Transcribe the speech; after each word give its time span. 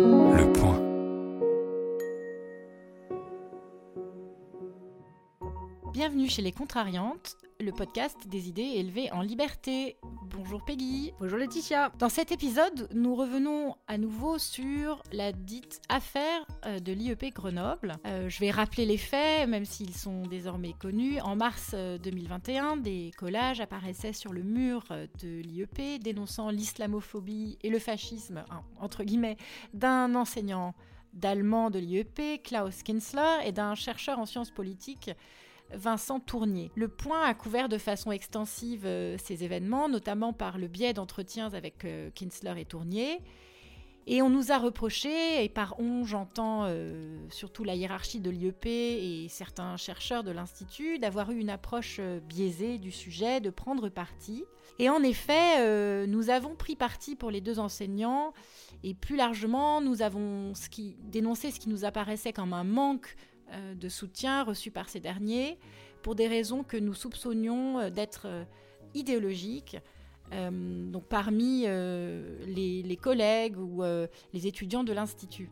Le 0.00 0.52
point. 0.52 0.78
Bienvenue 5.92 6.28
chez 6.28 6.40
Les 6.40 6.52
Contrariantes, 6.52 7.36
le 7.58 7.72
podcast 7.72 8.28
des 8.28 8.48
idées 8.48 8.74
élevées 8.76 9.10
en 9.10 9.22
liberté. 9.22 9.96
Bonjour 10.30 10.62
Peggy. 10.64 11.12
Bonjour 11.20 11.38
Laetitia. 11.38 11.90
Dans 11.98 12.08
cet 12.08 12.32
épisode, 12.32 12.88
nous 12.92 13.14
revenons 13.14 13.76
à 13.86 13.98
nouveau 13.98 14.38
sur 14.38 15.02
la 15.12 15.32
dite 15.32 15.80
affaire 15.88 16.46
euh, 16.66 16.80
de 16.80 16.92
l'IEP 16.92 17.32
Grenoble. 17.34 17.94
Euh, 18.06 18.28
je 18.28 18.38
vais 18.40 18.50
rappeler 18.50 18.84
les 18.84 18.98
faits, 18.98 19.48
même 19.48 19.64
s'ils 19.64 19.94
sont 19.94 20.22
désormais 20.22 20.74
connus. 20.78 21.20
En 21.20 21.36
mars 21.36 21.74
2021, 21.74 22.78
euh, 22.78 22.80
des 22.80 23.10
collages 23.16 23.60
apparaissaient 23.60 24.12
sur 24.12 24.32
le 24.32 24.42
mur 24.42 24.84
de 25.22 25.40
l'IEP 25.40 26.00
dénonçant 26.02 26.50
l'islamophobie 26.50 27.58
et 27.62 27.70
le 27.70 27.78
fascisme, 27.78 28.44
entre 28.80 29.04
guillemets, 29.04 29.36
d'un 29.72 30.14
enseignant 30.14 30.74
d'allemand 31.14 31.70
de 31.70 31.78
l'IEP, 31.78 32.42
Klaus 32.42 32.82
Kinsler, 32.82 33.46
et 33.46 33.52
d'un 33.52 33.74
chercheur 33.74 34.18
en 34.18 34.26
sciences 34.26 34.50
politiques 34.50 35.10
Vincent 35.72 36.20
Tournier. 36.20 36.70
Le 36.74 36.88
Point 36.88 37.22
a 37.22 37.34
couvert 37.34 37.68
de 37.68 37.78
façon 37.78 38.12
extensive 38.12 38.84
euh, 38.84 39.16
ces 39.18 39.44
événements, 39.44 39.88
notamment 39.88 40.32
par 40.32 40.58
le 40.58 40.68
biais 40.68 40.92
d'entretiens 40.92 41.52
avec 41.52 41.84
euh, 41.84 42.10
Kinsler 42.14 42.54
et 42.60 42.64
Tournier. 42.64 43.20
Et 44.06 44.22
on 44.22 44.30
nous 44.30 44.52
a 44.52 44.58
reproché, 44.58 45.44
et 45.44 45.50
par 45.50 45.78
on 45.78 46.06
j'entends 46.06 46.64
euh, 46.64 47.18
surtout 47.28 47.62
la 47.62 47.74
hiérarchie 47.74 48.20
de 48.20 48.30
l'IEP 48.30 48.64
et 48.64 49.26
certains 49.28 49.76
chercheurs 49.76 50.24
de 50.24 50.30
l'Institut, 50.30 50.98
d'avoir 50.98 51.30
eu 51.30 51.38
une 51.38 51.50
approche 51.50 52.00
biaisée 52.26 52.78
du 52.78 52.90
sujet, 52.90 53.42
de 53.42 53.50
prendre 53.50 53.90
parti. 53.90 54.44
Et 54.78 54.88
en 54.88 55.02
effet, 55.02 56.06
nous 56.06 56.30
avons 56.30 56.54
pris 56.54 56.74
parti 56.74 57.16
pour 57.16 57.30
les 57.30 57.42
deux 57.42 57.58
enseignants, 57.58 58.32
et 58.82 58.94
plus 58.94 59.16
largement, 59.16 59.82
nous 59.82 60.00
avons 60.00 60.54
dénoncé 61.00 61.50
ce 61.50 61.60
qui 61.60 61.68
nous 61.68 61.84
apparaissait 61.84 62.32
comme 62.32 62.54
un 62.54 62.64
manque 62.64 63.14
de 63.76 63.88
soutien 63.88 64.44
reçu 64.44 64.70
par 64.70 64.88
ces 64.88 65.00
derniers 65.00 65.58
pour 66.02 66.14
des 66.14 66.28
raisons 66.28 66.62
que 66.62 66.76
nous 66.76 66.94
soupçonnions 66.94 67.78
euh, 67.78 67.90
d'être 67.90 68.26
euh, 68.26 68.44
idéologiques. 68.94 69.76
donc 70.30 71.04
parmi 71.04 71.62
les, 71.62 72.98
collègues 73.00 73.56
ou 73.58 73.82
les 74.34 74.46
étudiants 74.46 74.84
de 74.84 74.92
l'Institut. 74.92 75.50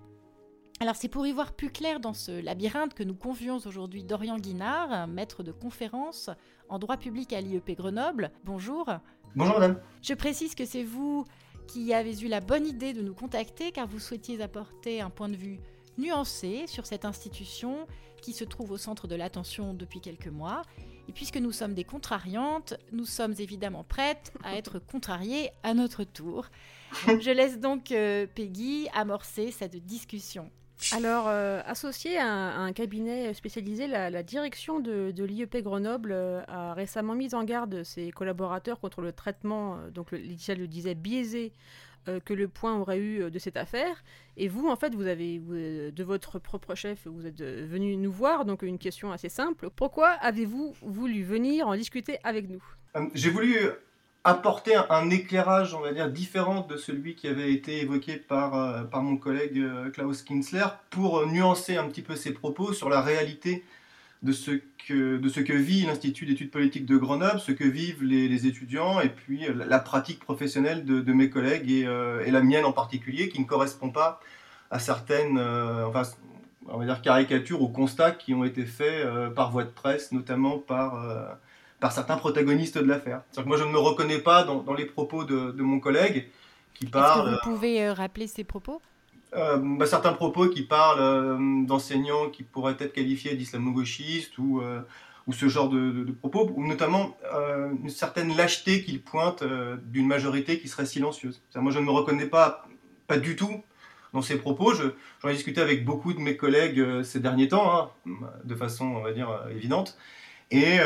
Alors 0.80 0.96
c'est 0.96 1.08
pour 1.08 1.26
y 1.26 1.32
voir 1.32 1.52
plus 1.52 1.70
clair 1.70 2.00
dans 2.00 2.12
ce 2.12 2.42
labyrinthe 2.42 2.92
que 2.92 3.02
nous 3.02 3.14
convions 3.14 3.56
aujourd'hui 3.56 4.04
Dorian 4.04 4.38
Guinard, 4.38 5.08
maître 5.08 5.42
de 5.42 5.52
conférence 5.52 6.28
en 6.68 6.78
droit 6.78 6.98
public 6.98 7.32
à 7.32 7.40
l'IEP 7.40 7.74
Grenoble. 7.74 8.30
Bonjour. 8.44 8.86
Bonjour 9.34 9.54
madame. 9.54 9.80
Je 10.02 10.12
précise 10.12 10.54
que 10.54 10.66
c'est 10.66 10.82
vous 10.84 11.24
qui 11.66 11.94
avez 11.94 12.20
eu 12.22 12.28
la 12.28 12.40
bonne 12.40 12.66
idée 12.66 12.92
de 12.92 13.00
nous 13.00 13.14
contacter 13.14 13.72
car 13.72 13.86
vous 13.86 13.98
souhaitiez 13.98 14.40
apporter 14.42 15.00
un 15.00 15.10
point 15.10 15.30
de 15.30 15.36
vue 15.36 15.60
nuancé 15.98 16.66
sur 16.66 16.86
cette 16.86 17.04
institution 17.04 17.86
qui 18.20 18.32
se 18.32 18.44
trouve 18.44 18.72
au 18.72 18.76
centre 18.76 19.06
de 19.06 19.14
l'attention 19.14 19.74
depuis 19.74 20.00
quelques 20.00 20.28
mois. 20.28 20.62
Et 21.08 21.12
puisque 21.12 21.36
nous 21.36 21.52
sommes 21.52 21.74
des 21.74 21.84
contrariantes, 21.84 22.74
nous 22.92 23.06
sommes 23.06 23.34
évidemment 23.38 23.84
prêtes 23.84 24.32
à 24.42 24.56
être 24.56 24.78
contrariées 24.78 25.50
à 25.62 25.74
notre 25.74 26.04
tour. 26.04 26.46
Je 27.06 27.30
laisse 27.30 27.60
donc 27.60 27.92
euh, 27.92 28.26
Peggy 28.34 28.88
amorcer 28.94 29.50
cette 29.50 29.76
discussion. 29.76 30.50
Alors, 30.92 31.26
euh, 31.28 31.62
associé 31.64 32.18
à 32.18 32.26
un, 32.26 32.72
cabinet 32.72 33.32
spécialisé, 33.32 33.86
la, 33.86 34.22
direction 34.22 34.78
de, 34.78 35.12
l'IEP 35.16 35.62
Grenoble 35.62 36.12
euh, 36.12 36.42
a 36.48 36.74
récemment 36.74 37.14
mis 37.14 37.34
en 37.34 37.44
garde 37.44 37.82
ses 37.82 38.10
collaborateurs 38.10 38.78
contre 38.78 39.00
le 39.00 39.12
traitement, 39.12 39.78
donc 39.94 40.12
Laetitia 40.12 40.54
le 40.54 40.68
disait, 40.68 40.94
biaisé 40.94 41.52
euh, 42.08 42.20
que 42.20 42.34
le 42.34 42.46
point 42.46 42.78
aurait 42.78 42.98
eu 42.98 43.22
euh, 43.22 43.30
de 43.30 43.38
cette 43.38 43.56
affaire. 43.56 44.04
Et 44.36 44.48
vous, 44.48 44.68
en 44.68 44.76
fait, 44.76 44.94
vous 44.94 45.06
avez, 45.06 45.42
euh, 45.50 45.90
de 45.90 46.04
votre 46.04 46.38
propre 46.38 46.74
chef, 46.74 47.06
vous 47.06 47.26
êtes 47.26 47.42
venu 47.42 47.96
nous 47.96 48.12
voir. 48.12 48.44
Donc, 48.44 48.62
une 48.62 48.78
question 48.78 49.10
assez 49.10 49.28
simple. 49.28 49.70
Pourquoi 49.74 50.08
avez-vous 50.08 50.74
voulu 50.82 51.22
venir 51.22 51.66
en 51.66 51.74
discuter 51.74 52.18
avec 52.22 52.48
nous? 52.48 52.62
J'ai 53.14 53.30
voulu 53.30 53.56
apporter 54.24 54.74
un, 54.88 55.10
éclairage, 55.10 55.74
on 55.74 55.80
va 55.80 55.92
dire, 55.92 56.10
différent 56.10 56.66
de 56.68 56.76
celui 56.76 57.14
qui 57.14 57.28
avait 57.28 57.52
été 57.52 57.80
évoqué 57.80 58.16
par, 58.16 58.88
par 58.88 59.02
mon 59.02 59.16
collègue 59.16 59.62
Klaus 59.92 60.22
Kinsler 60.22 60.66
pour 60.90 61.26
nuancer 61.26 61.76
un 61.76 61.88
petit 61.88 62.02
peu 62.02 62.16
ses 62.16 62.32
propos 62.32 62.72
sur 62.72 62.88
la 62.88 63.02
réalité 63.02 63.64
de 64.22 64.32
ce 64.32 64.50
que, 64.86 65.18
de 65.18 65.28
ce 65.28 65.40
que 65.40 65.52
vit 65.52 65.82
l'Institut 65.82 66.26
d'études 66.26 66.50
politiques 66.50 66.86
de 66.86 66.96
Grenoble, 66.96 67.40
ce 67.40 67.52
que 67.52 67.64
vivent 67.64 68.02
les, 68.02 68.46
étudiants, 68.46 69.00
et 69.00 69.08
puis 69.08 69.46
euh, 69.46 69.52
la, 69.66 69.78
pratique 69.78 70.20
professionnelle 70.20 70.84
de, 70.84 71.12
mes 71.12 71.30
collègues 71.30 71.70
euh, 71.84 72.24
et, 72.24 72.30
la 72.30 72.42
mienne 72.42 72.64
en 72.64 72.72
particulier, 72.72 73.28
qui 73.28 73.40
ne 73.40 73.46
correspond 73.46 73.90
pas 73.90 74.20
à 74.70 74.78
certaines 74.78 75.38
euh, 75.38 75.86
enfin, 75.86 76.02
on 76.68 76.78
va 76.78 76.84
dire 76.84 77.00
caricatures 77.02 77.62
ou 77.62 77.68
constats 77.68 78.10
qui 78.10 78.34
ont 78.34 78.44
été 78.44 78.64
faits 78.64 79.06
par 79.34 79.52
voie 79.52 79.64
de 79.64 79.70
presse, 79.70 80.10
notamment 80.10 80.58
par, 80.58 81.38
par 81.78 81.92
certains 81.92 82.16
protagonistes 82.16 82.76
de 82.76 82.86
l'affaire. 82.86 83.22
Moi, 83.44 83.56
je 83.56 83.62
ne 83.62 83.70
me 83.70 83.78
reconnais 83.78 84.18
pas 84.18 84.42
dans, 84.42 84.62
dans 84.62 84.74
les 84.74 84.86
propos 84.86 85.22
de, 85.22 85.52
de, 85.52 85.62
mon 85.62 85.78
collègue 85.78 86.28
qui 86.74 86.86
parle. 86.86 87.28
Est-ce 87.28 87.36
que 87.36 87.46
vous 87.46 87.54
pouvez 87.54 87.88
rappeler 87.88 88.26
ces 88.26 88.42
propos? 88.42 88.82
Euh, 89.34 89.58
bah, 89.60 89.86
certains 89.86 90.12
propos 90.12 90.48
qui 90.48 90.62
parlent 90.62 91.00
euh, 91.00 91.66
d'enseignants 91.66 92.30
qui 92.30 92.42
pourraient 92.42 92.76
être 92.78 92.92
qualifiés 92.92 93.34
d'islamo-gauchistes 93.34 94.38
ou, 94.38 94.60
euh, 94.60 94.80
ou 95.26 95.32
ce 95.32 95.48
genre 95.48 95.68
de, 95.68 96.10
propos, 96.12 96.50
ou 96.54 96.66
notamment 96.66 97.16
une 97.82 97.90
certaine 97.90 98.36
lâcheté 98.36 98.84
qu'ils 98.84 99.02
pointent 99.02 99.42
d'une 99.82 100.06
majorité 100.06 100.60
qui 100.60 100.68
serait 100.68 100.86
silencieuse. 100.86 101.42
Moi, 101.56 101.72
je 101.72 101.80
ne 101.80 101.84
me 101.84 101.90
reconnais 101.90 102.26
pas, 102.26 102.64
pas 103.08 103.18
du 103.18 103.34
tout 103.34 103.62
dans 104.12 104.22
ces 104.22 104.38
propos. 104.38 104.72
J'en 104.74 105.28
ai 105.28 105.32
discuté 105.32 105.60
avec 105.60 105.84
beaucoup 105.84 106.12
de 106.12 106.20
mes 106.20 106.36
collègues 106.36 107.02
ces 107.02 107.18
derniers 107.18 107.48
temps, 107.48 107.76
hein, 107.76 107.90
de 108.44 108.54
façon, 108.54 108.84
on 108.84 109.00
va 109.00 109.12
dire, 109.12 109.28
évidente. 109.50 109.98
Et 110.50 110.78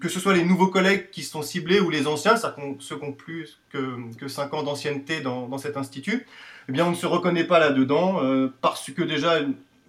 que 0.00 0.08
ce 0.08 0.18
soit 0.18 0.34
les 0.34 0.44
nouveaux 0.44 0.66
collègues 0.66 1.10
qui 1.10 1.22
sont 1.22 1.42
ciblés 1.42 1.78
ou 1.78 1.88
les 1.88 2.08
anciens, 2.08 2.34
ceux 2.36 2.96
qui 2.96 3.04
ont 3.04 3.12
plus 3.12 3.60
que, 3.70 3.96
que 4.18 4.26
5 4.26 4.52
ans 4.54 4.62
d'ancienneté 4.64 5.20
dans, 5.20 5.46
dans, 5.46 5.58
cet 5.58 5.76
institut, 5.76 6.26
eh 6.68 6.72
bien 6.72 6.86
on 6.86 6.90
ne 6.90 6.96
se 6.96 7.06
reconnaît 7.06 7.44
pas 7.44 7.60
là-dedans, 7.60 8.24
euh, 8.24 8.52
parce 8.60 8.90
que 8.90 9.02
déjà, 9.02 9.38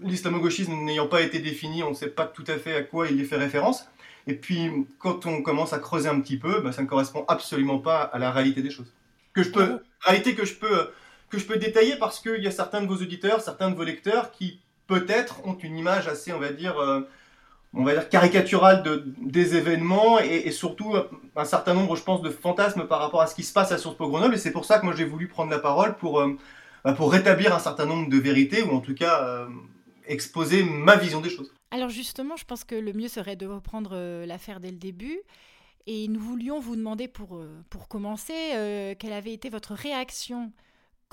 l'islamo-gauchisme 0.02 0.74
n'ayant 0.74 1.08
pas 1.08 1.22
été 1.22 1.40
défini, 1.40 1.82
on 1.82 1.90
ne 1.90 1.96
sait 1.96 2.09
pas 2.09 2.26
tout 2.26 2.44
à 2.48 2.58
fait 2.58 2.76
à 2.76 2.84
quoi 2.84 3.08
il 3.08 3.20
y 3.20 3.26
fait 3.26 3.38
référence. 3.38 3.88
Et 4.28 4.36
puis, 4.36 4.70
quand 5.00 5.26
on 5.26 5.42
commence 5.42 5.74
à 5.74 5.80
creuser 5.80 6.09
un 6.09 6.20
petit 6.22 6.38
peu, 6.38 6.62
bah, 6.62 6.72
ça 6.72 6.82
ne 6.82 6.88
correspond 6.88 7.26
absolument 7.28 7.80
pas 7.80 8.02
à 8.02 8.20
la 8.20 8.32
réalité 8.32 8.62
des 8.62 8.70
choses. 8.70 8.94
Que 9.34 9.44
je 9.44 9.50
peux, 9.50 9.80
réalité 10.02 10.36
que 10.36 10.46
je 10.46 10.53
peux, 10.53 10.92
que 11.30 11.38
je 11.38 11.46
peux 11.46 11.58
détailler 11.58 11.96
parce 11.98 12.20
qu'il 12.20 12.42
y 12.42 12.48
a 12.48 12.52
certains 12.52 12.82
de 12.82 12.88
vos 12.88 12.96
auditeurs, 12.96 13.42
certains 13.42 13.70
de 13.70 13.76
vos 13.76 13.84
lecteurs 13.84 14.32
qui 14.32 14.59
peut-être 14.88 15.46
ont 15.46 15.58
une 15.58 15.78
image 15.78 16.08
assez, 16.08 16.32
on 16.32 16.40
va 16.40 16.52
dire, 16.52 16.78
euh, 16.80 17.02
on 17.73 17.84
va 17.84 17.94
dire 17.94 18.09
caricaturale 18.09 18.84
de, 18.84 19.03
des 19.17 19.56
événements 19.56 20.19
et, 20.19 20.51
surtout 20.51 20.95
un 21.35 21.45
certain 21.45 21.73
nombre, 21.73 21.95
je 21.95 22.03
pense, 22.03 22.22
de 22.22 22.29
fantasmes 22.29 22.88
par 22.88 23.00
rapport 23.00 23.22
à 23.22 23.28
ce 23.28 23.35
qui 23.35 23.44
se 23.44 23.51
passe 23.51 23.72
à 23.72 23.78
Sciences 23.78 23.97
Po 23.97 24.07
Grenoble. 24.07 24.35
Et 24.35 24.38
c'est 24.38 24.51
pour 24.51 24.66
ça 24.66 24.79
que 24.79 24.85
moi 24.85 24.94
j'ai 24.95 25.06
voulu 25.06 25.28
prendre 25.28 25.50
la 25.50 25.59
parole 25.59 25.95
pour, 25.95 26.19
euh, 26.19 26.38
bah, 26.84 26.94
pour 26.94 27.11
rétablir 27.11 27.53
un 27.53 27.59
certain 27.59 27.85
nombre 27.85 28.09
de 28.09 28.17
vérités 28.17 28.61
ou 28.61 28.72
en 28.72 28.79
tout 28.79 28.94
cas 28.94 29.23
euh, 29.23 29.47
exposer 30.06 30.63
ma 30.63 30.95
vision 30.95 31.19
des 31.19 31.29
choses. 31.29 31.51
Alors 31.72 31.89
justement, 31.89 32.35
je 32.35 32.45
pense 32.45 32.63
que 32.63 32.75
le 32.75 32.94
mieux 32.94 33.07
serait 33.07 33.35
de 33.35 33.47
reprendre 33.47 33.91
euh, 33.94 34.25
l'affaire 34.28 34.59
dès 34.59 34.69
le 34.69 34.78
début. 34.78 35.19
Et 35.88 36.07
nous 36.07 36.19
voulions 36.19 36.59
vous 36.59 36.78
demander 36.78 37.09
pour, 37.09 37.44
pour 37.69 37.90
commencer 37.90 38.95
quelle 39.00 39.11
avait 39.11 39.34
été 39.34 39.50
votre 39.50 39.73
réaction 39.73 40.53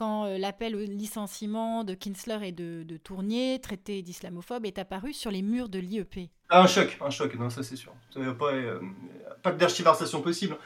quand 0.00 0.24
l'appel 0.38 0.74
au 0.76 0.78
licenciement 0.78 1.84
de 1.84 1.92
Kinsler 1.92 2.38
et 2.48 2.52
de, 2.52 2.96
Tournier, 2.96 3.58
traité 3.60 4.00
d'islamophobe, 4.00 4.64
est 4.64 4.78
apparu 4.78 5.12
sur 5.12 5.30
les 5.30 5.42
murs 5.42 5.68
de 5.68 5.78
l'IEP. 5.78 6.30
Un 6.48 6.66
choc, 6.66 6.96
un 7.04 7.10
choc, 7.10 7.34
non, 7.34 7.50
ça 7.50 7.62
c'est 7.62 7.76
sûr. 7.76 7.92
Pas, 8.38 8.52
pas 9.42 9.52
d'archivarsation 9.52 10.22
possible. 10.22 10.56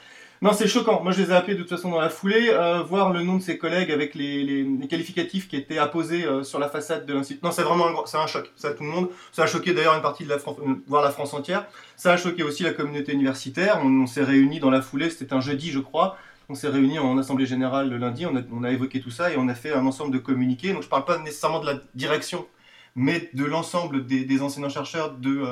Non, 0.44 0.53
c'est 0.53 0.69
choquant. 0.69 1.03
Moi, 1.03 1.12
je 1.12 1.23
les 1.23 1.31
ai 1.31 1.33
appelés 1.33 1.55
de 1.55 1.62
toute 1.62 1.71
façon 1.71 1.91
dans 1.91 2.00
la 2.00 2.11
foulée. 2.11 2.50
Euh, 2.50 2.83
voir 2.83 3.12
le 3.15 3.23
nom 3.23 3.37
de 3.37 3.43
ses 3.43 3.56
collègues 3.56 3.91
avec 3.91 4.15
les, 4.15 4.67
qualificatifs 4.91 5.49
qui 5.49 5.56
étaient 5.56 5.78
apposés 5.78 6.26
euh, 6.26 6.43
sur 6.43 6.59
la 6.59 6.69
façade 6.69 7.06
de 7.06 7.14
l'institut. 7.14 7.41
Non, 7.43 7.50
c'est 7.50 7.62
vraiment 7.62 7.87
un, 7.87 8.26
choc. 8.26 8.53
Ça, 8.55 8.73
tout 8.73 8.82
le 8.82 8.91
monde. 8.91 9.09
Ça 9.32 9.44
a 9.44 9.47
choqué 9.47 9.73
d'ailleurs 9.73 9.94
une 9.94 10.03
partie 10.03 10.25
de 10.25 10.29
la 10.29 10.38
France, 10.38 10.59
euh, 10.61 10.75
voire 10.87 11.03
la 11.03 11.11
France 11.11 11.32
entière. 11.32 11.67
Ça 11.97 12.12
a 12.12 12.17
choqué 12.19 12.43
aussi 12.43 12.62
la 12.62 12.73
communauté 12.73 13.12
universitaire. 13.12 13.81
On, 13.82 14.06
s'est 14.06 14.23
réunis 14.23 14.61
dans 14.61 14.70
la 14.70 14.82
foulée. 14.82 15.09
C'était 15.09 15.32
un 15.32 15.41
jeudi, 15.41 15.70
je 15.70 15.79
crois. 15.79 16.19
On 16.49 16.55
s'est 16.55 16.69
réunis 16.69 16.99
en 16.99 17.17
assemblée 17.19 17.46
générale 17.46 17.88
le 17.88 17.96
lundi. 17.96 18.26
On 18.26 18.64
a, 18.64 18.70
évoqué 18.70 19.00
tout 19.00 19.11
ça 19.11 19.32
et 19.32 19.37
on 19.37 19.49
a 19.49 19.55
fait 19.55 19.73
un 19.73 19.87
ensemble 19.87 20.12
de 20.12 20.19
communiqués. 20.19 20.73
Donc, 20.73 20.82
je 20.82 20.88
parle 20.88 21.05
pas 21.05 21.19
nécessairement 21.19 21.61
de 21.61 21.67
la 21.67 21.81
direction, 21.94 22.46
mais 22.94 23.31
de 23.32 23.44
l'ensemble 23.44 24.06
des, 24.06 24.43
enseignants-chercheurs 24.43 25.14
de 25.14 25.43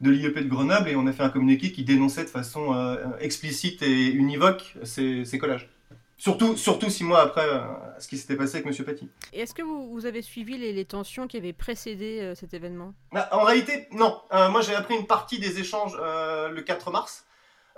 de 0.00 0.10
l'IEP 0.10 0.38
de 0.38 0.48
Grenoble 0.48 0.88
et 0.88 0.96
on 0.96 1.06
a 1.06 1.12
fait 1.12 1.22
un 1.22 1.28
communiqué 1.28 1.72
qui 1.72 1.84
dénonçait 1.84 2.24
de 2.24 2.30
façon 2.30 2.74
euh, 2.74 2.96
explicite 3.20 3.82
et 3.82 4.06
univoque 4.06 4.74
ces, 4.82 5.24
collages. 5.38 5.68
Surtout, 6.16 6.56
surtout 6.56 6.90
six 6.90 7.04
mois 7.04 7.22
après 7.22 7.46
euh, 7.46 7.60
ce 7.98 8.08
qui 8.08 8.18
s'était 8.18 8.36
passé 8.36 8.58
avec 8.58 8.66
M. 8.66 8.84
Paty. 8.84 9.08
Est-ce 9.32 9.54
que 9.54 9.62
vous, 9.62 10.06
avez 10.06 10.22
suivi 10.22 10.58
les, 10.58 10.84
tensions 10.84 11.26
qui 11.26 11.36
avaient 11.36 11.52
précédé 11.52 12.20
euh, 12.20 12.34
cet 12.34 12.54
événement? 12.54 12.94
Bah, 13.12 13.28
En 13.32 13.42
réalité, 13.44 13.88
non. 13.92 14.20
moi, 14.32 14.60
j'ai 14.62 14.74
appris 14.74 14.96
une 14.96 15.06
partie 15.06 15.38
des 15.38 15.60
échanges 15.60 15.96
le 15.96 16.60
4 16.60 16.90
mars. 16.90 17.26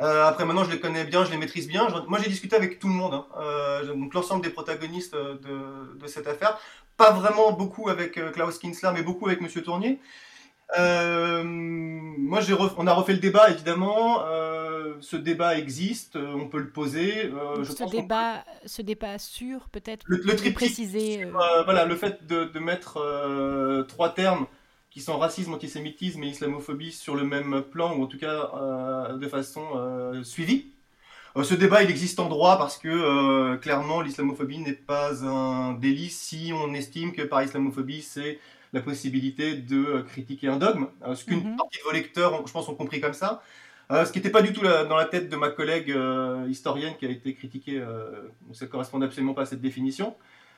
Après, 0.03 0.45
maintenant, 0.45 0.65
je 0.65 0.71
les 0.71 0.81
connais 0.81 1.05
bien, 1.05 1.25
je 1.25 1.31
les 1.31 1.37
maîtrise 1.37 1.69
bien. 1.69 1.89
moi, 2.09 2.19
j'ai 2.23 2.29
discuté 2.29 2.57
avec 2.57 2.79
tout 2.79 2.89
le 2.89 2.95
monde, 2.95 3.15
hein. 3.15 3.81
donc 3.87 4.15
l'ensemble 4.15 4.43
des 4.43 4.51
protagonistes 4.51 5.15
de, 5.15 5.97
de, 5.99 6.07
cette 6.07 6.27
affaire. 6.27 6.59
Pas 6.97 7.13
vraiment 7.13 7.53
beaucoup 7.53 7.89
avec 7.89 8.21
Klaus 8.33 8.59
Kinsler, 8.59 8.91
mais 8.95 9.03
beaucoup 9.03 9.27
avec 9.27 9.41
Monsieur 9.41 9.63
Tournier. 9.63 9.99
Euh, 10.79 11.43
moi, 11.45 12.41
on 12.79 12.87
a 12.87 12.93
refait 12.93 13.13
le 13.13 13.19
débat, 13.19 13.51
évidemment. 13.51 14.25
Euh, 14.25 14.95
ce 15.01 15.17
débat 15.17 15.59
existe, 15.59 16.17
euh, 16.17 16.33
on 16.35 16.49
peut 16.49 16.59
le 16.59 16.71
poser. 16.71 17.31
je 17.63 17.65
ce, 17.65 17.91
débat, 17.91 18.45
ce 18.65 18.83
débat 18.83 19.19
sûr, 19.19 19.69
peut-être, 19.71 20.05
le, 20.07 20.19
le 20.19 20.53
préciser. 20.53 21.27
voilà, 21.65 21.85
le 21.85 21.97
fait 21.97 22.27
de, 22.27 22.59
mettre 22.59 23.85
trois 23.89 24.11
termes 24.11 24.47
qui 24.93 25.01
sont 25.01 25.19
racisme, 25.19 25.55
antisémitisme 25.55 26.23
et 26.23 26.29
islamophobie 26.29 26.93
sur 26.93 27.15
le 27.15 27.25
même 27.25 27.63
plan, 27.63 27.97
ou 27.97 28.03
en 28.03 28.07
tout 28.07 28.19
cas 28.19 28.51
de 29.13 29.27
façon 29.27 29.63
suivie. 30.23 30.67
ce 31.43 31.55
débat, 31.55 31.83
il 31.83 31.91
existe 31.91 32.21
en 32.21 32.29
droit 32.29 32.59
parce 32.59 32.77
que 32.77 33.57
clairement, 33.57 34.03
l'islamophobie 34.03 34.59
n'est 34.59 34.73
pas 34.75 35.25
un 35.25 35.73
délit 35.73 36.11
si 36.11 36.53
on 36.55 36.75
estime 36.75 37.13
que 37.13 37.23
par 37.23 37.43
islamophobie, 37.43 38.03
c'est 38.03 38.39
la 38.73 38.81
possibilité 38.81 39.55
de 39.55 39.77
euh, 39.77 40.03
critiquer 40.03 40.49
un 40.49 40.57
dogme, 40.57 40.87
euh, 41.07 41.15
ce 41.15 41.25
qu'une 41.25 41.45
mhm. 41.45 41.57
partie 41.57 41.79
de 41.79 41.85
vos 41.85 41.93
lecteurs, 41.93 42.47
je 42.47 42.53
pense, 42.53 42.69
ont 42.69 42.75
compris 42.75 43.01
comme 43.01 43.13
ça. 43.13 43.43
Euh, 43.91 44.05
ce 44.05 44.13
qui 44.13 44.19
n'était 44.19 44.31
pas 44.31 44.43
du 44.43 44.53
tout 44.53 44.63
dans 44.63 44.97
la 44.97 45.05
tête 45.05 45.29
de 45.29 45.37
ma 45.37 45.51
collègue 45.51 45.95
historienne 46.49 46.95
qui 46.99 47.05
a 47.05 47.11
été 47.11 47.35
critiquée, 47.35 47.83
ça 48.53 48.65
ne 48.65 48.71
correspond 48.71 49.03
absolument 49.03 49.35
pas 49.35 49.43
à 49.43 49.47
cette 49.47 49.61
définition. 49.61 50.15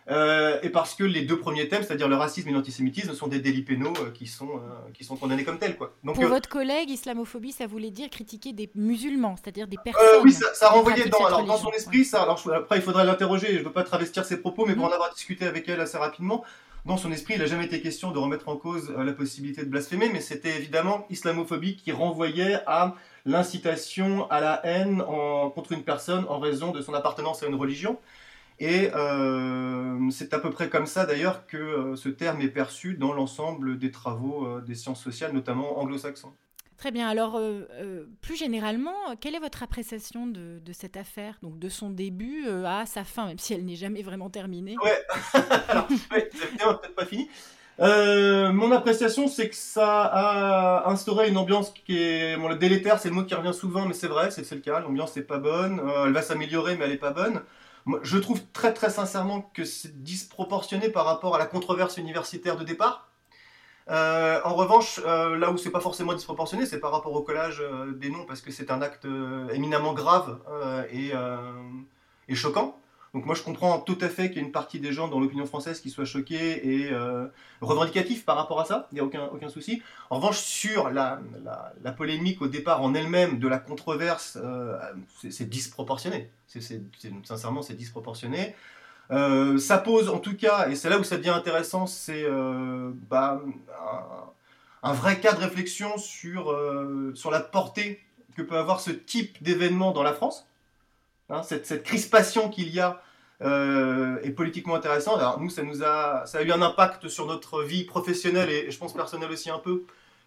Et 0.09 0.69
parce 0.69 0.95
que 0.95 1.05
les 1.05 1.23
deux 1.23 1.39
premiers 1.39 1.69
thèmes, 1.69 1.83
c'est-à-dire 1.83 2.09
le 2.09 2.17
racisme 2.17 2.49
et 2.49 2.53
l'antisémitisme, 2.53 3.15
sont 3.15 3.27
des 3.27 3.41
délits 3.41 3.63
pénaux 3.63 3.95
qui, 4.13 4.27
sont, 4.27 4.61
qui 4.93 5.05
sont 5.05 5.17
condamnés 5.17 5.45
comme 5.45 5.59
tels. 5.59 5.77
Quoi. 5.77 5.95
Donc, 6.05 6.17
Pour 6.17 6.27
votre 6.27 6.49
collègue, 6.49 6.91
islamophobie, 6.91 7.53
ça 7.53 7.67
voulait 7.67 7.91
dire 7.91 8.11
critiquer 8.11 8.53
des 8.53 8.71
musulmans, 8.75 9.37
c'est-à-dire 9.37 9.67
des 9.67 9.79
personnes. 9.83 10.23
oui, 10.23 10.33
ça, 10.33 10.69
renvoyait 10.69 11.09
dans, 11.09 11.25
alors, 11.25 11.45
dans 11.45 11.57
son 11.57 11.71
esprit. 11.71 12.05
Ça, 12.05 12.23
alors, 12.23 12.43
après, 12.55 12.77
il 12.77 12.83
faudrait 12.83 13.05
l'interroger, 13.05 13.49
je 13.55 13.59
ne 13.61 13.65
veux 13.65 13.73
pas 13.73 13.83
travestir 13.85 14.25
ses 14.25 14.41
propos, 14.41 14.67
mais 14.67 14.75
pour 14.75 14.85
mhm. 14.85 14.91
en 14.91 14.95
avoir 14.95 15.13
discuté 15.15 15.47
avec 15.47 15.69
elle 15.69 15.81
assez 15.81 15.99
rapidement, 15.99 16.45
dans 16.85 16.99
son 16.99 17.11
esprit, 17.13 17.35
il 17.35 17.41
n'a 17.41 17.47
jamais 17.47 17.65
été 17.65 17.81
question 17.81 18.11
de 18.11 18.19
remettre 18.19 18.49
en 18.51 18.57
cause 18.57 18.93
euh, 18.97 19.05
la 19.05 19.13
possibilité 19.15 19.65
de 19.65 19.71
blasphémer, 19.71 20.11
mais 20.13 20.21
c'était 20.21 20.55
évidemment 20.57 21.07
islamophobie 21.09 21.77
qui 21.77 21.93
renvoyait 21.93 22.61
à 22.67 22.95
l'incitation 23.25 24.31
à 24.31 24.41
la 24.41 24.61
haine 24.67 25.03
contre 25.55 25.73
une 25.73 25.83
personne 25.83 26.27
en 26.29 26.39
raison 26.39 26.73
de 26.73 26.83
son 26.83 26.93
appartenance 26.93 27.43
à 27.43 27.47
une 27.47 27.55
religion. 27.55 27.99
Et 28.61 28.91
euh, 28.95 30.11
c'est 30.11 30.33
à 30.33 30.39
peu 30.39 30.51
près 30.51 30.69
comme 30.69 30.87
ça 30.87 31.07
d'ailleurs 31.07 31.47
que 31.47 31.57
euh, 31.57 31.97
ce 31.97 32.09
terme 32.09 32.41
est 32.41 32.49
perçu 32.49 32.95
dans 32.95 33.13
l'ensemble 33.13 33.79
des 33.79 33.91
travaux 33.91 34.61
des 34.61 34.75
sciences 34.75 35.03
sociales, 35.03 35.33
notamment 35.33 35.79
anglo-saxons. 35.81 36.33
Très 36.77 36.91
bien. 36.91 37.09
Alors, 37.09 37.37
euh, 37.37 37.63
euh, 37.73 38.05
plus 38.21 38.37
généralement, 38.37 39.17
quelle 39.21 39.35
est 39.35 39.41
votre 39.41 39.63
appréciation 39.63 40.27
de, 40.27 40.61
cette 40.73 40.97
affaire, 40.97 41.39
donc 41.43 41.59
de 41.59 41.69
son 41.69 41.91
début 41.91 42.45
euh, 42.47 42.65
à 42.67 42.85
sa 42.85 43.05
fin, 43.05 43.27
même 43.27 43.39
si 43.39 43.55
elle 43.55 43.65
n'est 43.65 43.77
jamais 43.77 44.03
vraiment 44.03 44.29
terminée? 44.29 44.77
Ouais, 44.83 45.03
alors, 45.69 45.89
ouais, 46.13 46.29
peut-être 46.31 46.95
pas 46.95 47.07
fini. 47.07 47.29
mon 47.79 48.73
appréciation, 48.73 49.29
c'est 49.29 49.49
que 49.49 49.57
ça 49.57 50.03
a 50.03 50.91
instauré 50.91 51.29
une 51.29 51.37
ambiance 51.37 51.71
qui 51.71 51.97
est. 51.97 52.37
Bon, 52.37 52.49
le 52.49 52.57
délétère, 52.57 52.99
c'est 52.99 53.09
le 53.09 53.15
mot 53.15 53.25
qui 53.25 53.35
revient 53.35 53.55
souvent, 53.55 53.87
mais 53.87 53.95
c'est 53.95 54.09
vrai, 54.09 54.31
c'est 54.31 54.51
le 54.51 54.61
cas. 54.61 54.81
L'ambiance 54.81 55.15
n'est 55.17 55.23
pas 55.23 55.39
bonne. 55.39 55.81
elle 56.05 56.13
va 56.13 56.23
s'améliorer, 56.23 56.77
mais 56.77 56.85
elle 56.85 56.91
n'est 56.91 56.97
pas 56.97 57.13
bonne. 57.13 57.41
Je 58.03 58.19
trouve 58.19 58.41
très 58.53 58.73
très 58.73 58.91
sincèrement 58.91 59.43
que 59.55 59.65
c'est 59.65 60.03
disproportionné 60.03 60.89
par 60.89 61.05
rapport 61.05 61.35
à 61.35 61.39
la 61.39 61.47
controverse 61.47 61.97
universitaire 61.99 62.57
de 62.57 62.65
départ. 62.65 63.09
Euh, 63.91 64.41
en 64.45 64.55
revanche, 64.55 65.01
euh, 65.05 65.37
là 65.37 65.51
où 65.51 65.59
c'est 65.59 65.71
pas 65.71 65.81
forcément 65.81 66.15
disproportionné, 66.15 66.65
c'est 66.65 66.81
par 66.81 66.91
rapport 66.91 67.13
au 67.13 67.23
collage 67.23 67.61
euh, 67.61 67.93
des 67.93 68.09
noms, 68.09 68.25
parce 68.25 68.41
que 68.41 68.51
c'est 68.51 68.71
un 68.71 68.81
acte 68.81 69.07
éminemment 69.53 69.93
grave 69.93 70.39
et, 70.91 71.13
et, 72.29 72.35
choquant. 72.35 72.79
Donc 73.15 73.25
moi 73.25 73.35
je 73.35 73.43
comprends 73.43 73.79
tout 73.79 73.97
à 74.01 74.09
fait 74.09 74.29
qu'il 74.29 74.39
y 74.39 74.41
ait 74.41 74.47
une 74.47 74.53
partie 74.53 74.81
des 74.81 74.93
gens 74.93 75.09
dans 75.09 75.21
l'opinion 75.21 75.47
française 75.47 75.81
qui 75.81 75.89
soient 75.89 76.05
choqués 76.05 76.83
et 76.83 76.91
revendicatifs 77.61 78.25
par 78.25 78.37
rapport 78.37 78.61
à 78.61 78.65
ça, 78.65 78.89
il 78.91 78.97
n'y 78.97 79.01
a 79.01 79.05
aucun, 79.05 79.27
aucun 79.33 79.49
souci. 79.49 79.83
En 80.11 80.17
revanche, 80.17 80.39
sur 80.41 80.91
la, 80.91 81.21
la, 81.83 81.93
polémique 81.93 82.43
au 82.43 82.49
départ 82.49 82.83
en 82.83 82.93
elle-même, 82.93 83.39
de 83.39 83.47
la 83.47 83.59
controverse, 83.59 84.37
c'est 85.31 85.49
disproportionné. 85.49 86.31
Sincèrement, 87.25 87.63
c'est 87.63 87.75
disproportionné. 87.75 88.57
Euh, 89.11 89.59
ça 89.59 89.79
pose 89.79 90.09
en 90.09 90.19
tout 90.19 90.37
cas, 90.37 90.69
et 90.69 90.77
c'est 90.77 90.89
là 90.89 90.99
où 90.99 91.05
ça 91.05 91.17
devient 91.17 91.31
intéressant, 91.31 91.87
c'est 91.87 92.25
euh, 92.25 92.91
bah, 93.11 93.43
un, 94.83 94.93
vrai 94.93 95.21
cas 95.21 95.35
de 95.35 95.41
réflexion 95.41 95.99
sur, 95.99 96.51
euh, 96.51 97.13
sur 97.15 97.31
la 97.31 97.41
portée 97.41 98.01
que 98.35 98.43
peut 98.43 98.57
avoir 98.57 98.81
ce 98.81 98.91
type 98.91 99.43
d'événement 99.43 99.93
dans 99.93 100.03
la 100.03 100.15
France. 100.15 100.47
Hein, 101.31 101.43
cette, 101.43 101.83
crispation 101.83 102.49
qu'il 102.51 102.69
y 102.69 102.81
a 102.81 103.01
est 103.41 104.31
politiquement 104.31 104.75
intéressante. 104.75 105.19
Alors 105.19 105.41
nous, 105.41 105.51
ça, 105.51 106.25
a, 106.33 106.43
eu 106.43 106.51
un 106.53 106.63
impact 106.63 107.09
sur 107.09 107.27
notre 107.27 107.63
vie 107.63 107.85
professionnelle 107.85 108.49
et, 108.49 108.71
je 108.71 108.79
pense 108.79 108.95
personnelle 108.95 109.31
aussi 109.31 109.51
un 109.51 109.59
peu, 109.59 109.85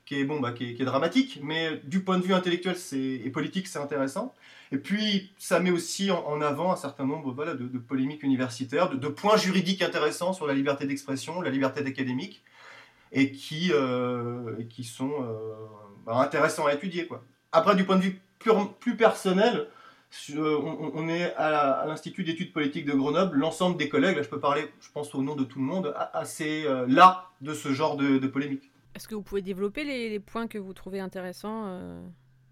qui 0.07 0.19
est, 0.19 0.23
bon, 0.23 0.39
bah, 0.39 0.53
qui 0.53 0.75
est, 0.79 0.85
dramatique, 0.85 1.39
mais 1.43 1.81
du 1.83 2.01
point 2.01 2.17
de 2.17 2.23
vue 2.23 2.33
intellectuel 2.33 2.75
et 2.93 3.29
politique, 3.29 3.67
c'est 3.67 3.79
intéressant. 3.79 4.33
Et 4.71 4.77
puis, 4.77 5.33
ça 5.37 5.59
met 5.59 5.69
aussi 5.69 6.11
en, 6.11 6.41
avant 6.41 6.71
un 6.71 6.75
certain 6.75 7.05
nombre 7.05 7.33
de, 7.33 7.77
polémiques 7.77 8.23
universitaires, 8.23 8.89
de, 8.89 9.07
points 9.07 9.37
juridiques 9.37 9.81
intéressants 9.81 10.33
sur 10.33 10.47
la 10.47 10.53
liberté 10.53 10.85
d'expression, 10.85 11.41
la 11.41 11.49
liberté 11.49 11.85
académique, 11.85 12.43
et 13.11 13.31
qui, 13.31 13.71
euh, 13.73 14.55
sont 14.83 15.11
euh, 15.21 15.55
bah, 16.05 16.17
intéressants 16.17 16.65
à 16.65 16.73
étudier. 16.73 17.07
Après, 17.51 17.75
du 17.75 17.85
point 17.85 17.97
de 17.97 18.03
vue 18.03 18.21
plus 18.79 18.95
personnel, 18.95 19.55
euh, 19.57 19.65
on, 20.35 21.09
est 21.09 21.33
à 21.35 21.85
l'Institut 21.87 22.23
d'études 22.23 22.53
politiques 22.53 22.85
de 22.85 22.93
Grenoble, 22.93 23.37
l'ensemble 23.37 23.77
des 23.77 23.89
collègues, 23.89 24.17
là 24.17 24.23
je 24.23 24.29
peux 24.29 24.39
parler, 24.39 24.71
je 24.79 24.89
pense 24.91 25.13
au 25.15 25.21
nom 25.21 25.35
de 25.35 25.43
tout 25.43 25.59
le 25.59 25.65
monde, 25.65 25.93
assez 26.13 26.65
là 26.87 27.29
de 27.41 27.53
ce 27.53 27.73
genre 27.73 27.97
de, 27.97 28.25
polémique. 28.27 28.71
Est-ce 28.95 29.07
que 29.07 29.15
vous 29.15 29.21
pouvez 29.21 29.41
développer 29.41 29.83
les, 29.83 30.09
les, 30.09 30.19
points 30.19 30.47
que 30.47 30.57
vous 30.57 30.73
trouvez 30.73 30.99
intéressants, 30.99 32.01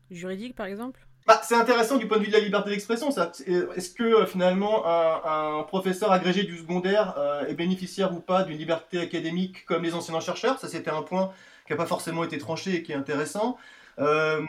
juridiques 0.09 0.55
par 0.55 0.67
exemple? 0.67 1.05
Bah, 1.27 1.41
c'est 1.43 1.55
intéressant 1.55 1.97
du 1.97 2.07
point 2.07 2.19
de 2.19 2.23
vue 2.23 2.29
de 2.29 2.33
la 2.33 2.39
liberté 2.39 2.69
d'expression. 2.69 3.09
Est-ce 3.09 3.89
que 3.89 4.03
euh, 4.03 4.25
finalement 4.27 4.85
un, 4.85 5.63
professeur 5.63 6.11
agrégé 6.11 6.43
du 6.43 6.55
secondaire 6.55 7.15
euh, 7.17 7.47
est 7.47 7.55
bénéficiaire 7.55 8.13
ou 8.13 8.19
pas 8.19 8.43
d'une 8.43 8.57
liberté 8.57 8.99
académique 8.99 9.65
comme 9.65 9.83
les 9.83 9.95
enseignants 9.95 10.19
chercheurs 10.19 10.59
Ça, 10.59 10.67
c'était 10.67 10.91
un 10.91 11.01
point 11.01 11.31
qui 11.65 11.73
n'a 11.73 11.77
pas 11.77 11.87
forcément 11.87 12.23
été 12.23 12.37
tranché 12.37 12.75
et 12.75 12.83
qui 12.83 12.91
est 12.91 12.95
intéressant. 12.95 13.57
Euh, 13.97 14.41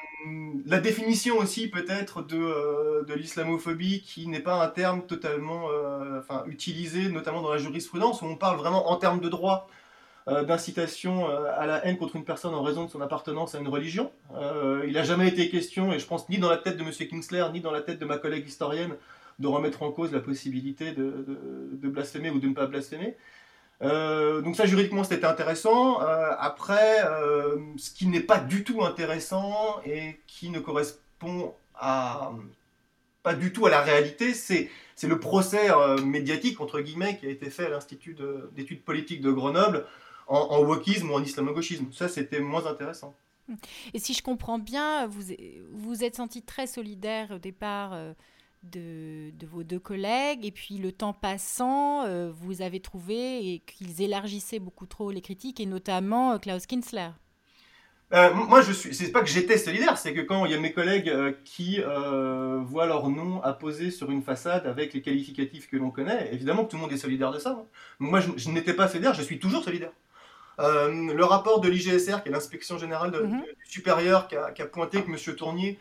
la 0.66 0.80
définition 0.80 1.38
aussi 1.38 1.68
peut-être 1.68 2.22
de, 2.22 3.04
de 3.04 3.14
l'islamophobie 3.14 4.02
qui 4.02 4.26
n'est 4.26 4.40
pas 4.40 4.64
un 4.64 4.68
terme 4.68 5.02
totalement 5.06 5.68
enfin, 6.18 6.44
utilisé, 6.46 7.08
notamment 7.08 7.42
dans 7.42 7.52
la 7.52 7.58
jurisprudence, 7.58 8.22
où 8.22 8.26
on 8.26 8.36
parle 8.36 8.56
vraiment 8.58 8.90
en 8.90 8.96
termes 8.96 9.20
de 9.20 9.28
droit 9.28 9.68
euh, 10.28 10.42
d'incitation 10.42 11.30
euh, 11.30 11.44
à 11.56 11.66
la 11.66 11.86
haine 11.86 11.96
contre 11.96 12.16
une 12.16 12.24
personne 12.24 12.52
en 12.52 12.64
raison 12.64 12.84
de 12.84 12.90
son 12.90 13.00
appartenance 13.00 13.54
à 13.54 13.60
une 13.60 13.68
religion. 13.68 14.10
Euh, 14.34 14.82
il 14.84 14.94
n'a 14.94 15.04
jamais 15.04 15.28
été 15.28 15.48
question, 15.48 15.92
et 15.92 16.00
je 16.00 16.06
pense 16.06 16.28
ni 16.28 16.38
dans 16.38 16.50
la 16.50 16.56
tête 16.56 16.76
de 16.76 16.82
M. 16.82 16.90
Kingsler, 16.90 17.44
ni 17.52 17.60
dans 17.60 17.70
la 17.70 17.80
tête 17.80 18.00
de 18.00 18.04
ma 18.04 18.18
collègue 18.18 18.44
historienne, 18.44 18.96
de 19.38 19.46
remettre 19.46 19.84
en 19.84 19.92
cause 19.92 20.12
la 20.12 20.18
possibilité 20.18 20.90
de, 20.90 21.24
de, 21.80 21.88
blasphémer 21.88 22.30
ou 22.30 22.40
de 22.40 22.48
ne 22.48 22.54
pas 22.54 22.66
blasphémer. 22.66 23.16
Donc 23.80 24.56
ça 24.56 24.66
juridiquement 24.66 25.04
c'était 25.04 25.26
intéressant. 25.26 25.98
après, 25.98 27.02
ce 27.76 27.90
qui 27.90 28.06
n'est 28.06 28.20
pas 28.20 28.38
du 28.38 28.64
tout 28.64 28.82
intéressant 28.82 29.80
et 29.84 30.20
qui 30.26 30.50
ne 30.50 30.60
correspond 30.60 31.54
pas 31.78 33.34
du 33.34 33.52
tout 33.52 33.66
à 33.66 33.70
la 33.70 33.82
réalité, 33.82 34.32
c'est 34.34 34.70
le 35.02 35.20
procès 35.20 35.68
médiatique 36.04 36.60
entre 36.60 36.80
guillemets 36.80 37.18
qui 37.18 37.26
a 37.26 37.30
été 37.30 37.50
fait 37.50 37.66
à 37.66 37.68
l'Institut 37.68 38.16
d'études 38.52 38.82
politiques 38.82 39.20
de 39.20 39.30
Grenoble 39.30 39.84
en, 40.26 40.62
wokisme 40.62 41.10
ou 41.10 41.14
en 41.14 41.22
islamo-gauchisme. 41.22 41.92
Ça, 41.92 42.08
c'était 42.08 42.40
moins 42.40 42.66
intéressant. 42.66 43.16
Et 43.94 43.98
si 43.98 44.12
je 44.12 44.22
comprends 44.22 44.58
bien, 44.58 45.06
vous 45.06 45.22
vous 45.72 46.02
êtes 46.02 46.16
senti 46.16 46.42
très 46.42 46.66
solidaire 46.66 47.30
au 47.30 47.38
départ 47.38 47.92
euh, 47.92 48.12
de, 48.62 49.30
de, 49.30 49.46
vos 49.46 49.62
deux 49.62 49.78
collègues, 49.78 50.44
et 50.44 50.50
puis 50.50 50.78
le 50.78 50.92
temps 50.92 51.12
passant, 51.12 52.04
euh, 52.04 52.30
vous 52.32 52.62
avez 52.62 52.80
trouvé 52.80 53.62
qu'ils 53.66 54.02
élargissaient 54.02 54.58
beaucoup 54.58 54.86
trop 54.86 55.10
les 55.10 55.20
critiques, 55.20 55.60
et 55.60 55.66
notamment 55.66 56.32
euh, 56.32 56.38
Klaus 56.38 56.66
Kinsler. 56.66 57.10
moi, 58.12 58.62
je 58.62 58.72
suis. 58.72 58.94
C'est 58.94 59.12
pas 59.12 59.20
que 59.20 59.28
j'étais 59.28 59.58
solidaire, 59.58 59.98
c'est 59.98 60.14
que 60.14 60.20
quand 60.20 60.44
il 60.46 60.52
y 60.52 60.54
a 60.54 60.60
mes 60.60 60.72
collègues 60.72 61.12
qui 61.44 61.80
voient 61.80 62.86
leur 62.86 63.08
nom 63.08 63.42
apposé 63.42 63.90
sur 63.90 64.10
une 64.10 64.22
façade 64.22 64.66
avec 64.66 64.94
les 64.94 65.02
qualificatifs 65.02 65.68
que 65.68 65.76
l'on 65.76 65.90
connaît, 65.90 66.32
évidemment 66.32 66.64
que 66.64 66.70
tout 66.70 66.76
le 66.76 66.82
monde 66.82 66.92
est 66.92 66.98
solidaire 66.98 67.32
de 67.32 67.38
ça. 67.38 67.50
Hein. 67.50 67.66
Moi, 67.98 68.20
je, 68.20 68.30
je 68.36 68.50
n'étais 68.50 68.74
pas 68.74 68.88
solidaire, 68.88 69.14
je 69.14 69.22
suis 69.22 69.38
toujours 69.38 69.62
solidaire. 69.62 69.92
Euh, 70.58 71.12
le 71.12 71.24
rapport 71.24 71.60
de 71.60 71.68
l'IGSR, 71.68 72.22
qui 72.22 72.28
est 72.28 72.32
l'inspection 72.32 72.78
générale 72.78 73.10
du 73.10 73.42
supérieur, 73.64 74.26
qui 74.28 74.36
a, 74.36 74.66
pointé 74.66 75.02
que 75.02 75.10
M. 75.10 75.36
Tournier 75.36 75.78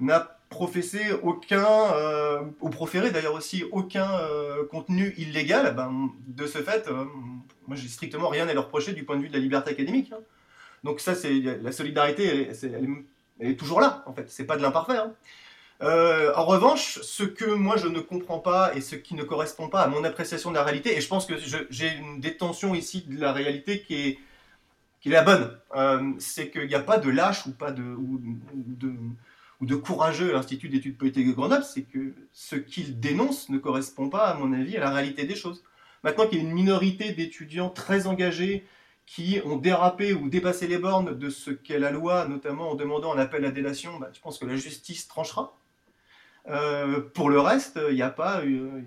n'a 0.00 0.38
professé 0.54 1.00
aucun, 1.22 1.66
euh, 1.94 2.42
ou 2.60 2.70
proféré 2.70 3.10
d'ailleurs 3.10 3.34
aussi, 3.34 3.64
aucun 3.72 4.10
euh, 4.20 4.64
contenu 4.70 5.12
illégal, 5.18 5.74
ben, 5.74 6.10
de 6.28 6.46
ce 6.46 6.58
fait, 6.58 6.88
moi 7.66 7.76
j'ai 7.76 7.88
strictement 7.88 8.28
rien 8.28 8.48
à 8.48 8.54
leur 8.54 8.64
reprocher 8.66 8.92
du 8.92 9.04
point 9.04 9.16
de 9.16 9.22
vue 9.22 9.28
de 9.28 9.34
la 9.34 9.40
liberté 9.40 9.70
académique. 9.70 10.12
Hein. 10.12 10.20
Donc 10.84 11.00
ça, 11.00 11.14
c'est 11.14 11.40
la 11.40 11.72
solidarité, 11.72 12.50
elle, 12.62 13.50
est 13.50 13.56
toujours 13.56 13.80
là, 13.80 14.04
en 14.06 14.12
fait, 14.12 14.30
c'est 14.30 14.44
pas 14.44 14.56
de 14.56 14.62
l'imparfait. 14.62 14.96
Hein. 14.96 15.12
Euh, 15.82 16.32
en 16.36 16.44
revanche, 16.44 17.00
ce 17.02 17.24
que 17.24 17.44
moi 17.44 17.76
je 17.76 17.88
ne 17.88 18.00
comprends 18.00 18.38
pas 18.38 18.74
et 18.74 18.80
ce 18.80 18.94
qui 18.94 19.14
ne 19.14 19.24
correspond 19.24 19.68
pas 19.68 19.82
à 19.82 19.88
mon 19.88 20.04
appréciation 20.04 20.50
de 20.50 20.54
la 20.54 20.62
réalité, 20.62 20.96
et 20.96 21.00
je 21.00 21.08
pense 21.08 21.26
que 21.26 21.34
j'ai 21.68 21.96
une 21.96 22.20
détention 22.20 22.74
ici 22.74 23.04
de 23.08 23.20
la 23.20 23.32
réalité 23.32 23.82
qui 23.82 23.94
est, 23.94 24.18
qui 25.00 25.08
est 25.08 25.12
la 25.12 25.22
bonne, 25.22 25.58
euh, 25.74 26.12
c'est 26.18 26.50
qu'il 26.50 26.68
n'y 26.68 26.74
a 26.74 26.80
pas 26.80 26.98
de 26.98 27.10
lâche 27.10 27.46
ou 27.46 27.52
pas 27.52 27.72
de, 27.72 27.96
de 29.66 29.74
courageux 29.74 30.30
à 30.30 30.32
l'Institut 30.34 30.68
d'études 30.68 30.96
politiques 30.96 31.28
de 31.28 31.32
Grenoble, 31.32 31.64
c'est 31.64 31.82
que 31.82 32.14
ce 32.32 32.56
qu'il 32.56 33.00
dénonce 33.00 33.48
ne 33.48 33.58
correspond 33.58 34.08
pas, 34.08 34.26
à 34.26 34.34
mon 34.34 34.52
avis, 34.52 34.76
à 34.76 34.80
la 34.80 34.90
réalité 34.90 35.24
des 35.24 35.34
choses. 35.34 35.62
Maintenant 36.02 36.26
qu'il 36.26 36.38
y 36.38 36.40
a 36.40 36.44
une 36.44 36.54
minorité 36.54 37.12
d'étudiants 37.12 37.70
très 37.70 38.06
engagés 38.06 38.66
qui 39.06 39.40
ont 39.44 39.56
dérapé 39.56 40.12
ou 40.12 40.28
dépassé 40.28 40.66
les 40.66 40.78
bornes 40.78 41.16
de 41.18 41.30
ce 41.30 41.50
qu'est 41.50 41.78
la 41.78 41.90
loi, 41.90 42.26
notamment 42.26 42.70
en 42.70 42.74
demandant 42.74 43.12
un 43.12 43.18
appel 43.18 43.44
à 43.44 43.50
délation, 43.50 43.98
bah, 43.98 44.10
je 44.12 44.20
pense 44.20 44.38
que 44.38 44.46
la 44.46 44.56
justice 44.56 45.08
tranchera. 45.08 45.56
Euh, 46.48 47.00
pour 47.00 47.30
le 47.30 47.40
reste, 47.40 47.78
il 47.88 47.94
n'y 47.94 48.02
a 48.02 48.10
pas, 48.10 48.40
euh, 48.40 48.82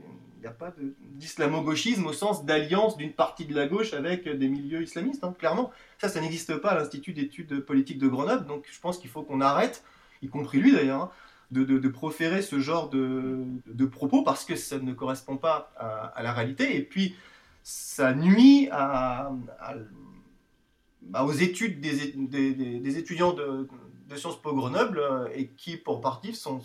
d'islamo-gauchisme 1.16 2.06
au 2.06 2.14
sens 2.14 2.46
d'alliance 2.46 2.98
d'une 2.98 3.14
partie 3.14 3.46
de 3.46 3.56
la 3.56 3.68
gauche 3.68 3.94
avec 3.94 4.28
des 4.28 4.48
milieux 4.48 4.82
islamistes, 4.82 5.24
hein, 5.24 5.36
clairement. 5.38 5.72
Ça, 6.00 6.10
ça 6.10 6.22
n'existe 6.22 6.56
pas 6.58 6.70
à 6.70 6.76
l'Institut 6.80 7.14
d'études 7.14 7.60
politiques 7.62 8.00
de 8.00 8.08
Grenoble, 8.08 8.46
donc 8.46 8.66
je 8.72 8.80
pense 8.80 8.98
qu'il 8.98 9.10
faut 9.10 9.24
qu'on 9.24 9.42
arrête, 9.42 9.84
y 10.22 10.28
compris 10.28 10.60
lui 10.60 10.72
d'ailleurs, 10.72 11.04
hein, 11.04 11.12
de, 11.52 11.88
proférer 11.88 12.42
ce 12.42 12.60
genre 12.60 12.90
de, 12.90 13.86
propos 13.92 14.24
parce 14.24 14.46
que 14.46 14.56
ça 14.56 14.80
ne 14.80 14.94
correspond 14.94 15.38
pas 15.38 15.72
à, 15.78 16.22
la 16.22 16.34
réalité. 16.34 16.76
Et 16.76 16.84
puis, 16.84 17.16
ça 17.64 18.14
nuit 18.14 18.70
à, 18.72 19.32
bah, 21.02 21.24
aux 21.24 21.32
études 21.32 21.80
des, 21.80 22.14
des 22.80 22.98
étudiants 22.98 23.34
de, 23.34 23.68
de 24.08 24.16
Sciences 24.16 24.42
Po 24.42 24.54
Grenoble 24.54 25.00
euh, 25.00 25.28
et 25.34 25.48
qui, 25.48 25.78
pour 25.78 26.02
partie, 26.02 26.34
sont, 26.34 26.62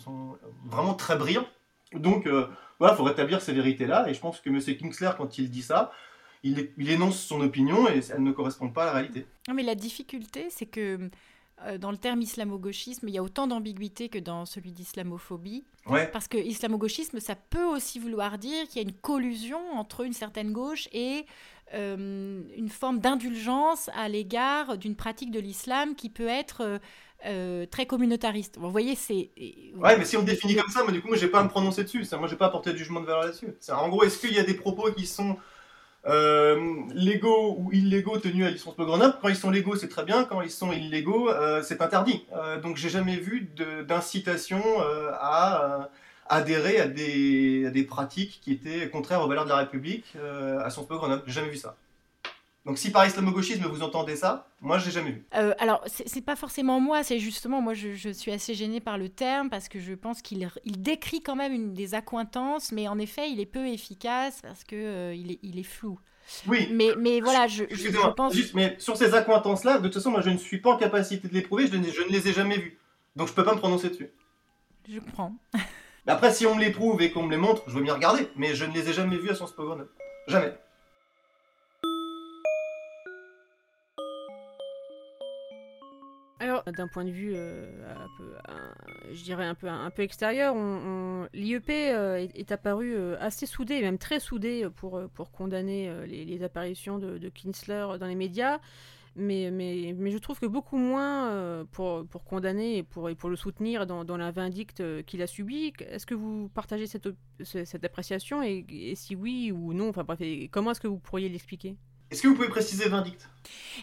vraiment 0.65 0.93
très 0.93 1.15
brillants. 1.15 1.47
Donc, 1.93 2.25
euh, 2.25 2.47
voilà, 2.79 2.93
il 2.93 2.97
faut 2.97 3.03
rétablir 3.03 3.41
ces 3.41 3.53
vérités-là. 3.53 4.09
Et 4.09 4.13
je 4.13 4.19
pense 4.19 4.39
que 4.39 4.49
M. 4.49 4.59
Kingsler, 4.59 5.11
quand 5.17 5.37
il 5.37 5.49
dit 5.49 5.61
ça, 5.61 5.91
il, 6.43 6.71
il, 6.77 6.89
énonce 6.89 7.19
son 7.19 7.41
opinion 7.41 7.87
et 7.87 8.01
elle 8.09 8.23
ne 8.23 8.31
correspond 8.31 8.69
pas 8.69 8.83
à 8.83 8.85
la 8.87 8.91
réalité. 8.93 9.25
Non, 9.47 9.53
mais 9.53 9.63
la 9.63 9.75
difficulté, 9.75 10.47
c'est 10.49 10.65
que 10.65 11.09
dans 11.79 11.91
le 11.91 11.97
terme 11.97 12.21
islamo-gauchisme, 12.21 13.07
il 13.07 13.13
y 13.13 13.17
a 13.17 13.23
autant 13.23 13.47
d'ambiguïté 13.47 14.09
que 14.09 14.19
dans 14.19 14.45
celui 14.45 14.71
d'islamophobie. 14.71 15.65
Ouais. 15.87 16.07
Parce 16.07 16.27
que 16.27 16.37
islamo-gauchisme, 16.37 17.19
ça 17.19 17.35
peut 17.35 17.65
aussi 17.65 17.99
vouloir 17.99 18.37
dire 18.37 18.67
qu'il 18.67 18.81
y 18.81 18.85
a 18.85 18.87
une 18.87 18.95
collusion 18.95 19.59
entre 19.73 20.01
une 20.05 20.13
certaine 20.13 20.51
gauche 20.51 20.87
et 20.91 21.25
une 21.73 22.69
forme 22.69 22.99
d'indulgence 22.99 23.89
à 23.95 24.07
l'égard 24.07 24.77
d'une 24.77 24.95
pratique 24.95 25.31
de 25.31 25.39
l'islam 25.39 25.95
qui 25.95 26.09
peut 26.09 26.27
être 26.27 26.79
euh, 27.25 27.65
très 27.65 27.85
communautariste. 27.85 28.57
Vous 28.57 28.69
voyez, 28.69 28.95
c'est. 28.95 29.31
Ouais, 29.77 29.97
mais 29.97 30.03
si 30.03 30.17
on 30.17 30.23
définit 30.23 30.55
comme 30.55 30.69
ça, 30.69 30.83
moi, 30.83 30.91
du 30.91 31.01
coup, 31.01 31.07
moi, 31.07 31.15
j'ai 31.15 31.29
pas 31.29 31.39
à 31.39 31.43
me 31.43 31.49
prononcer 31.49 31.83
dessus. 31.83 32.03
Ça, 32.03 32.17
moi, 32.17 32.27
j'ai 32.27 32.35
pas 32.35 32.47
apporté 32.47 32.73
de 32.73 32.77
jugement 32.77 32.99
de 32.99 33.05
valeur 33.05 33.23
là-dessus. 33.23 33.47
En 33.71 33.87
gros, 33.87 34.03
est-ce 34.03 34.19
qu'il 34.19 34.33
y 34.33 34.39
a 34.39 34.43
des 34.43 34.55
propos 34.55 34.91
qui 34.91 35.05
sont 35.05 35.37
euh, 36.05 36.81
légaux 36.93 37.55
ou 37.59 37.71
illégaux 37.71 38.17
tenus 38.17 38.45
à 38.45 38.49
licence 38.49 38.75
de 38.75 38.83
Grenoble 38.83 39.15
Quand 39.21 39.29
ils 39.29 39.35
sont 39.35 39.49
légaux, 39.49 39.75
c'est 39.75 39.87
très 39.87 40.03
bien. 40.03 40.25
Quand 40.25 40.41
ils 40.41 40.51
sont 40.51 40.71
illégaux, 40.71 41.29
euh, 41.29 41.61
c'est 41.63 41.81
interdit. 41.81 42.25
donc, 42.61 42.77
j'ai 42.77 42.89
jamais 42.89 43.17
vu 43.17 43.49
d'incitation 43.87 44.61
à 45.19 45.89
adhérer 46.29 46.79
à 46.79 46.87
des, 46.87 47.65
à 47.67 47.69
des, 47.69 47.83
pratiques 47.83 48.39
qui 48.41 48.51
étaient 48.53 48.89
contraires 48.89 49.21
aux 49.21 49.27
valeurs 49.27 49.45
de 49.45 49.49
la 49.49 49.57
République 49.57 50.15
à 50.59 50.69
Sciences 50.69 50.87
Po 50.87 50.97
Grenoble. 50.97 51.23
J'ai 51.27 51.33
jamais 51.33 51.49
vu 51.49 51.57
ça. 51.57 51.75
Donc 52.65 52.77
si 52.77 52.91
par 52.91 53.05
islamo-gauchisme 53.05 53.65
vous 53.65 53.83
entendez 53.83 54.15
ça, 54.15 54.47
moi 54.61 54.77
je 54.77 54.85
l'ai 54.85 54.91
jamais 54.91 55.11
vu. 55.11 55.25
Euh, 55.35 55.53
alors 55.59 55.83
c'est 55.85 56.23
pas 56.23 56.37
forcément 56.37 56.79
moi, 56.79 57.03
c'est 57.03 57.19
justement 57.19 57.61
moi 57.61 57.73
je, 57.73 58.09
suis 58.13 58.31
assez 58.31 58.53
gênée 58.53 58.79
par 58.79 58.97
le 58.97 59.09
terme 59.09 59.49
parce 59.49 59.67
que 59.67 59.79
je 59.79 59.93
pense 59.93 60.21
qu'il 60.21 60.49
il 60.63 60.81
décrit 60.81 61.21
quand 61.21 61.35
même 61.35 61.51
une 61.51 61.73
des 61.73 61.93
accointances, 61.93 62.71
mais 62.71 62.87
en 62.87 62.99
effet 62.99 63.29
il 63.29 63.41
est 63.41 63.45
peu 63.45 63.67
efficace 63.67 64.39
parce 64.41 64.63
que 64.63 64.75
euh, 64.75 65.13
il, 65.13 65.31
est, 65.33 65.39
il 65.43 65.59
est 65.59 65.63
flou. 65.63 65.99
Oui. 66.47 66.69
Mais, 66.71 66.91
mais 66.97 67.19
voilà, 67.19 67.47
je, 67.47 67.65
je 67.69 68.13
pense. 68.13 68.33
Juste, 68.33 68.53
mais 68.53 68.77
sur 68.79 68.95
ces 68.95 69.13
accointances-là, 69.13 69.79
de 69.79 69.83
toute 69.83 69.95
façon, 69.95 70.11
moi 70.11 70.21
je 70.21 70.29
ne 70.29 70.37
suis 70.37 70.61
pas 70.61 70.71
en 70.71 70.77
capacité 70.77 71.27
de 71.27 71.33
les 71.33 71.41
prouver, 71.41 71.67
je, 71.67 71.73
je 71.73 72.01
ne 72.01 72.09
les 72.09 72.29
ai 72.29 72.33
jamais 72.33 72.57
vues. 72.57 72.79
Donc 73.17 73.27
je 73.27 73.33
peux 73.33 73.43
pas 73.43 73.53
me 73.53 73.59
prononcer 73.59 73.89
dessus. 73.89 74.09
Je 74.89 74.99
comprends. 74.99 75.35
Après, 76.07 76.33
si 76.33 76.45
on 76.45 76.55
me 76.55 76.61
les 76.61 76.71
prouve 76.71 77.01
et 77.01 77.11
qu'on 77.11 77.23
me 77.23 77.31
les 77.31 77.37
montre, 77.37 77.63
je 77.67 77.73
veux 77.73 77.83
bien 77.83 77.93
regarder, 77.93 78.27
mais 78.35 78.55
je 78.55 78.65
ne 78.65 78.73
les 78.73 78.89
ai 78.89 78.93
jamais 78.93 79.17
vus 79.17 79.29
à 79.29 79.35
son 79.35 79.47
Pogon. 79.47 79.85
Jamais. 80.27 80.53
D'un 86.71 86.87
point 86.87 87.03
de 87.05 87.11
vue, 87.11 87.33
euh, 87.35 87.67
je 89.11 89.23
dirais 89.23 89.45
un 89.45 89.55
peu, 89.55 89.67
un 89.67 89.89
peu 89.89 90.01
extérieur, 90.01 90.55
l'IEP 91.33 91.69
euh, 91.69 92.27
est, 92.33 92.51
apparu 92.51 92.95
euh, 92.95 93.15
assez 93.19 93.45
soudé, 93.45 93.81
même 93.81 93.97
très 93.97 94.19
soudé 94.19 94.67
pour, 94.75 95.31
condamner 95.31 95.91
les, 96.07 96.43
apparitions 96.43 96.99
de, 96.99 97.29
Kinsler 97.29 97.97
dans 97.99 98.07
les 98.07 98.15
médias. 98.15 98.59
Mais, 99.15 99.49
je 99.49 100.17
trouve 100.17 100.39
que 100.39 100.45
beaucoup 100.45 100.77
moins 100.77 101.65
pour, 101.71 102.05
condamner 102.25 102.77
et 102.77 102.83
pour, 102.83 103.29
le 103.29 103.35
soutenir 103.35 103.85
dans, 103.85 104.17
la 104.17 104.31
vindicte 104.31 105.03
qu'il 105.05 105.21
a 105.21 105.27
subie. 105.27 105.73
Est-ce 105.79 106.05
que 106.05 106.15
vous 106.15 106.49
partagez 106.49 106.87
cette, 106.87 107.07
appréciation? 107.83 108.41
Et, 108.41 108.93
si 108.95 109.15
oui 109.15 109.51
ou 109.51 109.73
non, 109.73 109.91
comment 110.51 110.71
est-ce 110.71 110.81
que 110.81 110.87
vous 110.87 110.99
pourriez 110.99 111.29
l'expliquer? 111.29 111.75
Est-ce 112.13 112.21
que 112.21 112.27
vous 112.27 112.35
pouvez 112.35 112.47
préciser 112.47 112.87
Vindicte 112.89 113.27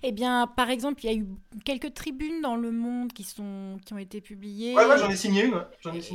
Eh 0.04 0.12
bien, 0.12 0.46
par 0.46 0.70
exemple, 0.70 1.04
il 1.04 1.10
y 1.10 1.12
a 1.12 1.16
eu 1.16 1.26
quelques 1.64 1.92
tribunes 1.94 2.40
dans 2.40 2.54
le 2.54 2.70
monde 2.70 3.12
qui, 3.12 3.24
sont, 3.24 3.76
qui 3.84 3.92
ont 3.92 3.98
été 3.98 4.20
publiées. 4.20 4.72
Ouais, 4.76 4.86
ouais, 4.86 4.98
j'en 4.98 5.10
ai 5.10 5.16
signé 5.16 5.46
une. 5.46 5.60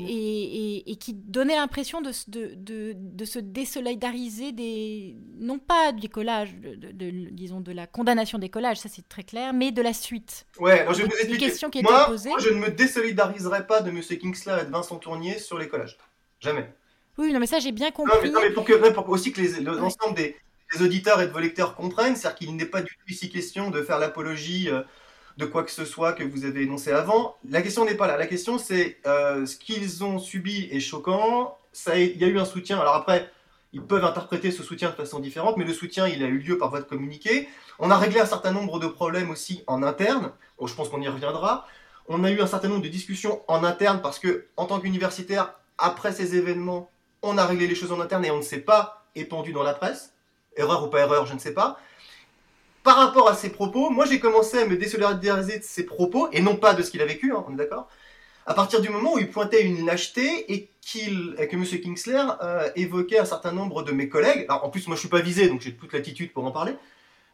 Et, 0.07 0.95
qui 0.97 1.13
donnaient 1.13 1.57
l'impression 1.57 1.99
de, 1.99 2.11
de, 2.29 2.93
de, 2.95 3.25
se 3.25 3.39
désolidariser 3.39 4.53
des. 4.53 5.17
non 5.37 5.59
pas 5.59 5.91
du 5.91 6.07
collage, 6.07 6.55
de, 6.55 7.09
disons, 7.31 7.59
de 7.59 7.73
la 7.73 7.85
condamnation 7.85 8.39
des 8.39 8.47
collages, 8.47 8.77
ça 8.77 8.87
c'est 8.87 9.07
très 9.09 9.23
clair, 9.23 9.51
mais 9.51 9.73
de 9.73 9.81
la 9.81 9.91
suite. 9.91 10.45
Ouais, 10.61 10.85
je 10.91 11.01
vais 11.01 11.03
vous 11.03 11.09
expliquer. 11.09 11.47
Questions 11.47 11.69
qui 11.69 11.81
moi, 11.81 12.05
posées. 12.05 12.29
moi, 12.29 12.39
je 12.39 12.49
ne 12.49 12.59
me 12.59 12.69
désolidariserai 12.69 13.67
pas 13.67 13.81
de 13.81 13.89
M. 13.89 13.99
Kingsler 14.01 14.59
et 14.61 14.65
de 14.65 14.71
Vincent 14.71 14.95
Tournier 14.99 15.37
sur 15.37 15.57
les 15.57 15.67
collages. 15.67 15.97
Jamais. 16.39 16.73
Oui, 17.17 17.33
non, 17.33 17.39
mais 17.41 17.45
ça 17.45 17.59
j'ai 17.59 17.73
bien 17.73 17.91
compris. 17.91 18.31
Non, 18.31 18.39
mais, 18.41 18.51
pour, 18.51 18.63
que, 18.63 18.91
pour 18.91 19.09
aussi 19.09 19.33
que 19.33 19.41
l'ensemble 19.61 20.15
des, 20.15 20.37
les 20.73 20.81
auditeurs 20.81 21.21
et 21.21 21.27
de 21.27 21.31
vos 21.31 21.39
lecteurs 21.39 21.75
comprennent, 21.75 22.15
c'est-à-dire 22.15 22.39
qu'il 22.39 22.55
n'est 22.55 22.65
pas 22.65 22.81
du 22.81 22.95
tout 22.95 23.11
ici 23.11 23.29
question 23.29 23.69
de 23.69 23.81
faire 23.81 23.99
l'apologie 23.99 24.69
euh, 24.69 24.81
de 25.37 25.45
quoi 25.45 25.63
que 25.63 25.71
ce 25.71 25.85
soit 25.85 26.13
que 26.13 26.23
vous 26.23 26.45
avez 26.45 26.63
énoncé 26.63 26.91
avant. 26.91 27.37
La 27.49 27.61
question 27.61 27.85
n'est 27.85 27.95
pas 27.95 28.07
là. 28.07 28.17
La 28.17 28.27
question, 28.27 28.57
c'est 28.57 28.97
euh, 29.05 29.45
ce 29.45 29.57
qu'ils 29.57 30.03
ont 30.03 30.17
subi 30.17 30.67
est 30.71 30.79
choquant. 30.79 31.57
Il 31.93 32.17
y 32.17 32.23
a 32.23 32.27
eu 32.27 32.39
un 32.39 32.45
soutien. 32.45 32.79
Alors 32.79 32.95
après, 32.95 33.29
ils 33.73 33.81
peuvent 33.81 34.05
interpréter 34.05 34.51
ce 34.51 34.63
soutien 34.63 34.89
de 34.89 34.95
façon 34.95 35.19
différente, 35.19 35.57
mais 35.57 35.65
le 35.65 35.73
soutien, 35.73 36.07
il 36.07 36.23
a 36.23 36.27
eu 36.27 36.37
lieu 36.37 36.57
par 36.57 36.69
voie 36.69 36.79
de 36.79 36.85
communiqué. 36.85 37.49
On 37.79 37.91
a 37.91 37.97
réglé 37.97 38.21
un 38.21 38.25
certain 38.25 38.51
nombre 38.51 38.79
de 38.79 38.87
problèmes 38.87 39.29
aussi 39.29 39.63
en 39.67 39.83
interne. 39.83 40.31
je 40.63 40.73
pense 40.73 40.87
qu'on 40.87 41.01
y 41.01 41.07
reviendra. 41.07 41.67
On 42.07 42.23
a 42.23 42.31
eu 42.31 42.39
un 42.39 42.47
certain 42.47 42.69
nombre 42.69 42.83
de 42.83 42.87
discussions 42.87 43.41
en 43.49 43.63
interne 43.63 44.01
parce 44.01 44.19
que, 44.19 44.47
en 44.55 44.65
tant 44.65 44.79
qu'universitaire, 44.79 45.55
après 45.77 46.13
ces 46.13 46.37
événements, 46.37 46.91
on 47.21 47.37
a 47.37 47.45
réglé 47.45 47.67
les 47.67 47.75
choses 47.75 47.91
en 47.91 47.99
interne 47.99 48.23
et 48.23 48.31
on 48.31 48.37
ne 48.37 48.43
s'est 48.43 48.59
pas 48.59 49.07
épandu 49.15 49.51
dans 49.51 49.63
la 49.63 49.73
presse 49.73 50.14
erreur 50.55 50.83
ou 50.83 50.87
pas 50.87 50.99
erreur, 50.99 51.25
je 51.25 51.33
ne 51.33 51.39
sais 51.39 51.53
pas. 51.53 51.79
Par 52.83 52.97
rapport 52.97 53.27
à 53.27 53.35
ses 53.35 53.49
propos, 53.49 53.89
moi 53.89 54.05
j'ai 54.05 54.19
commencé 54.19 54.59
à 54.59 54.65
me 54.65 54.77
désolidariser 54.77 55.59
de 55.59 55.63
ses 55.63 55.85
propos, 55.85 56.29
et 56.31 56.41
non 56.41 56.55
pas 56.55 56.73
de 56.73 56.83
ce 56.83 56.91
qu'il 56.91 57.01
a 57.01 57.05
vécu, 57.05 57.33
hein, 57.33 57.43
on 57.47 57.53
est 57.53 57.57
d'accord 57.57 57.87
à 58.45 58.53
partir 58.53 58.81
du 58.81 58.89
moment 58.89 59.13
où 59.13 59.19
il 59.19 59.29
pointait 59.29 59.63
une 59.63 59.85
lâcheté 59.85 60.53
et, 60.53 60.69
que 60.93 61.55
M. 61.55 61.65
Kingsler 61.65 62.23
euh, 62.43 62.69
évoquait 62.75 63.17
un 63.17 63.25
certain 63.25 63.51
nombre 63.51 63.81
de 63.81 63.91
mes 63.91 64.07
collègues, 64.07 64.45
alors 64.47 64.65
en 64.65 64.69
plus 64.69 64.87
moi 64.87 64.95
je 64.95 64.99
suis 64.99 65.09
pas 65.09 65.19
visé 65.19 65.47
donc 65.47 65.61
j'ai 65.61 65.73
toute 65.73 65.91
l'attitude 65.93 66.31
pour 66.31 66.45
en 66.45 66.51
parler, 66.51 66.73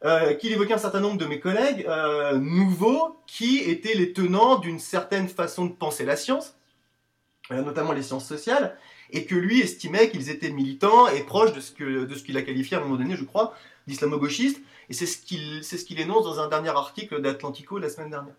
euh, 0.06 0.34
qu'il 0.36 0.54
évoquait 0.54 0.74
un 0.74 0.80
certain 0.80 1.02
nombre 1.02 1.18
de 1.18 1.26
mes 1.26 1.40
collègues 1.42 1.86
euh, 1.88 2.38
nouveaux 2.38 3.20
qui 3.28 3.60
étaient 3.60 3.94
les 3.94 4.14
tenants 4.14 4.58
d'une 4.58 4.80
certaine 4.80 5.28
façon 5.28 5.66
de 5.66 5.74
penser 5.74 6.06
la 6.06 6.16
science, 6.16 6.56
notamment 7.50 7.92
les 7.92 8.04
sciences 8.04 8.26
sociales, 8.26 8.78
et 9.12 9.26
que 9.26 9.36
lui 9.36 9.62
estimait 9.62 10.10
qu'ils 10.10 10.30
étaient 10.30 10.52
militants 10.52 11.08
et 11.08 11.22
proches 11.22 11.54
de 11.54 11.60
ce 11.62 11.72
qu'il 12.24 12.38
a 12.38 12.42
qualifié 12.42 12.78
à 12.78 12.80
un 12.80 12.84
moment 12.84 12.98
donné, 12.98 13.16
je 13.16 13.24
crois, 13.24 13.56
d'islamo-gauchiste. 13.88 14.62
Et 14.90 14.94
c'est 14.94 15.06
ce 15.06 15.18
qu'il 15.18 15.64
c'est 15.64 15.78
ce 15.78 15.86
qu'il 15.86 16.00
énonce 16.00 16.26
dans 16.26 16.40
un 16.40 16.48
dernier 16.48 16.70
article 16.70 17.22
d'Atlantico 17.22 17.78
la 17.78 17.90
semaine 17.90 18.10
dernière. 18.10 18.36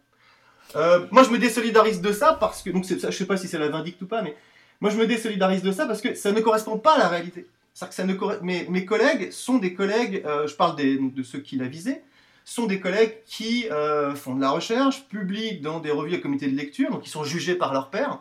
Euh, 0.76 1.06
moi, 1.10 1.22
je 1.22 1.30
me 1.30 1.38
désolidarise 1.38 2.00
de 2.00 2.12
ça 2.12 2.34
parce 2.34 2.62
que 2.62 2.70
donc 2.70 2.84
je 2.86 3.10
sais 3.10 3.26
pas 3.26 3.36
si 3.36 3.48
c'est 3.48 3.58
la 3.58 3.68
vindicte 3.68 4.00
ou 4.02 4.06
pas, 4.06 4.22
mais 4.22 4.36
moi 4.80 4.90
je 4.90 4.96
me 4.96 5.06
désolidarise 5.06 5.62
de 5.62 5.72
ça 5.72 5.86
parce 5.86 6.00
que 6.00 6.14
ça 6.14 6.32
ne 6.32 6.40
correspond 6.40 6.78
pas 6.78 6.94
à 6.94 6.98
la 6.98 7.08
réalité. 7.08 7.46
Que 7.80 7.94
ça 7.94 8.04
ne 8.04 8.14
mes, 8.42 8.68
mes 8.68 8.84
collègues 8.84 9.30
sont 9.32 9.58
des 9.58 9.72
collègues, 9.72 10.22
euh, 10.26 10.46
je 10.46 10.54
parle 10.54 10.76
des, 10.76 10.98
de 10.98 11.22
ceux 11.22 11.38
qu'il 11.38 11.62
a 11.62 11.66
visés, 11.66 12.02
sont 12.44 12.66
des 12.66 12.80
collègues 12.80 13.14
qui 13.24 13.66
euh, 13.70 14.14
font 14.14 14.34
de 14.34 14.40
la 14.40 14.50
recherche, 14.50 15.04
publient 15.08 15.58
dans 15.60 15.80
des 15.80 15.90
revues 15.90 16.14
à 16.14 16.18
comité 16.18 16.48
de 16.48 16.56
lecture, 16.56 16.90
donc 16.90 17.06
ils 17.06 17.10
sont 17.10 17.24
jugés 17.24 17.54
par 17.54 17.72
leur 17.72 17.88
père, 17.88 18.20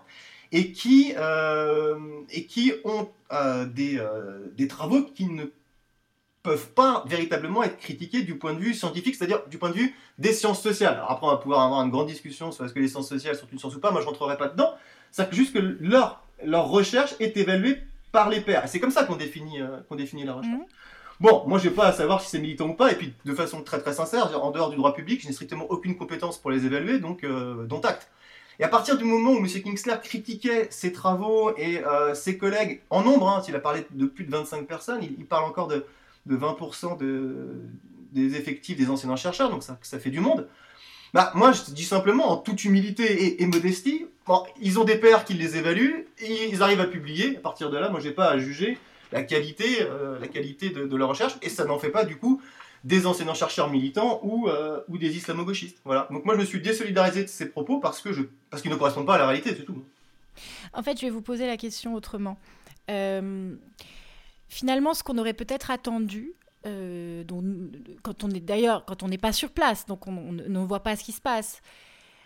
et 0.52 0.72
qui, 0.72 1.14
euh, 1.18 1.98
et 2.30 2.46
qui 2.46 2.74
ont 2.84 3.10
euh, 3.32 3.66
des, 3.66 3.98
euh, 4.00 4.52
des, 4.58 4.68
travaux 4.68 5.04
qui 5.04 5.28
ne 5.28 5.46
peuvent 6.44 6.70
pas 6.72 7.04
véritablement 7.08 7.64
être 7.64 7.78
critiqués 7.78 8.24
du 8.24 8.38
point 8.38 8.54
de 8.54 8.60
vue 8.60 8.74
scientifique, 8.74 9.16
c'est-à-dire 9.16 9.48
du 9.48 9.58
point 9.58 9.70
de 9.70 9.76
vue 9.76 9.96
des 10.18 10.34
sciences 10.34 10.62
sociales. 10.62 10.96
Alors 10.96 11.12
après, 11.12 11.28
on 11.28 11.30
va 11.30 11.38
pouvoir 11.38 11.62
avoir 11.62 11.82
une 11.84 11.92
grande 11.92 12.08
discussion 12.08 12.52
sur 12.52 12.66
est-ce 12.66 12.74
que 12.74 12.80
les 12.80 12.88
sciences 12.88 13.10
sociales 13.10 13.36
sont 13.36 13.48
une 13.52 13.60
science 13.60 13.76
ou 13.76 13.80
pas, 13.80 13.92
moi 13.92 14.02
je 14.02 14.08
rentrerai 14.08 14.38
pas 14.38 14.50
dedans. 14.50 14.74
C'est 15.12 15.32
juste 15.34 15.54
que 15.54 15.60
leur, 15.60 16.24
leur 16.44 16.68
recherche 16.70 17.16
est 17.20 17.38
évaluée 17.38 17.78
par 18.12 18.30
les 18.30 18.42
pairs. 18.42 18.64
C'est 18.68 18.80
comme 18.80 18.92
ça 18.92 19.04
qu'on 19.04 19.16
définit, 19.16 19.62
euh, 19.62 19.80
qu'on 19.88 19.96
définit 19.96 20.26
la 20.26 20.34
recherche. 20.34 20.54
Mhm. 20.54 20.66
Bon, 21.20 21.44
moi, 21.48 21.60
je 21.60 21.70
n'ai 21.70 21.76
pas 21.76 21.86
à 21.86 21.94
savoir 21.94 22.20
si 22.22 22.30
c'est 22.30 22.40
militant 22.40 22.68
ou 22.68 22.74
pas, 22.74 22.92
et 22.92 22.96
puis 22.96 23.14
de 23.26 23.34
façon 23.36 23.62
très 23.62 23.80
très 23.80 23.94
sincère, 23.94 24.44
en 24.44 24.50
dehors 24.50 24.72
du 24.72 24.76
droit 24.76 24.96
public, 24.96 25.22
je 25.22 25.28
n'ai 25.28 25.34
strictement 25.34 25.66
aucune 25.70 25.96
compétence 25.96 26.40
pour 26.40 26.50
les 26.50 26.66
évaluer, 26.66 27.00
donc 27.00 27.24
euh, 27.24 27.66
dont 27.68 27.80
acte. 27.82 28.10
Et 28.62 28.64
à 28.64 28.68
partir 28.68 28.96
du 28.96 29.04
moment 29.06 29.32
où 29.32 29.38
M. 29.38 29.48
Kingsler 29.48 29.96
critiquait 30.04 30.68
ses 30.70 30.92
travaux 30.92 31.52
et 31.58 31.84
euh, 31.84 32.14
ses 32.14 32.38
collègues, 32.38 32.82
en 32.92 33.02
nombre, 33.02 33.28
hein, 33.28 33.42
s'il 33.44 33.56
a 33.56 33.60
parlé 33.60 33.88
de 33.90 34.06
plus 34.06 34.24
de 34.24 34.30
25 34.30 34.68
personnes, 34.68 35.00
il, 35.02 35.26
parle 35.26 35.46
encore 35.46 35.68
de, 35.68 35.84
20% 36.30 37.00
des 38.14 38.36
effectifs 38.36 38.78
des 38.78 38.92
enseignants 38.92 39.16
chercheurs, 39.16 39.50
donc 39.50 39.64
ça, 39.64 40.00
fait 40.00 40.12
du 40.12 40.20
monde. 40.20 40.48
Bah, 41.16 41.32
moi, 41.34 41.54
je 41.54 41.74
dis 41.74 41.84
simplement, 41.84 42.30
en 42.30 42.38
toute 42.38 42.64
humilité 42.64 43.42
et, 43.42 43.46
modestie, 43.48 44.06
ils 44.62 44.80
ont 44.80 44.84
des 44.84 44.96
pairs 44.96 45.26
qui 45.26 45.34
les 45.34 45.58
évaluent, 45.58 46.06
ils 46.22 46.62
arrivent 46.62 46.82
à 46.82 46.86
publier. 46.88 47.38
À 47.38 47.40
partir 47.40 47.72
de 47.72 47.78
là, 47.80 47.90
moi, 47.90 48.00
j'ai 48.00 48.12
pas 48.12 48.30
à 48.30 48.38
juger 48.38 48.78
la 49.12 49.24
qualité, 49.24 49.82
euh, 49.82 50.20
la 50.20 50.28
qualité 50.28 50.70
de, 50.70 50.96
leur 50.96 51.10
recherche, 51.10 51.34
et 51.42 51.50
ça 51.50 51.66
n'en 51.66 51.80
fait 51.80 51.90
pas, 51.90 52.06
du 52.06 52.18
coup, 52.18 52.40
des 52.84 53.06
enseignants-chercheurs 53.06 53.70
militants 53.70 54.20
ou, 54.24 54.48
euh, 54.48 54.82
ou 54.88 54.98
des 54.98 55.16
islamo-gauchistes. 55.16 55.80
Voilà. 55.86 56.08
Donc 56.12 56.26
moi, 56.26 56.36
je 56.36 56.40
me 56.40 56.46
suis 56.46 56.62
désolidarisé 56.62 57.24
de 57.24 57.30
ces 57.30 57.50
propos 57.50 57.80
parce 57.80 58.02
je, 58.12 58.24
parce 58.50 58.62
qu'ils 58.62 58.72
ne 58.72 58.76
correspondent 58.76 59.06
pas 59.06 59.16
à 59.16 59.20
la 59.20 59.28
réalité, 59.28 59.56
c'est 59.56 59.66
tout. 59.66 59.84
En 60.74 60.82
fait, 60.82 61.00
je 61.00 61.06
vais 61.06 61.12
vous 61.12 61.22
poser 61.22 61.46
la 61.46 61.58
question 61.58 61.94
autrement. 61.94 62.38
Euh, 62.90 63.56
finalement, 64.50 64.94
ce 64.94 65.04
qu'on 65.04 65.18
aurait 65.18 65.34
peut-être 65.34 65.70
attendu, 65.70 66.34
euh, 66.66 67.24
quand 68.02 68.24
on 68.24 68.30
est 68.32 68.40
d'ailleurs, 68.40 68.86
quand 68.86 69.04
on 69.04 69.08
n'est 69.08 69.18
pas 69.18 69.34
sur 69.34 69.52
place, 69.52 69.86
donc 69.86 70.08
on, 70.08 70.32
ne 70.32 70.60
voit 70.60 70.82
pas 70.82 70.96
ce 70.96 71.04
qui 71.04 71.12
se 71.12 71.22
passe. 71.22 71.62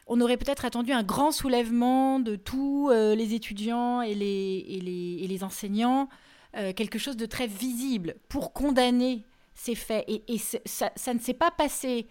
On 0.08 0.22
aurait 0.22 0.38
peut-être 0.38 0.66
attendu 0.66 0.92
un 0.92 1.04
grand 1.04 1.32
soulèvement 1.32 2.20
de 2.20 2.36
tous 2.36 2.92
les 2.92 3.34
étudiants 3.34 4.04
et 4.04 4.14
les, 4.14 4.64
et 4.70 5.28
les, 5.28 5.44
enseignants, 5.44 6.10
euh, 6.58 6.72
quelque 6.72 6.98
chose 6.98 7.18
de 7.18 7.26
très 7.26 7.48
visible 7.48 8.16
pour 8.30 8.54
condamner 8.54 9.26
ces 9.56 9.76
faits. 9.76 10.06
Et, 10.08 10.38
ça, 10.38 11.14
ne 11.14 11.20
s'est 11.20 11.34
pas 11.34 11.52
passé. 11.52 12.08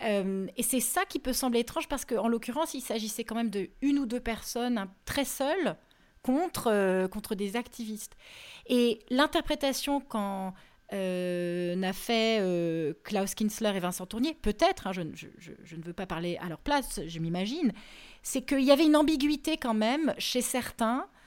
et 0.00 0.62
c'est 0.62 0.80
ça 0.80 1.04
qui 1.04 1.18
peut 1.20 1.32
sembler 1.32 1.60
étrange 1.60 1.88
parce 1.88 2.04
qu'en 2.04 2.28
l'occurrence, 2.28 2.74
il 2.74 2.80
s'agissait 2.80 3.24
quand 3.24 3.36
même 3.36 3.50
de 3.50 3.70
une 3.82 3.98
ou 3.98 4.06
deux 4.06 4.20
personnes 4.20 4.88
très 5.04 5.24
seules 5.24 5.76
contre, 6.22 7.06
contre 7.08 7.34
des 7.34 7.56
activistes. 7.56 8.16
Et 8.66 9.00
l'interprétation 9.10 10.00
quand 10.00 10.54
euh, 10.94 11.92
fait 11.92 12.38
euh, 12.40 12.94
Klaus 13.04 13.34
Kinsler 13.34 13.76
et 13.76 13.80
Vincent 13.80 14.06
Tournier, 14.06 14.34
peut-être, 14.40 14.86
hein, 14.86 14.92
je, 14.92 15.76
ne 15.76 15.82
veux 15.82 15.92
pas 15.92 16.06
parler 16.06 16.38
à 16.40 16.48
leur 16.48 16.58
place, 16.58 17.00
je 17.06 17.18
m'imagine, 17.18 17.72
c'est 18.22 18.42
qu'il 18.42 18.62
y 18.62 18.70
avait 18.70 18.86
une 18.86 18.96
ambiguïté 18.96 19.56
quand 19.56 19.74
même 19.74 20.14
chez 20.18 20.40
certains 20.40 21.00
euh, 21.00 21.17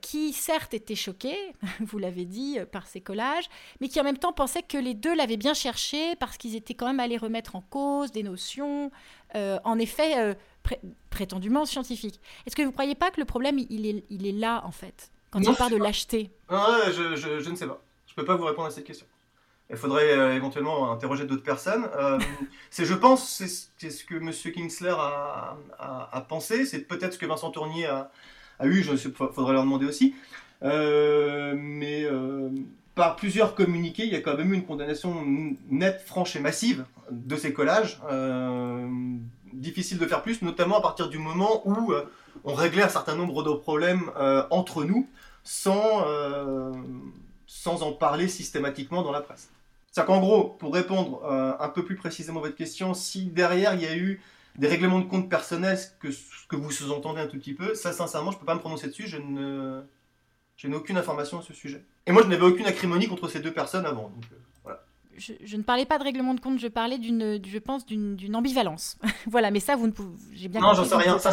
qui 0.00 0.32
certes 0.32 0.74
étaient 0.74 0.94
choqués, 0.94 1.38
vous 1.80 1.98
l'avez 1.98 2.24
dit, 2.24 2.58
par 2.72 2.86
ces 2.86 3.00
collages, 3.00 3.48
mais 3.80 3.88
qui 3.88 4.00
en 4.00 4.04
même 4.04 4.18
temps 4.18 4.32
pensaient 4.32 4.62
que 4.62 4.78
les 4.78 4.94
deux 4.94 5.14
l'avaient 5.14 5.36
bien 5.36 5.54
cherché 5.54 6.16
parce 6.16 6.36
qu'ils 6.36 6.56
étaient 6.56 6.74
quand 6.74 6.86
même 6.86 7.00
allés 7.00 7.16
remettre 7.16 7.56
en 7.56 7.62
cause 7.62 8.12
des 8.12 8.22
notions, 8.22 8.90
en 9.34 9.78
effet, 9.78 10.36
prétendument 11.10 11.64
scientifiques. 11.64 12.20
Est-ce 12.46 12.56
que 12.56 12.62
vous 12.62 12.68
ne 12.68 12.72
croyez 12.72 12.94
pas 12.94 13.10
que 13.10 13.20
le 13.20 13.26
problème, 13.26 13.58
il 13.58 13.86
est, 13.86 14.04
il 14.10 14.26
est 14.26 14.32
là, 14.32 14.62
en 14.64 14.72
fait, 14.72 15.10
quand 15.30 15.46
on 15.46 15.54
parle 15.54 15.72
de 15.72 15.76
lâcheté? 15.76 16.30
Je, 16.50 17.16
je 17.16 17.50
ne 17.50 17.56
sais 17.56 17.66
pas 17.66 17.80
peux 18.18 18.24
pas 18.24 18.36
vous 18.36 18.44
répondre 18.44 18.68
à 18.68 18.70
cette 18.70 18.84
question. 18.84 19.06
Il 19.70 19.76
faudrait 19.76 20.12
euh, 20.12 20.34
éventuellement 20.34 20.90
interroger 20.90 21.24
d'autres 21.24 21.42
personnes. 21.42 21.88
Euh, 21.96 22.18
c'est, 22.70 22.84
je 22.84 22.94
pense, 22.94 23.28
c'est 23.28 23.90
ce 23.90 24.04
que 24.04 24.16
M. 24.16 24.32
Kingsler 24.32 24.94
a, 24.96 25.56
a, 25.78 26.20
pensé. 26.22 26.64
C'est 26.64 26.80
peut-être 26.80 27.14
ce 27.14 27.18
que 27.18 27.26
Vincent 27.26 27.50
Tournier 27.50 27.86
a, 27.86 28.10
a 28.58 28.66
eu. 28.66 28.80
Il 28.80 29.12
faudrait 29.12 29.52
leur 29.52 29.64
demander 29.64 29.86
aussi. 29.86 30.14
Euh, 30.62 31.54
mais 31.56 32.06
par 32.94 33.16
plusieurs 33.16 33.54
communiqués, 33.54 34.04
il 34.04 34.12
y 34.12 34.16
a 34.16 34.20
quand 34.20 34.36
même 34.36 34.52
eu 34.52 34.56
une 34.56 34.64
condamnation 34.64 35.24
nette, 35.70 36.02
franche 36.04 36.34
et 36.36 36.40
massive 36.40 36.84
de 37.10 37.36
ces 37.36 37.52
collages. 37.52 38.00
difficile 39.52 39.98
de 39.98 40.06
faire 40.06 40.22
plus, 40.22 40.42
notamment 40.42 40.78
à 40.78 40.82
partir 40.82 41.08
du 41.08 41.18
moment 41.18 41.62
où 41.64 41.92
on 42.44 42.54
réglait 42.54 42.82
un 42.82 42.88
certain 42.88 43.14
nombre 43.14 43.42
de 43.42 43.52
problèmes 43.52 44.10
entre 44.50 44.84
nous 44.84 45.08
sans 45.44 46.04
sans 47.48 47.82
en 47.82 47.92
parler 47.92 48.28
systématiquement 48.28 49.02
dans 49.02 49.10
la 49.10 49.22
presse. 49.22 49.48
C'est-à-dire 49.90 50.14
qu'en 50.14 50.20
gros, 50.20 50.44
pour 50.44 50.72
répondre 50.74 51.22
euh, 51.24 51.54
un 51.58 51.68
peu 51.68 51.84
plus 51.84 51.96
précisément 51.96 52.38
à 52.40 52.42
votre 52.44 52.56
question, 52.56 52.94
si 52.94 53.24
derrière 53.24 53.74
il 53.74 53.80
y 53.80 53.86
a 53.86 53.96
eu 53.96 54.20
des 54.58 54.66
règlements 54.66 54.98
de 54.98 55.06
compte 55.06 55.30
personnels, 55.30 55.78
que, 56.00 56.56
vous 56.56 56.70
sous-entendez 56.70 57.20
un 57.20 57.26
tout 57.26 57.38
petit 57.38 57.54
peu, 57.54 57.74
ça 57.74 57.92
sincèrement, 57.92 58.30
je 58.30 58.36
ne 58.36 58.40
peux 58.40 58.46
pas 58.46 58.54
me 58.54 58.60
prononcer 58.60 58.88
dessus, 58.88 59.06
je 59.06 59.16
n'ai 60.66 60.76
aucune 60.76 60.98
information 60.98 61.38
à 61.38 61.42
ce 61.42 61.54
sujet. 61.54 61.84
Et 62.06 62.12
moi, 62.12 62.22
je 62.22 62.28
n'avais 62.28 62.44
aucune 62.44 62.66
acrimonie 62.66 63.06
contre 63.06 63.28
ces 63.28 63.40
deux 63.40 63.52
personnes 63.52 63.86
avant. 63.86 64.12
Euh, 64.32 64.36
je, 65.18 65.56
ne 65.56 65.62
parlais 65.62 65.84
pas 65.84 65.98
de 65.98 66.04
règlement 66.04 66.34
de 66.34 66.40
compte, 66.40 66.58
je 66.58 66.68
parlais 66.68 66.98
d'une, 66.98 67.40
je 67.44 67.58
pense, 67.58 67.84
d'une 67.86 68.36
ambivalence. 68.36 68.98
voilà, 69.26 69.50
mais 69.50 69.60
ça, 69.60 69.76
vous 69.76 69.86
ne 69.86 69.92
pouvez, 69.92 70.16
j'ai 70.32 70.48
bien 70.48 70.60
Non, 70.60 70.74
j'en 70.74 70.84
sais 70.84 70.96
rien. 70.96 71.18
Ça, 71.18 71.30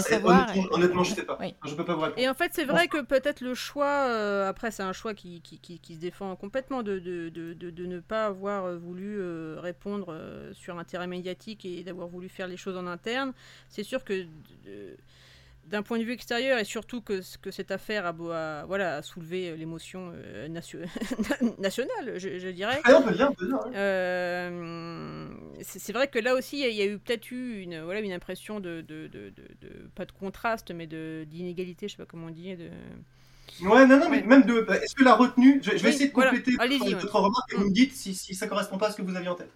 honnêtement, 0.71 1.03
je 1.03 1.11
ne 1.11 1.15
sais 1.15 1.23
pas. 1.23 1.37
Je 1.65 1.75
peux 1.75 1.85
pas 1.85 1.93
vous 1.93 2.01
répondre. 2.01 2.21
Et 2.21 2.27
en 2.27 2.33
fait, 2.33 2.51
c'est 2.53 2.65
vrai 2.65 2.87
que 2.87 3.01
peut-être 3.01 3.41
le 3.41 3.53
choix, 3.53 4.05
euh, 4.07 4.49
après, 4.49 4.71
c'est 4.71 4.83
un 4.83 4.93
choix 4.93 5.13
qui, 5.13 5.41
qui, 5.41 5.59
qui, 5.59 5.95
se 5.95 5.99
défend 5.99 6.35
complètement 6.35 6.83
de, 6.83 6.99
de, 6.99 7.29
de, 7.29 7.53
de, 7.53 7.85
ne 7.85 7.99
pas 7.99 8.25
avoir 8.25 8.65
euh, 8.65 8.77
voulu 8.77 9.17
euh, 9.19 9.57
répondre 9.59 10.17
sur 10.53 10.75
l'intérêt 10.75 11.07
médiatique 11.07 11.65
et 11.65 11.83
d'avoir 11.83 12.07
voulu 12.07 12.29
faire 12.29 12.47
les 12.47 12.57
choses 12.57 12.77
en 12.77 12.87
interne. 12.87 13.33
C'est 13.69 13.83
sûr 13.83 14.03
que 14.03 14.25
d'un 15.67 15.81
point 15.81 15.97
de 15.97 16.03
vue 16.03 16.11
extérieur 16.11 16.59
et 16.59 16.63
surtout 16.63 17.01
que, 17.01 17.21
que 17.41 17.51
cette 17.51 17.71
affaire 17.71 18.05
a, 18.05 18.65
voilà, 18.65 18.97
a 18.97 19.01
soulevé 19.01 19.49
euh, 19.49 19.55
l'émotion 19.55 20.11
euh, 20.13 20.47
nationale, 20.47 22.13
je, 22.17 22.49
dirais. 22.49 22.79
Ah, 22.83 22.97
on 22.99 23.01
peut 23.01 23.13
dire, 23.13 23.29
on 23.31 23.33
peut 23.33 23.47
dire. 23.47 23.59
Euh, 23.73 25.27
c'est 25.61 25.93
vrai 25.93 26.07
que 26.07 26.19
là 26.19 26.35
aussi, 26.35 26.59
il 26.59 26.75
y, 26.75 26.81
a 26.81 26.85
eu 26.85 26.99
peut-être 26.99 27.31
eu 27.31 27.61
une, 27.61 27.81
voilà, 27.81 27.99
une 28.01 28.11
impression 28.11 28.59
de, 28.59 28.81
de, 28.81 29.07
de, 29.07 29.33
pas 29.95 30.05
de 30.05 30.11
contraste, 30.11 30.71
mais 30.71 30.87
d'inégalité, 30.87 31.87
je 31.87 31.93
sais 31.93 31.97
pas 31.97 32.05
comment 32.05 32.27
on 32.27 32.31
dit. 32.31 32.55
De... 32.55 32.69
Ouais, 33.61 33.87
non, 33.87 33.99
non, 33.99 34.09
mais 34.09 34.21
même 34.21 34.43
de. 34.43 34.61
Bah, 34.61 34.77
est-ce 34.77 34.93
que 34.93 35.03
la 35.03 35.15
retenue. 35.15 35.61
Je, 35.63 35.71
vais 35.71 35.89
essayer 35.89 36.09
de 36.09 36.13
compléter 36.13 36.51
votre 36.51 37.15
remarque 37.15 37.53
et 37.53 37.55
vous 37.55 37.65
me 37.65 37.73
dites 37.73 37.93
si, 37.93 38.13
si 38.13 38.35
ça 38.35 38.47
correspond 38.47 38.77
pas 38.77 38.87
à 38.87 38.91
ce 38.91 38.97
que 38.97 39.01
vous 39.01 39.15
aviez 39.15 39.29
en 39.29 39.35
tête. 39.35 39.51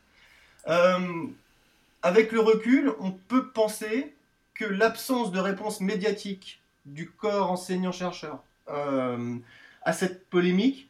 avec 2.02 2.32
le 2.32 2.39
recul, 2.39 2.93
on 3.00 3.12
peut 3.12 3.50
penser 3.50 4.13
que 4.60 4.65
l'absence 4.65 5.32
de 5.32 5.39
réponse 5.39 5.80
médiatique 5.80 6.62
du 6.86 7.10
corps 7.10 7.50
enseignant-chercheur 7.50 8.43
euh, 8.67 9.38
à 9.84 9.93
cette 9.93 10.30
polémique 10.30 10.88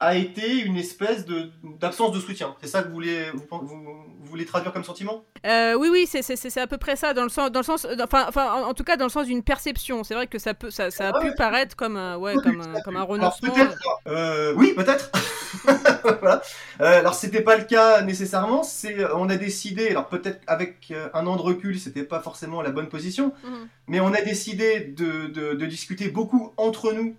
a 0.00 0.16
été 0.16 0.60
une 0.60 0.78
espèce 0.78 1.26
d'absence 1.78 2.12
de, 2.12 2.20
soutien. 2.20 2.56
C'est 2.62 2.68
ça 2.68 2.82
que 2.82 2.88
vous 2.88 2.94
voulez, 2.94 3.26
vous, 3.50 4.06
voulez 4.22 4.46
traduire 4.46 4.72
comme 4.72 4.82
sentiment? 4.82 5.24
Euh, 5.44 5.74
Oui, 5.74 5.88
oui, 5.90 6.08
c'est 6.10 6.58
à 6.58 6.66
peu 6.66 6.78
près 6.78 6.96
ça, 6.96 7.12
dans 7.12 7.22
le 7.22 7.28
sens, 7.28 7.52
dans 7.52 7.60
le 7.60 7.64
sens 7.64 7.86
enfin, 8.02 8.24
enfin, 8.26 8.64
en, 8.64 8.72
tout 8.72 8.82
cas 8.82 8.96
dans 8.96 9.04
le 9.04 9.10
sens 9.10 9.26
d'une 9.26 9.42
perception. 9.42 10.02
C'est 10.02 10.14
vrai 10.14 10.26
que 10.26 10.38
ça, 10.38 10.54
peut, 10.54 10.70
ça, 10.70 10.90
ça 10.90 11.08
a 11.08 11.20
pu 11.20 11.34
paraître 11.34 11.76
comme 11.76 11.96
un, 11.96 12.16
ouais, 12.16 12.34
comme, 12.36 12.62
un, 12.62 12.80
comme 12.80 12.96
un 12.96 13.02
renoncement. 13.02 13.54
Euh, 14.06 14.54
oui, 14.56 14.72
peut-être. 14.74 15.10
voilà. 16.20 16.40
Euh, 16.80 16.98
alors 17.00 17.14
c'était 17.14 17.42
pas 17.42 17.56
le 17.56 17.64
cas 17.64 18.00
nécessairement. 18.00 18.62
C'est, 18.62 19.04
on 19.14 19.28
a 19.28 19.36
décidé, 19.36 19.88
alors 19.88 20.08
peut-être 20.08 20.40
avec 20.46 20.94
un 21.12 21.26
an 21.26 21.36
de 21.36 21.42
recul, 21.42 21.78
c'était 21.78 22.04
pas 22.04 22.20
forcément 22.20 22.62
la 22.62 22.70
bonne 22.70 22.88
position, 22.88 23.34
mhm. 23.44 23.68
mais 23.86 24.00
on 24.00 24.14
a 24.14 24.22
décidé 24.22 24.80
de, 24.80 25.26
de, 25.26 25.52
de 25.54 25.66
discuter 25.66 26.08
beaucoup 26.08 26.54
entre 26.56 26.92
nous 26.92 27.16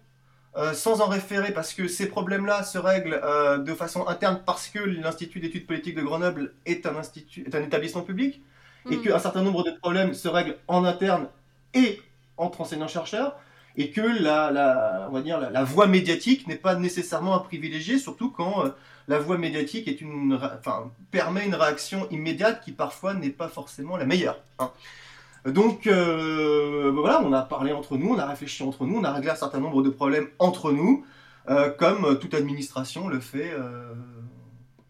euh, 0.57 0.73
sans 0.73 0.99
en 0.99 1.07
référer, 1.07 1.53
parce 1.53 1.73
que 1.73 1.87
ces 1.87 2.07
problèmes-là 2.07 2.63
se 2.63 2.77
règlent 2.77 3.21
euh, 3.23 3.57
de 3.57 3.73
façon 3.73 4.07
interne 4.07 4.41
parce 4.45 4.67
que 4.67 4.79
l'Institut 4.79 5.39
d'études 5.39 5.65
politiques 5.65 5.95
de 5.95 6.01
Grenoble 6.01 6.53
est 6.65 6.85
un, 6.85 6.95
institut, 6.97 7.45
est 7.47 7.55
un 7.55 7.63
établissement 7.63 8.01
public, 8.01 8.41
et 8.89 8.97
mm. 8.97 9.01
qu'un 9.01 9.19
certain 9.19 9.43
nombre 9.43 9.63
de 9.63 9.71
problèmes 9.71 10.13
se 10.13 10.27
règlent 10.27 10.57
en 10.67 10.83
interne 10.83 11.27
et 11.73 12.01
entre 12.35 12.59
enseignants-chercheurs, 12.61 13.37
et 13.77 13.91
que 13.91 14.01
la, 14.01 14.51
la, 14.51 15.07
on 15.09 15.13
va 15.13 15.21
dire, 15.21 15.39
la, 15.39 15.63
voie 15.63 15.87
médiatique 15.87 16.47
n'est 16.47 16.57
pas 16.57 16.75
nécessairement 16.75 17.33
à 17.33 17.39
privilégier, 17.39 17.97
surtout 17.97 18.29
quand 18.29 18.65
euh, 18.65 18.69
la 19.07 19.19
voie 19.19 19.37
médiatique 19.37 19.87
est 19.87 20.01
une, 20.01 20.37
enfin, 20.59 20.91
permet 21.11 21.45
une 21.45 21.55
réaction 21.55 22.09
immédiate 22.09 22.61
qui 22.61 22.73
parfois 22.73 23.13
n'est 23.13 23.29
pas 23.29 23.47
forcément 23.47 23.95
la 23.95 24.05
meilleure. 24.05 24.39
Hein. 24.59 24.71
Donc 25.45 25.87
euh, 25.87 26.91
voilà, 26.93 27.21
on 27.23 27.33
a 27.33 27.41
parlé 27.41 27.71
entre 27.71 27.97
nous, 27.97 28.13
on 28.13 28.19
a 28.19 28.25
réfléchi 28.25 28.61
entre 28.63 28.85
nous, 28.85 28.99
on 28.99 29.03
a 29.03 29.11
réglé 29.11 29.31
un 29.31 29.35
certain 29.35 29.59
nombre 29.59 29.81
de 29.81 29.89
problèmes 29.89 30.27
entre 30.37 30.71
nous, 30.71 31.03
euh, 31.49 31.71
comme 31.71 32.19
toute 32.19 32.35
administration 32.35 33.07
le 33.07 33.19
fait 33.19 33.51
euh, 33.51 33.93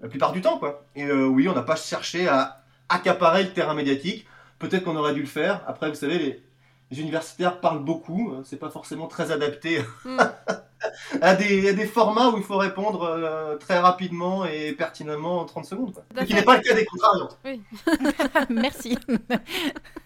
la 0.01 0.09
plupart 0.09 0.33
du 0.33 0.41
temps. 0.41 0.57
Quoi. 0.57 0.83
Et 0.95 1.09
oui, 1.11 1.47
on 1.47 1.53
n'a 1.53 1.61
pas 1.61 1.77
cherché 1.77 2.27
à 2.27 2.63
accaparer 2.89 3.43
le 3.43 3.53
terrain 3.53 3.73
médiatique. 3.73 4.25
Peut-être 4.59 4.83
qu'on 4.83 4.97
aurait 4.97 5.13
dû 5.13 5.21
le 5.21 5.27
faire. 5.27 5.63
Après, 5.67 5.89
vous 5.89 5.95
savez, 5.95 6.17
les, 6.19 6.99
universitaires 6.99 7.61
parlent 7.61 7.83
beaucoup, 7.83 8.33
c'est 8.43 8.59
pas 8.59 8.69
forcément 8.69 9.07
très 9.07 9.31
adapté. 9.31 9.79
Hmm. 10.03 10.17
à, 11.21 11.35
des, 11.35 11.73
des, 11.73 11.85
formats 11.85 12.29
où 12.29 12.37
il 12.37 12.43
faut 12.43 12.57
répondre 12.57 13.03
euh, 13.03 13.57
très 13.57 13.79
rapidement 13.79 14.45
et 14.45 14.73
pertinemment 14.73 15.41
en 15.41 15.45
30 15.45 15.65
secondes. 15.65 15.93
Quoi. 15.93 16.03
Ce 16.19 16.25
qui 16.25 16.33
n'est 16.33 16.43
pas 16.43 16.57
le 16.57 16.63
cas 16.63 16.73
des 16.73 16.85
contrariantes. 16.85 17.37
Oui. 17.45 17.61
Merci. 18.49 18.97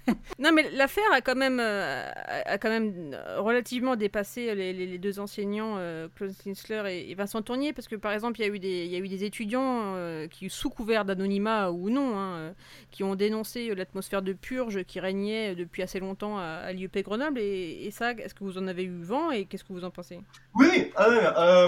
non, 0.39 0.51
mais 0.51 0.69
l'affaire 0.71 1.11
a 1.13 1.21
quand 1.21 1.35
même, 1.35 1.59
euh, 1.59 2.09
a 2.45 2.57
quand 2.57 2.69
même 2.69 3.17
relativement 3.37 3.95
dépassé 3.95 4.53
les, 4.55 4.73
les, 4.73 4.97
deux 4.97 5.19
enseignants, 5.19 5.75
euh, 5.77 6.07
Claude 6.15 6.33
Kinsler 6.43 7.05
et, 7.09 7.15
Vincent 7.15 7.41
Tournier, 7.41 7.73
parce 7.73 7.87
que 7.87 7.95
par 7.95 8.11
exemple, 8.11 8.39
il 8.39 8.43
y 8.43 8.49
a 8.49 8.53
eu 8.53 8.59
des, 8.59 8.85
il 8.85 8.91
y 8.91 8.95
a 8.95 8.99
eu 8.99 9.07
des 9.07 9.23
étudiants 9.23 9.95
euh, 9.95 10.27
qui, 10.27 10.49
sous 10.49 10.69
couvert 10.69 11.05
d'anonymat 11.05 11.71
ou 11.71 11.89
non, 11.89 12.17
hein, 12.17 12.53
qui 12.91 13.03
ont 13.03 13.15
dénoncé 13.15 13.73
l'atmosphère 13.73 14.21
de 14.21 14.33
purge 14.33 14.83
qui 14.83 14.99
régnait 14.99 15.55
depuis 15.55 15.81
assez 15.81 15.99
longtemps 15.99 16.37
à, 16.37 16.71
l'IEP 16.71 17.03
Grenoble. 17.03 17.39
Et, 17.39 17.89
ça, 17.91 18.11
est-ce 18.11 18.33
que 18.33 18.43
vous 18.43 18.57
en 18.57 18.67
avez 18.67 18.83
eu 18.83 19.01
vent 19.01 19.31
et 19.31 19.45
qu'est-ce 19.45 19.63
que 19.63 19.73
vous 19.73 19.85
en 19.85 19.91
pensez? 19.91 20.19
Oui, 20.55 20.74
ah 20.95 21.03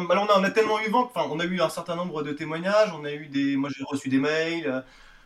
alors 0.10 0.28
on 0.38 0.43
a, 0.43 0.52
tellement 0.52 0.80
eu 0.80 0.89
vent, 0.89 1.12
enfin, 1.13 1.28
on 1.32 1.39
a 1.39 1.46
eu 1.46 1.62
un 1.62 1.70
certain 1.70 1.96
nombre 1.96 2.24
de 2.24 2.32
témoignages, 2.32 2.93
on 3.00 3.06
a 3.06 3.13
eu 3.13 3.28
des, 3.28 3.56
moi 3.56 3.70
j'ai 3.76 3.84
reçu 3.84 4.10
des 4.10 4.20
mails. 4.20 4.84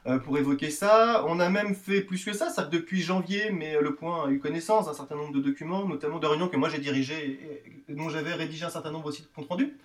Euh, 0.08 0.18
pour 0.18 0.36
évoquer 0.40 0.72
ça. 0.72 1.24
On 1.28 1.40
a 1.40 1.50
même 1.50 1.76
fait 1.76 2.02
plus 2.02 2.26
que 2.26 2.34
ça, 2.34 2.50
ça 2.50 2.64
depuis 2.64 3.04
janvier, 3.04 3.52
mais 3.52 3.80
le 3.80 3.94
point 3.94 4.28
a 4.28 4.32
eu 4.32 4.40
connaissance 4.40 4.88
d'un 4.88 4.96
certain 4.96 5.16
nombre 5.16 5.32
de 5.32 5.40
documents, 5.40 5.86
notamment 5.86 6.18
de 6.18 6.26
réunions 6.26 6.48
que 6.48 6.58
moi 6.58 6.70
j'ai 6.70 6.80
dirigées 6.80 7.40
dont 7.88 8.10
j'avais 8.10 8.34
rédigé 8.34 8.66
un 8.66 8.72
certain 8.72 8.90
nombre 8.90 9.06
aussi 9.08 9.22
de 9.22 9.28
comptes 9.28 9.48
rendus. 9.48 9.78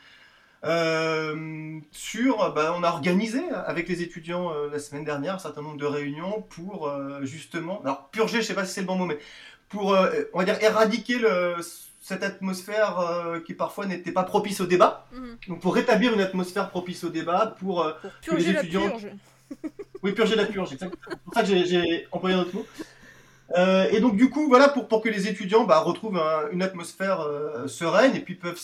Euh, 0.64 1.78
sur, 1.92 2.54
bah, 2.54 2.74
on 2.78 2.82
a 2.82 2.88
organisé 2.88 3.42
avec 3.50 3.88
les 3.90 4.00
étudiants 4.00 4.54
euh, 4.54 4.70
la 4.70 4.78
semaine 4.78 5.04
dernière 5.04 5.35
un 5.35 5.38
certain 5.38 5.61
nombre 5.61 5.76
de 5.76 5.85
réunions 5.85 6.40
pour 6.48 6.90
justement, 7.22 7.82
alors 7.82 8.09
purger, 8.09 8.40
je 8.40 8.46
sais 8.46 8.54
pas 8.54 8.64
si 8.64 8.72
c'est 8.72 8.80
le 8.80 8.87
bon 8.87 8.96
mot, 8.96 9.04
mais 9.04 9.18
pour, 9.68 9.98
on 10.32 10.38
va 10.38 10.44
dire, 10.46 10.59
éradiquer 10.62 11.18
le, 11.18 11.56
cette 12.06 12.22
atmosphère 12.22 13.00
qui 13.44 13.54
parfois 13.54 13.86
n'était 13.86 14.12
pas 14.12 14.22
propice 14.22 14.60
au 14.60 14.66
débat. 14.66 15.06
Mhm. 15.12 15.36
Donc 15.48 15.60
pour 15.60 15.74
rétablir 15.74 16.12
une 16.12 16.20
atmosphère 16.20 16.70
propice 16.70 17.02
au 17.04 17.08
débat, 17.08 17.56
pour, 17.58 17.92
pour 18.26 18.36
les 18.36 18.50
étudiants. 18.50 18.84
La 18.84 18.90
purge. 18.90 19.08
Oui, 20.02 20.12
purger 20.12 20.36
la 20.36 20.44
purge, 20.44 20.68
c'est 20.78 20.88
pour 20.88 21.34
ça 21.34 21.42
que 21.42 21.48
j'ai 21.48 22.06
employé 22.12 22.36
un 22.36 22.40
autre 22.40 22.54
mot. 22.54 22.66
Euh, 23.56 23.88
et 23.90 24.00
donc, 24.00 24.16
du 24.16 24.30
coup, 24.30 24.48
voilà, 24.48 24.68
pour, 24.68 24.88
pour 24.88 25.02
que 25.02 25.08
les 25.08 25.28
étudiants 25.28 25.64
bah, 25.64 25.78
retrouvent 25.78 26.20
une 26.52 26.62
atmosphère 26.62 27.20
euh, 27.20 27.66
sereine 27.66 28.16
et 28.16 28.20
puis 28.20 28.34
peuvent 28.34 28.60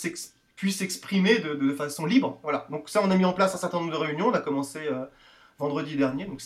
puissent 0.56 0.78
s'exprimer 0.78 1.38
de, 1.38 1.54
de, 1.54 1.72
façon 1.72 2.06
libre. 2.06 2.38
Voilà. 2.42 2.66
Donc, 2.70 2.88
ça, 2.88 3.00
on 3.02 3.10
a 3.10 3.16
mis 3.16 3.24
en 3.24 3.32
place 3.32 3.54
un 3.54 3.58
certain 3.58 3.78
nombre 3.78 3.92
de 3.92 3.96
réunions. 3.96 4.28
On 4.28 4.34
a 4.34 4.40
commencé 4.40 4.80
euh, 4.86 5.04
vendredi 5.58 5.96
dernier. 5.96 6.24
Donc, 6.24 6.40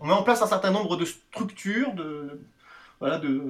on 0.00 0.06
met 0.06 0.12
en 0.12 0.22
place 0.22 0.42
un 0.42 0.46
certain 0.46 0.70
nombre 0.70 0.96
de 0.96 1.04
structures, 1.04 1.94
de, 1.94 2.40
voilà, 3.00 3.18
de, 3.18 3.42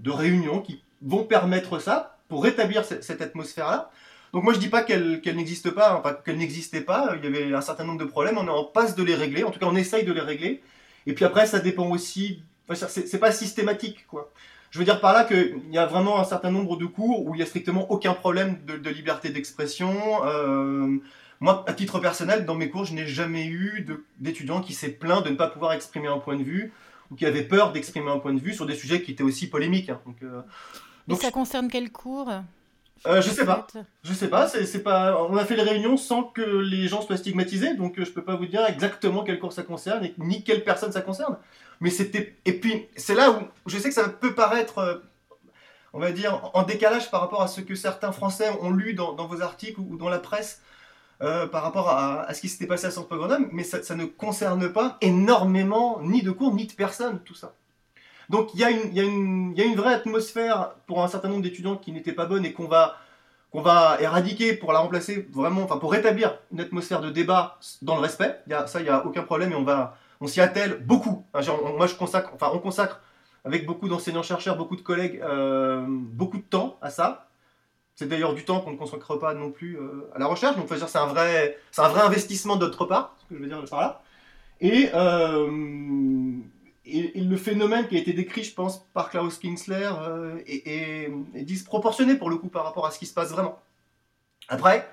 de 0.00 0.10
réunions 0.10 0.60
qui 0.60 0.82
vont 1.02 1.24
permettre 1.24 1.78
ça 1.78 2.15
pour 2.28 2.42
rétablir 2.42 2.84
cette 2.84 3.22
atmosphère-là. 3.22 3.90
Donc 4.32 4.44
moi 4.44 4.52
je 4.52 4.58
dis 4.58 4.68
pas 4.68 4.82
qu'elle 4.82 5.20
n'existe 5.24 5.70
pas, 5.70 5.96
enfin 5.96 6.16
qu'elle 6.24 6.36
n'existait 6.36 6.80
pas, 6.80 7.14
il 7.16 7.24
y 7.24 7.26
avait 7.26 7.54
un 7.54 7.60
certain 7.60 7.84
nombre 7.84 8.00
de 8.00 8.04
problèmes, 8.04 8.36
on 8.38 8.46
est 8.46 8.50
en 8.50 8.64
passe 8.64 8.94
de 8.94 9.02
les 9.02 9.14
régler, 9.14 9.44
en 9.44 9.50
tout 9.50 9.58
cas 9.58 9.66
on 9.66 9.76
essaye 9.76 10.04
de 10.04 10.12
les 10.12 10.20
régler. 10.20 10.62
Et 11.06 11.14
puis 11.14 11.24
après 11.24 11.46
ça 11.46 11.60
dépend 11.60 11.88
aussi, 11.88 12.42
enfin, 12.68 12.86
c'est 12.88 13.18
pas 13.18 13.32
systématique 13.32 14.06
quoi. 14.06 14.32
Je 14.70 14.78
veux 14.78 14.84
dire 14.84 15.00
par 15.00 15.14
là 15.14 15.24
qu'il 15.24 15.62
y 15.70 15.78
a 15.78 15.86
vraiment 15.86 16.20
un 16.20 16.24
certain 16.24 16.50
nombre 16.50 16.76
de 16.76 16.84
cours 16.84 17.24
où 17.24 17.34
il 17.34 17.38
y 17.38 17.42
a 17.42 17.46
strictement 17.46 17.90
aucun 17.90 18.12
problème 18.12 18.58
de, 18.66 18.90
liberté 18.90 19.30
d'expression. 19.30 19.94
Euh, 20.26 20.98
moi, 21.40 21.64
à 21.66 21.72
titre 21.72 21.98
personnel, 21.98 22.44
dans 22.44 22.54
mes 22.54 22.68
cours, 22.68 22.84
je 22.84 22.94
n'ai 22.94 23.06
jamais 23.06 23.46
eu 23.46 23.86
d'étudiant 24.18 24.60
qui 24.60 24.74
s'est 24.74 24.90
plaint 24.90 25.24
de 25.24 25.30
ne 25.30 25.36
pas 25.36 25.48
pouvoir 25.48 25.72
exprimer 25.72 26.08
un 26.08 26.18
point 26.18 26.36
de 26.36 26.42
vue 26.42 26.72
ou 27.10 27.14
qui 27.14 27.26
avait 27.26 27.42
peur 27.42 27.72
d'exprimer 27.72 28.10
un 28.10 28.18
point 28.18 28.34
de 28.34 28.40
vue 28.40 28.52
sur 28.52 28.66
des 28.66 28.74
sujets 28.74 29.02
qui 29.02 29.12
étaient 29.12 29.22
aussi 29.22 29.48
polémiques. 29.48 29.90
Hein. 29.90 30.00
Donc, 30.06 30.16
euh, 30.22 30.40
donc, 31.08 31.20
ça 31.20 31.30
concerne 31.30 31.68
quel 31.68 31.90
cours? 31.92 32.30
Euh, 33.06 33.20
je 33.20 33.30
sais 33.30 33.44
pas. 33.44 33.66
Je 34.02 34.12
sais 34.12 34.28
pas. 34.28 34.48
C'est 34.48 34.82
pas. 34.82 35.22
On 35.28 35.36
a 35.36 35.44
fait 35.44 35.56
les 35.56 35.62
réunions 35.62 35.96
sans 35.96 36.24
que 36.24 36.40
les 36.40 36.88
gens 36.88 37.02
soient 37.02 37.16
stigmatisés, 37.16 37.74
donc 37.74 37.98
euh, 37.98 38.04
je 38.04 38.10
peux 38.10 38.24
pas 38.24 38.36
vous 38.36 38.46
dire 38.46 38.64
exactement 38.66 39.22
quel 39.22 39.38
cours 39.38 39.52
ça 39.52 39.62
concerne 39.62 40.04
et 40.04 40.14
ni 40.18 40.42
quelle 40.42 40.64
personne 40.64 40.92
ça 40.92 41.02
concerne. 41.02 41.36
Mais 41.80 41.90
c'était. 41.90 42.36
Et 42.44 42.54
puis 42.54 42.86
c'est 42.96 43.14
là 43.14 43.30
où 43.30 43.42
je 43.66 43.78
sais 43.78 43.88
que 43.88 43.94
ça 43.94 44.08
peut 44.08 44.34
paraître, 44.34 44.78
euh, 44.78 44.96
on 45.92 46.00
va 46.00 46.10
dire, 46.10 46.50
en 46.54 46.62
décalage 46.62 47.10
par 47.10 47.20
rapport 47.20 47.42
à 47.42 47.48
ce 47.48 47.60
que 47.60 47.74
certains 47.74 48.12
Français 48.12 48.50
ont 48.60 48.70
lu 48.70 48.94
dans, 48.94 49.14
vos 49.14 49.42
articles 49.42 49.80
ou 49.80 49.96
dans 49.96 50.08
la 50.08 50.18
presse. 50.18 50.62
par 51.18 51.62
rapport 51.62 51.88
à, 51.90 52.32
ce 52.34 52.40
qui 52.40 52.48
s'était 52.48 52.66
passé 52.66 52.86
à 52.86 52.90
Centre 52.90 53.16
Grenoble, 53.16 53.48
mais 53.52 53.64
ça, 53.64 53.82
ça 53.82 53.94
ne 53.94 54.04
concerne 54.04 54.70
pas 54.72 54.98
énormément 55.00 56.00
ni 56.02 56.22
de 56.22 56.30
cours 56.30 56.54
ni 56.54 56.66
de 56.66 56.72
personnes, 56.72 57.20
tout 57.24 57.34
ça. 57.34 57.54
Donc 58.28 58.54
il 58.54 58.60
y, 58.60 58.64
a 58.64 58.70
une, 58.70 59.76
vraie 59.76 59.94
atmosphère 59.94 60.72
pour 60.86 61.02
un 61.02 61.08
certain 61.08 61.28
nombre 61.28 61.42
d'étudiants 61.42 61.76
qui 61.76 61.92
n'était 61.92 62.12
pas 62.12 62.26
bonne 62.26 62.44
et 62.44 62.52
qu'on 62.52 62.66
va, 62.66 62.96
qu'on 63.52 63.62
va 63.62 63.98
éradiquer 64.00 64.54
pour 64.54 64.72
la 64.72 64.80
remplacer 64.80 65.28
vraiment, 65.32 65.62
enfin 65.62 65.78
pour 65.78 65.92
rétablir 65.92 66.38
une 66.52 66.60
atmosphère 66.60 67.00
de 67.00 67.10
débat 67.10 67.58
dans 67.82 67.94
le 67.94 68.02
respect. 68.02 68.40
Ça, 68.66 68.80
il 68.80 68.84
n'y 68.84 68.88
a 68.88 69.06
aucun 69.06 69.22
problème 69.22 69.52
et 69.52 69.54
on, 69.54 69.64
on 70.20 70.26
s'y 70.26 70.40
attelle 70.40 70.78
beaucoup. 70.84 71.24
moi, 71.32 71.86
je 71.86 71.94
consacre, 71.94 72.30
enfin, 72.34 72.50
on 72.52 72.58
consacre 72.58 73.00
avec 73.44 73.64
beaucoup 73.64 73.88
d'enseignants-chercheurs, 73.88 74.56
beaucoup 74.56 74.76
de 74.76 74.82
collègues, 74.82 75.20
euh, 75.22 75.84
beaucoup 75.88 76.38
de 76.38 76.42
temps 76.42 76.78
à 76.82 76.90
ça. 76.90 77.28
C'est 77.94 78.08
d'ailleurs 78.08 78.34
du 78.34 78.44
temps 78.44 78.60
qu'on 78.60 78.72
ne 78.72 78.76
consacre 78.76 79.16
pas 79.18 79.34
non 79.34 79.50
plus 79.50 79.78
euh, 79.78 80.10
à 80.14 80.18
la 80.18 80.26
recherche. 80.26 80.56
Donc, 80.56 80.66
c'est 80.68 80.98
un 80.98 81.06
vrai, 81.06 81.56
un 81.78 81.88
vrai 81.88 82.02
investissement 82.02 82.56
de 82.56 82.66
notre 82.66 82.84
part, 82.84 83.14
ce 83.18 83.28
que 83.28 83.36
je 83.36 83.42
veux 83.42 83.48
dire 83.48 83.64
par 83.70 83.80
là. 83.80 84.02
Et 84.60 84.90
euh, 84.94 85.48
et, 86.86 87.20
le 87.20 87.36
phénomène 87.36 87.88
qui 87.88 87.96
a 87.96 87.98
été 87.98 88.12
décrit, 88.12 88.44
je 88.44 88.54
pense, 88.54 88.86
par 88.94 89.10
Klaus 89.10 89.38
Kinsler 89.38 89.90
euh, 90.02 90.38
est, 90.46 91.10
disproportionné 91.42 92.14
pour 92.14 92.30
le 92.30 92.36
coup 92.36 92.48
par 92.48 92.64
rapport 92.64 92.86
à 92.86 92.90
ce 92.90 92.98
qui 92.98 93.06
se 93.06 93.14
passe 93.14 93.30
vraiment. 93.30 93.60
Après, 94.48 94.88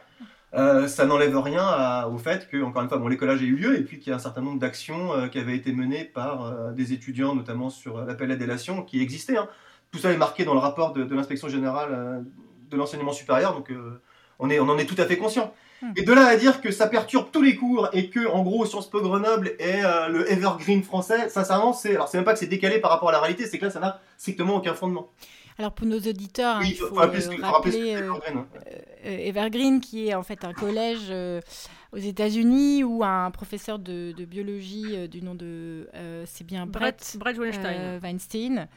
euh, 0.55 0.87
ça 0.87 1.05
n'enlève 1.05 1.37
rien 1.37 2.05
au 2.07 2.17
fait 2.17 2.49
que, 2.49 2.61
encore 2.63 2.81
une 2.81 2.89
fois, 2.89 2.97
bon, 2.97 3.07
l'écolage 3.07 3.41
a 3.41 3.43
eu 3.43 3.55
lieu 3.55 3.77
et 3.77 3.83
puis 3.83 3.99
qu'il 3.99 4.09
y 4.09 4.13
a 4.13 4.15
un 4.15 4.19
certain 4.19 4.41
nombre 4.41 4.59
d'actions 4.59 5.13
euh, 5.13 5.27
qui 5.27 5.37
avaient 5.39 5.55
été 5.55 5.71
menées 5.71 6.03
par 6.03 6.73
des 6.73 6.93
étudiants, 6.93 7.35
notamment 7.35 7.69
sur 7.69 8.03
l'appel 8.05 8.31
à 8.31 8.35
délation, 8.35 8.81
qui 8.81 9.01
existaient. 9.01 9.37
Hein. 9.37 9.47
Tout 9.91 9.99
ça 9.99 10.11
est 10.11 10.17
marqué 10.17 10.45
dans 10.45 10.53
le 10.53 10.59
rapport 10.59 10.93
de, 10.93 11.13
l'inspection 11.13 11.47
générale 11.47 12.25
de 12.71 12.77
l'enseignement 12.77 13.11
supérieur, 13.11 13.53
donc 13.53 13.71
on, 14.39 14.49
on 14.49 14.69
en 14.69 14.77
est 14.79 14.85
tout 14.85 14.99
à 14.99 15.05
fait 15.05 15.17
conscient. 15.17 15.53
Et 15.95 16.03
de 16.03 16.13
là 16.13 16.27
à 16.27 16.35
dire 16.35 16.61
que 16.61 16.71
ça 16.71 16.87
perturbe 16.87 17.27
tous 17.31 17.41
les 17.41 17.55
cours 17.55 17.89
et 17.93 18.09
que, 18.09 18.27
en 18.27 18.43
gros, 18.43 18.65
Sciences 18.65 18.89
Po 18.89 19.01
Grenoble 19.01 19.53
est 19.59 19.83
euh, 19.83 20.07
le 20.07 20.31
evergreen 20.31 20.83
français, 20.83 21.29
sincèrement, 21.29 21.73
c'est. 21.73 21.95
Alors, 21.95 22.07
c'est 22.07 22.17
même 22.17 22.25
pas 22.25 22.33
que 22.33 22.39
c'est 22.39 22.47
décalé 22.47 22.79
par 22.79 22.91
rapport 22.91 23.09
à 23.09 23.11
la 23.11 23.19
réalité, 23.19 23.45
c'est 23.45 23.57
que 23.57 23.65
là, 23.65 23.71
ça 23.71 23.79
n'a 23.79 23.99
strictement 24.17 24.55
aucun 24.57 24.73
fondement. 24.73 25.09
Alors 25.59 25.71
pour 25.71 25.85
nos 25.85 25.99
auditeurs, 25.99 26.57
hein, 26.57 26.61
il 26.65 26.73
faut, 26.73 26.95
rappeler, 26.95 27.95
euh, 27.95 28.11
euh, 29.05 29.17
Evergreen, 29.27 29.81
qui 29.81 30.07
est 30.07 30.15
en 30.15 30.23
fait 30.23 30.45
un 30.45 30.53
collège 30.53 31.13
aux 31.91 31.97
États-Unis 31.99 32.83
où 32.83 33.03
un 33.03 33.29
professeur 33.29 33.77
de, 33.77 34.13
biologie 34.25 35.07
du 35.07 35.21
nom 35.21 35.35
de 35.35 35.87
c'est 36.25 36.43
bien 36.43 36.65
Brett, 36.65 37.17
Brett, 37.19 37.37
Weinstein. 37.37 37.99
Weinstein 38.01 38.67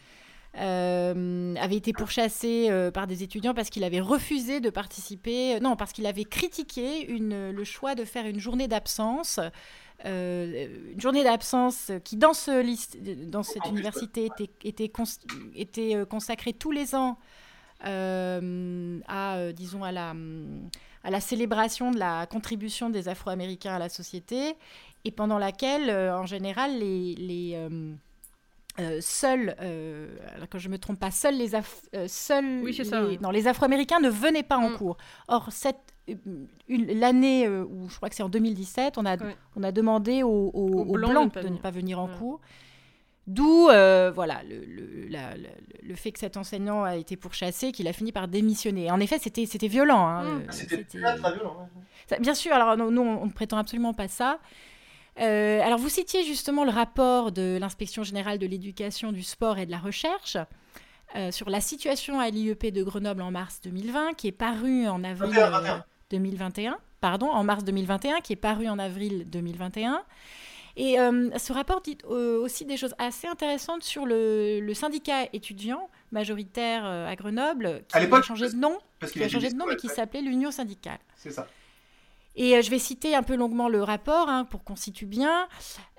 euh, 0.58 1.54
avait 1.56 1.76
été 1.76 1.92
pourchassé 1.92 2.68
euh, 2.70 2.90
par 2.90 3.06
des 3.06 3.22
étudiants 3.22 3.52
parce 3.52 3.68
qu'il 3.68 3.84
avait 3.84 4.00
refusé 4.00 4.60
de 4.60 4.70
participer, 4.70 5.56
euh, 5.56 5.60
non, 5.60 5.76
parce 5.76 5.92
qu'il 5.92 6.06
avait 6.06 6.24
critiqué 6.24 7.06
une, 7.06 7.50
le 7.50 7.64
choix 7.64 7.94
de 7.94 8.06
faire 8.06 8.26
une 8.26 8.40
journée 8.40 8.66
d'absence. 8.66 9.38
une 10.04 10.94
journée 10.98 11.24
d'absence 11.24 11.92
qui, 12.04 12.16
dans, 12.16 12.32
ce, 12.32 13.28
dans 13.28 13.42
cette 13.42 13.66
université, 13.66 14.26
était, 14.26 14.50
était, 14.64 14.90
était 15.54 16.06
consacrée 16.08 16.54
tous 16.54 16.70
les 16.70 16.94
ans 16.94 17.18
à, 17.84 19.52
disons, 19.52 19.84
à 19.84 19.92
la, 19.92 20.14
à 21.04 21.10
la 21.10 21.20
célébration 21.20 21.90
de 21.90 21.98
la 21.98 22.26
contribution 22.26 22.88
des 22.88 23.08
Afro-Américains 23.08 23.74
à 23.74 23.78
la 23.78 23.90
société, 23.90 24.54
et 25.04 25.10
pendant 25.10 25.38
laquelle, 25.38 25.90
en 25.90 26.24
général, 26.24 26.78
les, 26.78 27.14
les 27.14 27.68
euh, 28.78 28.98
seuls, 29.00 29.56
euh, 29.60 30.06
quand 30.50 30.58
je 30.58 30.68
me 30.68 30.78
trompe 30.78 30.98
pas, 30.98 31.10
seuls 31.10 31.36
les, 31.36 31.54
euh, 31.54 32.08
seuls 32.08 32.62
les, 32.64 33.18
les 33.32 33.48
Afro-Américains 33.48 34.00
ne 34.00 34.10
venaient 34.10 34.42
pas 34.42 34.58
en 34.58 34.70
mm. 34.70 34.76
cours. 34.76 34.96
Or, 35.28 35.48
cette 35.50 35.94
l'année 36.68 37.48
où 37.48 37.88
je 37.88 37.96
crois 37.96 38.08
que 38.08 38.14
c'est 38.14 38.22
en 38.22 38.28
2017, 38.28 38.96
on 38.96 39.06
a, 39.06 39.16
on 39.56 39.64
a 39.64 39.72
demandé 39.72 40.22
aux, 40.22 40.52
blancs, 40.84 41.34
de, 41.34 41.48
ne 41.48 41.56
pas 41.56 41.72
venir 41.72 41.98
en 41.98 42.06
cours. 42.06 42.40
D'où 43.26 43.64
voilà 43.66 44.42
le, 44.48 44.64
le, 44.64 45.08
le, 45.82 45.94
fait 45.96 46.12
que 46.12 46.20
cet 46.20 46.36
enseignant 46.36 46.84
a 46.84 46.94
été 46.94 47.16
pourchassé, 47.16 47.72
qu'il 47.72 47.88
a 47.88 47.92
fini 47.92 48.12
par 48.12 48.28
démissionner. 48.28 48.88
En 48.92 49.00
effet, 49.00 49.18
c'était 49.18 49.46
c'était 49.46 49.66
violent. 49.66 50.06
Hein, 50.06 50.22
mm. 50.22 50.52
C'était 50.52 50.84
très, 50.84 51.16
très 51.16 51.34
violent. 51.34 51.68
bien 52.20 52.34
sûr, 52.34 52.52
alors 52.52 52.76
nous, 52.76 53.02
on 53.02 53.26
ne 53.26 53.32
prétend 53.32 53.56
absolument 53.56 53.92
pas 53.92 54.06
ça. 54.06 54.38
Euh, 55.20 55.60
alors, 55.62 55.78
vous 55.78 55.88
citiez 55.88 56.24
justement 56.24 56.64
le 56.64 56.70
rapport 56.70 57.32
de 57.32 57.58
l'inspection 57.60 58.02
générale 58.02 58.38
de 58.38 58.46
l'éducation, 58.46 59.12
du 59.12 59.22
sport 59.22 59.58
et 59.58 59.66
de 59.66 59.70
la 59.70 59.78
recherche 59.78 60.36
euh, 61.14 61.30
sur 61.30 61.48
la 61.48 61.60
situation 61.60 62.20
à 62.20 62.28
l'IEP 62.28 62.66
de 62.66 62.82
Grenoble 62.82 63.22
en 63.22 63.30
mars 63.30 63.60
2020, 63.62 64.14
qui 64.14 64.28
est 64.28 64.32
paru 64.32 64.86
en 64.86 65.02
avril 65.04 65.34
2021. 66.10 66.72
Euh, 66.72 66.76
pardon, 67.00 67.28
en 67.28 67.44
mars 67.44 67.64
2021, 67.64 68.20
qui 68.20 68.34
est 68.34 68.36
paru 68.36 68.68
en 68.68 68.78
avril 68.78 69.28
2021. 69.30 70.02
Et 70.78 70.96
ce 71.38 71.54
rapport 71.54 71.80
dit 71.80 71.96
aussi 72.04 72.66
des 72.66 72.76
choses 72.76 72.94
assez 72.98 73.26
intéressantes 73.26 73.82
sur 73.82 74.04
le, 74.04 74.70
syndicat 74.74 75.22
étudiant, 75.32 75.88
majoritaire 76.12 76.84
à 76.84 77.16
Grenoble, 77.16 77.82
qui 77.88 77.96
a 77.96 78.20
changé 78.22 78.50
de 78.50 78.56
nom, 78.56 78.78
parce 79.00 79.12
qui 79.12 79.24
a 79.24 79.28
changé 79.30 79.48
de 79.48 79.56
nom, 79.56 79.64
mais 79.66 79.76
qui 79.76 79.88
s'appelait 79.88 80.20
l'Union 80.20 80.50
syndicale. 80.50 80.98
C'est 81.16 81.30
ça. 81.30 81.46
Et 82.36 82.60
je 82.62 82.70
vais 82.70 82.78
citer 82.78 83.14
un 83.14 83.22
peu 83.22 83.34
longuement 83.34 83.68
le 83.68 83.82
rapport 83.82 84.28
hein, 84.28 84.44
pour 84.44 84.62
qu'on 84.62 84.76
situe 84.76 85.06
bien. 85.06 85.48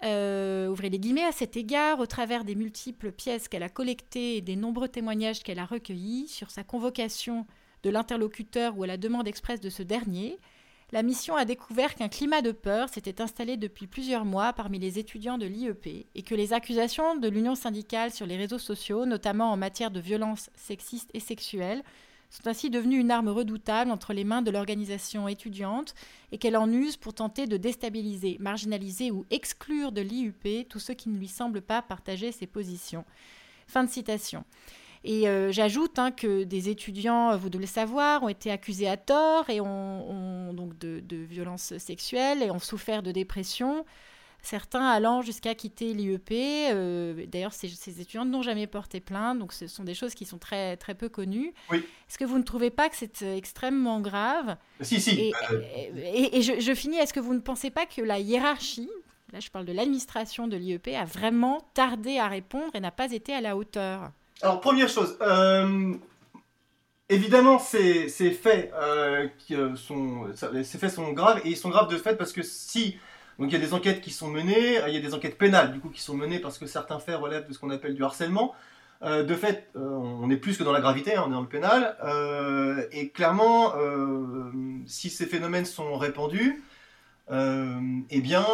ouvrez 0.03 0.89
les 0.89 0.99
guillemets 0.99 1.25
à 1.25 1.31
cet 1.31 1.57
égard, 1.57 1.99
au 1.99 2.05
travers 2.05 2.43
des 2.43 2.55
multiples 2.55 3.11
pièces 3.11 3.47
qu'elle 3.47 3.63
a 3.63 3.69
collectées 3.69 4.37
et 4.37 4.41
des 4.41 4.55
nombreux 4.55 4.87
témoignages 4.87 5.41
qu'elle 5.41 5.59
a 5.59 5.65
recueillis 5.65 6.27
sur 6.27 6.51
sa 6.51 6.63
convocation 6.63 7.47
de 7.83 7.89
l'interlocuteur 7.89 8.77
ou 8.77 8.83
à 8.83 8.87
la 8.87 8.97
demande 8.97 9.27
expresse 9.27 9.61
de 9.61 9.69
ce 9.69 9.83
dernier, 9.83 10.37
la 10.93 11.03
mission 11.03 11.35
a 11.35 11.43
découvert 11.43 11.95
qu'un 11.95 12.07
climat 12.07 12.41
de 12.41 12.53
peur 12.53 12.87
s'était 12.87 13.21
installé 13.21 13.57
depuis 13.57 13.87
plusieurs 13.87 14.23
mois 14.23 14.53
parmi 14.53 14.79
les 14.79 14.99
étudiants 14.99 15.37
de 15.37 15.45
l'IEP 15.45 16.07
et 16.15 16.21
que 16.21 16.33
les 16.33 16.53
accusations 16.53 17.17
de 17.17 17.27
l'union 17.27 17.55
syndicale 17.55 18.11
sur 18.11 18.25
les 18.25 18.37
réseaux 18.37 18.57
sociaux, 18.57 19.05
notamment 19.05 19.51
en 19.51 19.57
matière 19.57 19.91
de 19.91 19.99
violences 19.99 20.49
sexistes 20.55 21.09
et 21.13 21.19
sexuelles, 21.19 21.83
sont 22.29 22.47
ainsi 22.47 22.69
devenues 22.69 22.99
une 22.99 23.11
arme 23.11 23.29
redoutable 23.29 23.91
entre 23.91 24.13
les 24.13 24.23
mains 24.23 24.41
de 24.41 24.51
l'organisation 24.51 25.27
étudiante 25.27 25.93
et 26.31 26.37
qu'elle 26.37 26.57
en 26.57 26.71
use 26.71 26.97
pour 26.97 27.13
tenter 27.13 27.47
de 27.47 27.57
déstabiliser, 27.57 28.37
marginaliser 28.39 29.11
ou 29.11 29.25
exclure 29.31 29.91
de 29.91 30.01
l'IUP 30.01 30.67
tous 30.67 30.79
ceux 30.79 30.93
qui 30.93 31.09
ne 31.09 31.17
lui 31.17 31.27
semblent 31.27 31.61
pas 31.61 31.81
partager 31.81 32.31
ses 32.31 32.47
positions. 32.47 33.05
Fin 33.67 33.83
de 33.83 33.89
citation. 33.89 34.43
Et 35.03 35.29
euh, 35.29 35.51
j'ajoute 35.51 35.99
hein, 35.99 36.11
que 36.11 36.43
des 36.43 36.69
étudiants, 36.69 37.37
vous 37.37 37.49
devez 37.49 37.63
le 37.63 37.67
savoir, 37.67 38.23
ont 38.23 38.29
été 38.29 38.51
accusés 38.51 38.89
à 38.89 38.97
tort 38.97 39.49
et 39.49 39.61
ont, 39.61 40.53
donc 40.53 40.77
de, 40.77 41.01
violences 41.15 41.77
sexuelles 41.77 42.43
et 42.43 42.51
ont 42.51 42.59
souffert 42.59 43.03
de 43.03 43.11
dépression. 43.11 43.85
Certains 44.41 44.85
allant 44.85 45.21
jusqu'à 45.21 45.55
quitter 45.55 45.93
l'IEP. 45.93 46.31
Euh, 46.31 47.25
d'ailleurs, 47.27 47.53
ces, 47.53 47.67
étudiants 47.99 48.23
n'ont 48.23 48.41
jamais 48.41 48.67
porté 48.67 48.99
plainte, 48.99 49.39
donc 49.39 49.51
ce 49.51 49.67
sont 49.67 49.83
des 49.83 49.93
choses 49.93 50.13
qui 50.13 50.25
sont 50.25 50.37
très, 50.37 50.77
très 50.77 50.95
peu 50.95 51.09
connues. 51.09 51.53
Oui. 51.69 51.77
Est-ce 51.77 52.17
que 52.17 52.23
vous 52.23 52.37
ne 52.37 52.43
trouvez 52.43 52.69
pas 52.69 52.87
que 52.89 52.95
c'est 52.95 53.37
extrêmement 53.37 53.99
grave 53.99 54.55
Si, 54.81 55.01
si. 55.01 55.33
Et, 56.13 56.41
je, 56.41 56.59
je, 56.59 56.73
finis, 56.73 56.97
est-ce 56.97 57.13
que 57.13 57.19
vous 57.19 57.33
ne 57.33 57.39
pensez 57.39 57.71
pas 57.71 57.85
que 57.85 58.01
la 58.01 58.19
hiérarchie, 58.19 58.89
là 59.33 59.39
je 59.39 59.49
parle 59.49 59.65
de 59.65 59.73
l'administration 59.73 60.47
de 60.47 60.55
l'IEP, 60.55 60.89
a 60.95 61.03
vraiment 61.03 61.67
tardé 61.73 62.17
à 62.17 62.27
répondre 62.27 62.73
et 62.73 62.79
n'a 62.79 62.91
pas 62.91 63.11
été 63.11 63.33
à 63.33 63.41
la 63.41 63.57
hauteur? 63.57 64.11
Alors, 64.41 64.61
première 64.61 64.87
chose, 64.87 65.17
euh, 65.21 65.93
évidemment, 67.09 67.59
ces, 67.59 68.07
faits, 68.31 68.71
euh, 68.75 69.27
qui, 69.39 69.55
euh, 69.55 69.75
sont, 69.75 70.27
ces 70.35 70.77
faits 70.77 70.91
sont 70.91 71.11
graves, 71.11 71.41
et 71.43 71.49
ils 71.49 71.57
sont 71.57 71.69
graves 71.69 71.89
de 71.89 71.97
fait 71.97 72.15
parce 72.15 72.33
que 72.33 72.43
si. 72.43 72.97
Donc, 73.39 73.51
il 73.51 73.53
y 73.53 73.55
a 73.55 73.59
des 73.59 73.73
enquêtes 73.73 74.01
qui 74.01 74.11
sont 74.11 74.29
menées, 74.29 74.79
il 74.87 74.93
y 74.93 74.97
a 74.97 75.01
des 75.01 75.13
enquêtes 75.13 75.37
pénales, 75.37 75.71
du 75.71 75.79
coup, 75.79 75.89
qui 75.89 76.01
sont 76.01 76.15
menées 76.15 76.39
parce 76.39 76.57
que 76.57 76.65
certains 76.65 76.99
faits 76.99 77.17
relèvent 77.17 77.47
de 77.47 77.53
ce 77.53 77.59
qu'on 77.59 77.69
appelle 77.69 77.93
du 77.93 78.03
harcèlement. 78.03 78.55
de 79.03 79.35
fait, 79.35 79.69
on 79.75 80.29
est 80.29 80.37
plus 80.37 80.57
que 80.57 80.63
dans 80.63 80.71
la 80.71 80.81
gravité, 80.81 81.15
hein, 81.15 81.23
on 81.25 81.29
est 81.29 81.33
dans 81.33 81.41
le 81.41 81.47
pénal. 81.47 81.95
et 82.91 83.09
clairement, 83.09 83.73
si 84.87 85.09
ces 85.11 85.27
phénomènes 85.27 85.65
sont 85.65 85.97
répandus, 85.97 86.63
eh 87.29 88.21
bien, 88.21 88.45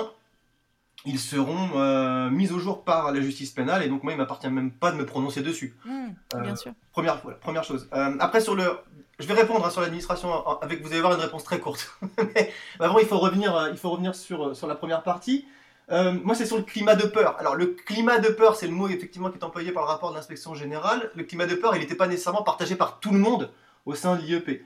ils 1.05 1.19
seront 1.19 1.69
euh, 1.75 2.29
mis 2.29 2.51
au 2.51 2.59
jour 2.59 2.83
par 2.83 3.11
la 3.11 3.21
justice 3.21 3.51
pénale 3.51 3.83
et 3.83 3.89
donc 3.89 4.03
moi 4.03 4.13
il 4.13 4.17
m'appartient 4.17 4.49
même 4.49 4.71
pas 4.71 4.91
de 4.91 4.97
me 4.97 5.05
prononcer 5.05 5.41
dessus. 5.41 5.75
Mmh, 5.85 6.07
bien 6.41 6.53
euh, 6.53 6.55
sûr. 6.55 6.71
Première, 6.91 7.19
première 7.21 7.63
chose. 7.63 7.89
Euh, 7.93 8.15
après 8.19 8.39
sur 8.39 8.55
le, 8.55 8.71
je 9.23 9.27
vais 9.27 9.33
répondre 9.33 9.65
hein, 9.65 9.69
sur 9.69 9.81
l'administration 9.81 10.45
avec 10.61 10.81
vous 10.81 10.91
allez 10.91 10.99
voir 10.99 11.13
une 11.13 11.21
réponse 11.21 11.43
très 11.43 11.59
courte. 11.59 11.97
Mais 12.35 12.51
avant 12.79 12.99
il 12.99 13.05
faut 13.05 13.19
revenir, 13.19 13.69
il 13.71 13.77
faut 13.77 13.89
revenir 13.89 14.15
sur 14.15 14.55
sur 14.55 14.67
la 14.67 14.75
première 14.75 15.01
partie. 15.01 15.47
moi 15.89 16.35
c'est 16.35 16.45
sur 16.45 16.57
le 16.57 16.63
climat 16.63 16.95
de 16.95 17.07
peur. 17.07 17.37
Alors 17.39 17.55
le 17.55 17.67
climat 17.67 18.19
de 18.19 18.27
peur 18.27 18.55
c'est 18.55 18.67
le 18.67 18.73
mot 18.73 18.89
effectivement 18.89 19.29
qui 19.29 19.37
est 19.39 19.43
employé 19.43 19.71
par 19.71 19.83
le 19.83 19.89
rapport 19.89 20.11
de 20.11 20.15
l'inspection 20.15 20.53
générale. 20.55 21.09
Le 21.15 21.23
climat 21.23 21.45
de 21.45 21.55
peur 21.55 21.75
il 21.75 21.79
n'était 21.79 21.95
pas 21.95 22.07
nécessairement 22.07 22.43
partagé 22.43 22.75
par 22.75 22.99
tout 22.99 23.11
le 23.11 23.19
monde 23.19 23.49
au 23.85 23.95
sein 23.95 24.15
de 24.15 24.21
l'IEP. 24.21 24.65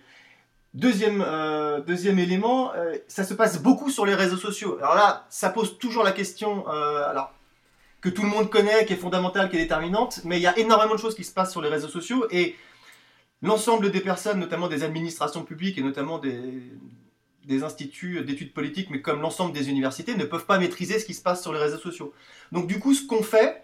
Deuxième, 0.73 1.23
euh, 1.25 1.79
deuxième 1.79 2.19
élément, 2.19 2.71
euh, 2.75 2.97
ça 3.07 3.23
se 3.23 3.33
passe 3.33 3.61
beaucoup 3.61 3.89
sur 3.89 4.05
les 4.05 4.15
réseaux 4.15 4.37
sociaux. 4.37 4.77
Alors 4.79 4.95
là, 4.95 5.25
ça 5.29 5.49
pose 5.49 5.77
toujours 5.79 6.03
la 6.03 6.11
question 6.11 6.65
euh, 6.67 7.09
alors, 7.09 7.31
que 8.01 8.09
tout 8.09 8.21
le 8.21 8.27
monde 8.27 8.49
connaît, 8.49 8.85
qui 8.85 8.93
est 8.93 8.97
fondamentale, 8.97 9.49
qui 9.49 9.55
est 9.55 9.61
déterminante, 9.61 10.21
mais 10.23 10.37
il 10.37 10.41
y 10.41 10.47
a 10.47 10.57
énormément 10.59 10.93
de 10.93 10.99
choses 10.99 11.15
qui 11.15 11.23
se 11.23 11.33
passent 11.33 11.51
sur 11.51 11.61
les 11.61 11.69
réseaux 11.69 11.87
sociaux 11.87 12.27
et 12.31 12.55
l'ensemble 13.41 13.91
des 13.91 14.01
personnes, 14.01 14.39
notamment 14.39 14.67
des 14.67 14.83
administrations 14.83 15.43
publiques 15.43 15.77
et 15.77 15.81
notamment 15.81 16.19
des, 16.19 17.63
instituts 17.63 18.23
d'études 18.25 18.53
politiques, 18.53 18.89
mais 18.89 19.01
comme 19.01 19.21
l'ensemble 19.21 19.53
des 19.53 19.69
universités, 19.69 20.15
ne 20.15 20.25
peuvent 20.25 20.45
pas 20.45 20.59
maîtriser 20.59 20.99
ce 20.99 21.05
qui 21.05 21.13
se 21.13 21.21
passe 21.21 21.41
sur 21.41 21.53
les 21.53 21.59
réseaux 21.59 21.77
sociaux. 21.77 22.13
Donc 22.51 22.67
du 22.67 22.79
coup, 22.79 22.93
ce 22.93 23.07
qu'on 23.07 23.23
fait, 23.23 23.63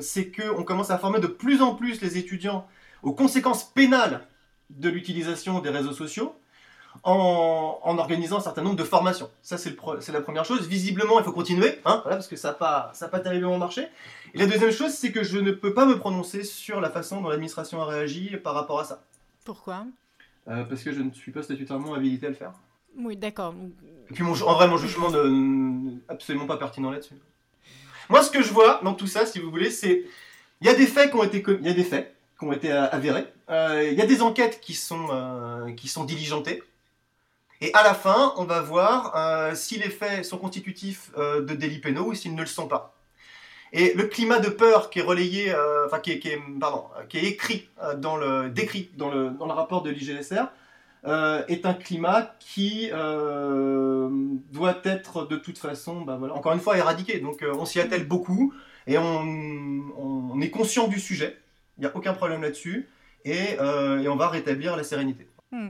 c'est 0.00 0.32
qu'on 0.32 0.64
commence 0.64 0.90
à 0.90 0.98
former 0.98 1.20
de 1.20 1.26
plus 1.26 1.60
en 1.60 1.74
plus 1.74 2.00
les 2.00 2.16
étudiants 2.16 2.66
aux 3.02 3.12
conséquences 3.12 3.64
pénales 3.64 4.26
de 4.70 4.88
l'utilisation 4.88 5.60
des 5.60 5.70
réseaux 5.70 5.92
sociaux 5.92 6.39
en, 7.02 7.96
organisant 7.98 8.38
un 8.38 8.40
certain 8.40 8.62
nombre 8.62 8.76
de 8.76 8.84
formations. 8.84 9.30
Ça, 9.42 9.56
c'est 9.58 9.76
la 10.12 10.20
première 10.20 10.44
chose. 10.44 10.66
Visiblement, 10.66 11.18
il 11.18 11.24
faut 11.24 11.32
continuer, 11.32 11.78
hein, 11.84 12.02
parce 12.04 12.28
que 12.28 12.36
ça 12.36 12.48
n'a 12.48 12.54
pas, 12.54 12.90
ça 12.94 13.08
pas 13.08 13.20
terriblement 13.20 13.58
marché. 13.58 13.86
Et 14.34 14.38
la 14.38 14.46
deuxième 14.46 14.70
chose, 14.70 14.92
c'est 14.92 15.12
que 15.12 15.22
je 15.22 15.38
ne 15.38 15.50
peux 15.50 15.74
pas 15.74 15.86
me 15.86 15.98
prononcer 15.98 16.44
sur 16.44 16.80
la 16.80 16.90
façon 16.90 17.20
dont 17.20 17.28
l'administration 17.28 17.82
a 17.82 17.86
réagi 17.86 18.36
par 18.36 18.54
rapport 18.54 18.80
à 18.80 18.84
ça. 18.84 19.02
Pourquoi? 19.44 19.86
Euh, 20.48 20.64
Parce 20.64 20.82
que 20.82 20.92
je 20.92 21.00
ne 21.00 21.12
suis 21.12 21.32
pas 21.32 21.42
statutairement 21.42 21.94
habilité 21.94 22.26
à 22.26 22.30
le 22.30 22.34
faire. 22.34 22.52
Oui, 22.96 23.16
d'accord. 23.16 23.54
Et 24.10 24.14
puis, 24.14 24.24
en 24.24 24.54
vrai, 24.54 24.68
mon 24.68 24.76
jugement 24.76 25.10
n'est 25.10 25.98
absolument 26.08 26.46
pas 26.46 26.56
pertinent 26.56 26.90
là-dessus. 26.90 27.14
Moi, 28.08 28.22
ce 28.22 28.30
que 28.30 28.42
je 28.42 28.52
vois 28.52 28.80
dans 28.82 28.94
tout 28.94 29.06
ça, 29.06 29.26
si 29.26 29.38
vous 29.38 29.50
voulez, 29.50 29.70
c'est... 29.70 30.04
Il 30.60 30.66
y 30.66 30.70
a 30.70 30.74
des 30.74 30.86
faits 30.86 31.10
qui 31.10 31.16
ont 31.16 31.22
été... 31.22 31.42
Il 31.48 31.66
y 31.66 31.70
a 31.70 31.74
des 31.74 31.84
faits 31.84 32.14
qui 32.38 32.44
ont 32.44 32.52
été 32.52 32.72
avérés. 32.72 33.26
Euh, 33.50 33.88
il 33.90 33.98
y 33.98 34.02
a 34.02 34.06
des 34.06 34.22
enquêtes 34.22 34.60
qui 34.60 34.74
sont, 34.74 35.08
euh, 35.10 35.72
qui 35.72 35.88
sont 35.88 36.04
diligentées. 36.04 36.62
Et 37.60 37.72
à 37.74 37.82
la 37.82 37.94
fin, 37.94 38.32
on 38.36 38.44
va 38.44 38.60
voir 38.60 39.14
euh, 39.16 39.54
si 39.54 39.78
les 39.78 39.90
faits 39.90 40.24
sont 40.24 40.38
constitutifs 40.38 41.10
de 41.16 41.54
délits 41.54 41.78
pénaux 41.78 42.06
ou 42.06 42.14
s'ils 42.14 42.34
ne 42.34 42.40
le 42.40 42.46
sont 42.46 42.68
pas. 42.68 42.94
Et 43.72 43.92
le 43.94 44.04
climat 44.04 44.40
de 44.40 44.48
peur 44.48 44.90
qui 44.90 44.98
est 44.98 45.02
relayé, 45.02 45.54
enfin 45.86 46.00
qui 46.00 46.10
est, 46.10 47.24
écrit 47.24 47.68
dans 47.98 48.16
le, 48.16 48.48
décrit 48.48 48.90
dans 48.96 49.10
le, 49.10 49.30
dans 49.30 49.46
le 49.46 49.52
rapport 49.52 49.82
de 49.82 49.90
l'IGSR, 49.90 50.46
est 51.04 51.66
un 51.66 51.74
climat 51.74 52.34
qui 52.40 52.90
doit 52.90 54.80
être 54.84 55.26
de 55.26 55.36
toute 55.36 55.58
façon, 55.58 56.00
bah, 56.00 56.16
voilà, 56.18 56.34
encore 56.34 56.52
une 56.52 56.60
fois, 56.60 56.78
éradiqué. 56.78 57.20
Donc 57.20 57.44
on 57.44 57.64
s'y 57.64 57.78
attelle 57.78 58.08
beaucoup 58.08 58.52
et 58.86 58.98
on, 58.98 60.40
est 60.40 60.50
conscient 60.50 60.88
du 60.88 60.98
sujet. 60.98 61.38
Il 61.78 61.82
n'y 61.82 61.86
a 61.86 61.96
aucun 61.96 62.14
problème 62.14 62.42
là-dessus. 62.42 62.88
Euh, 63.26 63.98
et, 64.00 64.08
on 64.08 64.16
va 64.16 64.28
rétablir 64.28 64.76
la 64.76 64.82
sérénité. 64.82 65.28
Hmm. 65.52 65.68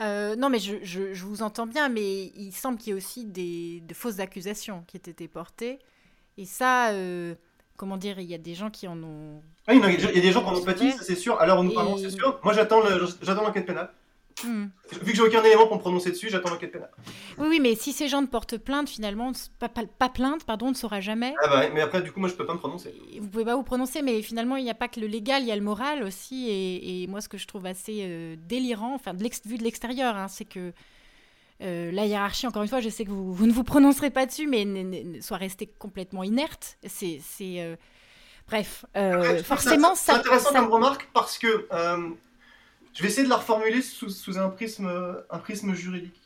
Euh, 0.00 0.36
non, 0.36 0.50
mais 0.50 0.58
je, 0.58 0.76
je, 0.82 1.24
vous 1.24 1.42
entends 1.42 1.66
bien, 1.66 1.88
mais 1.88 2.26
il 2.36 2.52
semble 2.52 2.78
qu'il 2.78 2.88
y 2.88 2.90
ait 2.90 2.98
aussi 2.98 3.24
des, 3.24 3.80
de 3.80 3.94
fausses 3.94 4.20
accusations 4.20 4.84
qui 4.86 4.96
aient 4.96 5.10
été 5.10 5.26
portées. 5.26 5.78
Et 6.36 6.44
ça, 6.44 6.90
euh, 6.90 7.34
comment 7.76 7.96
dire, 7.96 8.18
il 8.18 8.26
y 8.26 8.34
a 8.34 8.38
des 8.38 8.54
gens 8.54 8.70
qui 8.70 8.88
en 8.88 9.02
ont. 9.02 9.42
Ah, 9.66 9.74
il, 9.74 9.80
y 9.80 9.84
a, 9.84 10.12
des 10.12 10.32
gens 10.32 10.42
qui 10.42 10.50
en 10.50 10.54
ont 10.54 10.64
pâti, 10.64 10.92
ça 10.92 11.02
c'est 11.02 11.14
sûr. 11.14 11.40
Alors, 11.40 11.64
nous 11.64 11.72
parlons, 11.72 11.96
c'est 11.96 12.10
sûr. 12.10 12.38
Moi, 12.44 12.52
j'attends 12.52 12.82
l'enquête 12.82 13.66
pénale. 13.66 13.90
Hmm. 14.44 14.66
Vu 15.02 15.12
que 15.12 15.16
j'ai 15.16 15.22
aucun 15.22 15.42
élément 15.42 15.66
pour 15.66 15.76
me 15.76 15.80
prononcer 15.80 16.10
dessus, 16.10 16.28
j'attends 16.28 16.50
l'enquête 16.50 16.70
pénale. 16.70 16.90
Oui, 17.38 17.46
oui, 17.48 17.60
mais 17.60 17.74
si 17.74 17.92
ces 17.92 18.06
gens 18.06 18.20
ne 18.20 18.26
portent 18.26 18.58
plainte, 18.58 18.88
finalement, 18.88 19.32
pas, 19.58 19.68
pas, 19.68 20.08
plainte, 20.10 20.44
pardon, 20.44 20.66
on 20.66 20.70
ne 20.70 20.74
saura 20.74 21.00
jamais. 21.00 21.34
Ah 21.42 21.48
bah, 21.48 21.62
mais 21.72 21.80
après, 21.80 22.02
du 22.02 22.12
coup, 22.12 22.20
moi, 22.20 22.28
je 22.28 22.34
peux 22.34 22.44
pas 22.44 22.52
me 22.52 22.58
prononcer. 22.58 22.94
Vous 23.18 23.28
pouvez 23.28 23.46
pas 23.46 23.56
vous 23.56 23.62
prononcer, 23.62 24.02
mais 24.02 24.20
finalement, 24.20 24.56
il 24.56 24.64
n'y 24.64 24.70
a 24.70 24.74
pas 24.74 24.88
que 24.88 25.00
le 25.00 25.06
légal, 25.06 25.42
il 25.42 25.48
y 25.48 25.52
a 25.52 25.56
le 25.56 25.62
moral 25.62 26.02
aussi. 26.02 26.48
Et, 26.50 27.06
moi, 27.06 27.22
ce 27.22 27.28
que 27.28 27.38
je 27.38 27.46
trouve 27.46 27.64
assez 27.64 28.00
euh, 28.02 28.36
délirant, 28.46 28.94
enfin, 28.94 29.14
de 29.14 29.22
vu 29.46 29.56
de 29.56 29.64
l'extérieur, 29.64 30.16
hein, 30.16 30.28
c'est 30.28 30.44
que 30.44 30.72
euh, 31.62 31.90
la 31.90 32.04
hiérarchie, 32.04 32.46
encore 32.46 32.62
une 32.62 32.68
fois, 32.68 32.80
je 32.80 32.90
sais 32.90 33.06
que 33.06 33.10
vous, 33.10 33.32
vous 33.32 33.46
ne 33.46 33.52
vous 33.52 33.64
prononcerez 33.64 34.10
pas 34.10 34.26
dessus, 34.26 34.46
mais 34.46 34.66
soit 35.22 35.38
resté 35.38 35.66
complètement 35.66 36.22
inerte. 36.22 36.76
C'est. 36.86 37.22
Euh, 37.42 37.76
bref, 38.46 38.84
forcément, 39.44 39.94
ça. 39.94 40.12
C'est 40.12 40.18
intéressant 40.18 40.52
comme 40.52 40.70
remarque 40.70 41.08
parce 41.14 41.38
que 41.38 41.66
je 42.96 43.02
vais 43.02 43.08
essayer 43.08 43.24
de 43.24 43.28
la 43.28 43.36
reformuler 43.36 43.82
sous, 43.82 44.38
un, 44.38 44.48
prisme, 44.48 44.88
un 45.28 45.38
prisme 45.38 45.74
juridique. 45.74 46.18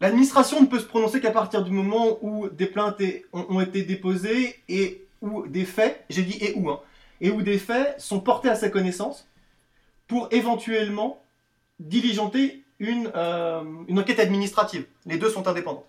L'administration 0.00 0.60
ne 0.60 0.66
peut 0.66 0.80
se 0.80 0.84
prononcer 0.84 1.20
qu'à 1.20 1.30
partir 1.30 1.62
du 1.62 1.70
moment 1.70 2.18
où 2.22 2.48
des 2.48 2.66
plaintes 2.66 3.00
ont, 3.32 3.60
été 3.60 3.84
déposées 3.84 4.60
et 4.68 5.06
où 5.20 5.46
des 5.46 5.64
faits, 5.64 6.04
j'ai 6.10 6.24
dit 6.24 6.38
et 6.40 6.54
où, 6.56 6.70
hein, 6.70 6.80
et 7.20 7.30
où 7.30 7.40
des 7.40 7.58
faits 7.58 8.00
sont 8.00 8.18
portés 8.18 8.48
à 8.48 8.56
sa 8.56 8.68
connaissance 8.68 9.28
pour 10.08 10.26
éventuellement 10.32 11.22
diligenter 11.78 12.64
une, 12.80 13.12
euh, 13.14 13.62
une 13.86 14.00
enquête 14.00 14.18
administrative. 14.18 14.86
Les 15.06 15.18
deux 15.18 15.30
sont 15.30 15.46
indépendants. 15.46 15.86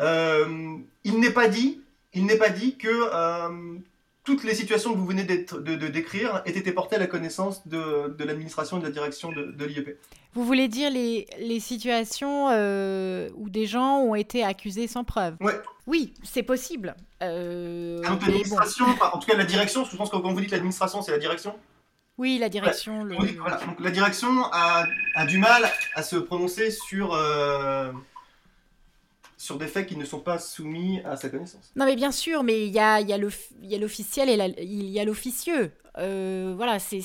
Euh, 0.00 0.76
il 1.04 1.20
n'est 1.20 1.30
pas 1.30 1.46
dit, 1.46 1.80
il 2.12 2.26
n'est 2.26 2.38
pas 2.38 2.50
dit 2.50 2.76
que 2.76 2.88
euh, 2.90 3.78
toutes 4.26 4.42
les 4.42 4.54
situations 4.54 4.92
que 4.92 4.98
vous 4.98 5.06
venez 5.06 5.22
de, 5.22 5.86
décrire 5.86 6.42
aient 6.44 6.58
été 6.58 6.72
portées 6.72 6.96
à 6.96 6.98
la 6.98 7.06
connaissance 7.06 7.66
de, 7.68 8.14
de 8.18 8.24
l'administration 8.24 8.76
et 8.76 8.80
de 8.80 8.84
la 8.84 8.90
direction 8.90 9.30
de, 9.30 9.64
l'IEP. 9.64 9.98
Vous 10.34 10.44
voulez 10.44 10.66
dire 10.66 10.90
les, 10.90 11.28
les 11.38 11.60
situations 11.60 12.48
euh, 12.50 13.30
où 13.36 13.48
des 13.48 13.66
gens 13.66 14.00
ont 14.00 14.16
été 14.16 14.42
accusés 14.42 14.88
sans 14.88 15.04
preuve? 15.04 15.36
Ouais. 15.40 15.54
Oui, 15.86 16.12
c'est 16.24 16.42
possible. 16.42 16.96
Euh, 17.22 18.02
l'administration, 18.02 18.86
en 19.00 19.18
tout 19.18 19.28
cas 19.28 19.36
la 19.36 19.44
direction, 19.44 19.84
je 19.84 19.96
pense 19.96 20.10
que 20.10 20.16
quand 20.16 20.32
vous 20.32 20.40
dites 20.40 20.50
l'administration, 20.50 21.00
c'est 21.00 21.12
la 21.12 21.18
direction 21.18 21.54
oui, 22.18 22.38
la 22.38 22.48
direction. 22.48 23.04
Le... 23.04 23.14
Voilà. 23.36 23.56
Donc, 23.56 23.78
la 23.78 23.90
direction 23.90 24.28
a, 24.50 24.86
a, 25.14 25.26
du 25.26 25.36
mal 25.36 25.70
à 25.94 26.02
se 26.02 26.16
prononcer 26.16 26.70
sur, 26.70 27.12
euh, 27.12 27.92
sur 29.46 29.58
des 29.58 29.68
faits 29.68 29.86
qui 29.86 29.96
ne 29.96 30.04
sont 30.04 30.18
pas 30.18 30.38
soumis 30.38 31.00
à 31.04 31.16
sa 31.16 31.28
connaissance. 31.28 31.70
Non, 31.76 31.84
mais 31.84 31.94
bien 31.94 32.10
sûr, 32.10 32.42
mais 32.42 32.66
il 32.66 32.72
y 32.72 32.80
a, 32.80 33.00
y 33.00 33.12
a 33.12 33.78
l'officiel 33.78 34.28
et 34.28 34.54
il 34.62 34.90
y 34.90 34.98
a 34.98 35.04
l'officieux. 35.04 35.70
Euh, 35.98 36.52
voilà, 36.56 36.78
c'est 36.78 37.00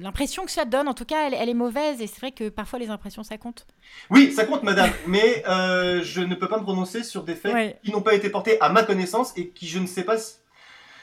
l'impression 0.00 0.44
que 0.44 0.52
ça 0.52 0.64
donne, 0.64 0.88
en 0.88 0.94
tout 0.94 1.04
cas, 1.04 1.28
elle, 1.28 1.48
est 1.48 1.54
mauvaise 1.54 2.00
et 2.00 2.06
c'est 2.06 2.20
vrai 2.20 2.30
que 2.30 2.48
parfois 2.48 2.78
les 2.78 2.88
impressions 2.88 3.24
ça 3.24 3.36
compte. 3.36 3.66
Oui, 4.10 4.32
ça 4.32 4.44
compte, 4.44 4.62
madame, 4.62 4.90
mais 5.06 5.44
euh, 5.48 6.02
je 6.02 6.20
ne 6.20 6.36
peux 6.36 6.48
pas 6.48 6.58
me 6.58 6.62
prononcer 6.62 7.02
sur 7.02 7.24
des 7.24 7.34
faits 7.34 7.80
qui 7.84 7.90
n'ont 7.90 8.00
pas 8.00 8.14
été 8.14 8.30
portés 8.30 8.58
à 8.60 8.68
ma 8.70 8.84
connaissance 8.84 9.32
et 9.36 9.48
qui 9.48 9.66
je 9.66 9.80
ne 9.80 9.86
sais 9.86 10.04
pas 10.04 10.16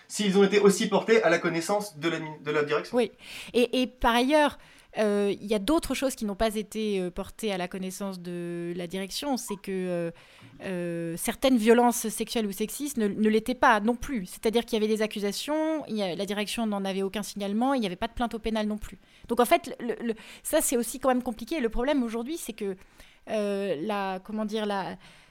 s'ils 0.08 0.38
ont 0.38 0.44
été 0.44 0.60
aussi 0.60 0.88
portés 0.88 1.22
à 1.24 1.30
la 1.30 1.40
connaissance 1.40 2.00
de 2.00 2.10
la, 2.10 2.20
de 2.20 2.52
la 2.52 2.64
direction. 2.64 2.98
Oui, 2.98 3.12
et, 3.54 3.82
et 3.82 3.88
par 3.88 4.16
ailleurs, 4.16 4.58
il 4.98 5.46
y 5.46 5.54
a 5.54 5.60
d'autres 5.60 5.94
choses 5.94 6.16
qui 6.16 6.26
n'ont 6.26 6.36
pas 6.36 6.56
été 6.56 7.00
euh, 7.00 7.12
portées 7.12 7.52
à 7.52 7.58
la 7.58 7.68
connaissance 7.68 8.20
de 8.20 8.74
la 8.76 8.88
direction. 8.88 9.38
C'est 9.38 9.56
que 9.62 10.12
euh, 10.64 11.16
certaines 11.18 11.58
violences 11.58 12.10
sexuelles 12.10 12.46
ou 12.46 12.52
sexistes 12.52 12.98
ne, 12.98 13.08
l'étaient 13.08 13.56
pas 13.56 13.80
non 13.80 13.96
plus. 13.96 14.26
C'est-à-dire 14.26 14.66
qu'il 14.66 14.82
y 14.82 14.84
avait 14.84 14.94
des 14.94 15.02
accusations, 15.02 15.84
la 15.88 16.26
direction 16.26 16.66
n'en 16.66 16.84
avait 16.84 17.04
aucun 17.04 17.24
signalement, 17.24 17.74
il 17.74 17.80
n'y 17.80 17.86
avait 17.86 17.96
pas 17.96 18.08
de 18.08 18.14
plainte 18.14 18.34
au 18.34 18.40
pénal 18.40 18.68
non 18.68 18.78
plus. 18.78 19.00
Donc 19.28 19.40
en 19.40 19.46
fait, 19.46 19.76
ça 20.44 20.62
c'est 20.62 20.78
aussi 20.78 21.00
quand 21.00 21.10
même 21.10 21.24
compliqué. 21.24 21.60
Le 21.60 21.70
problème 21.70 22.04
aujourd'hui, 22.04 22.38
c'est 22.38 22.54
que 22.54 22.76
la, 23.28 24.20
comment 24.24 24.46
dire, 24.46 24.66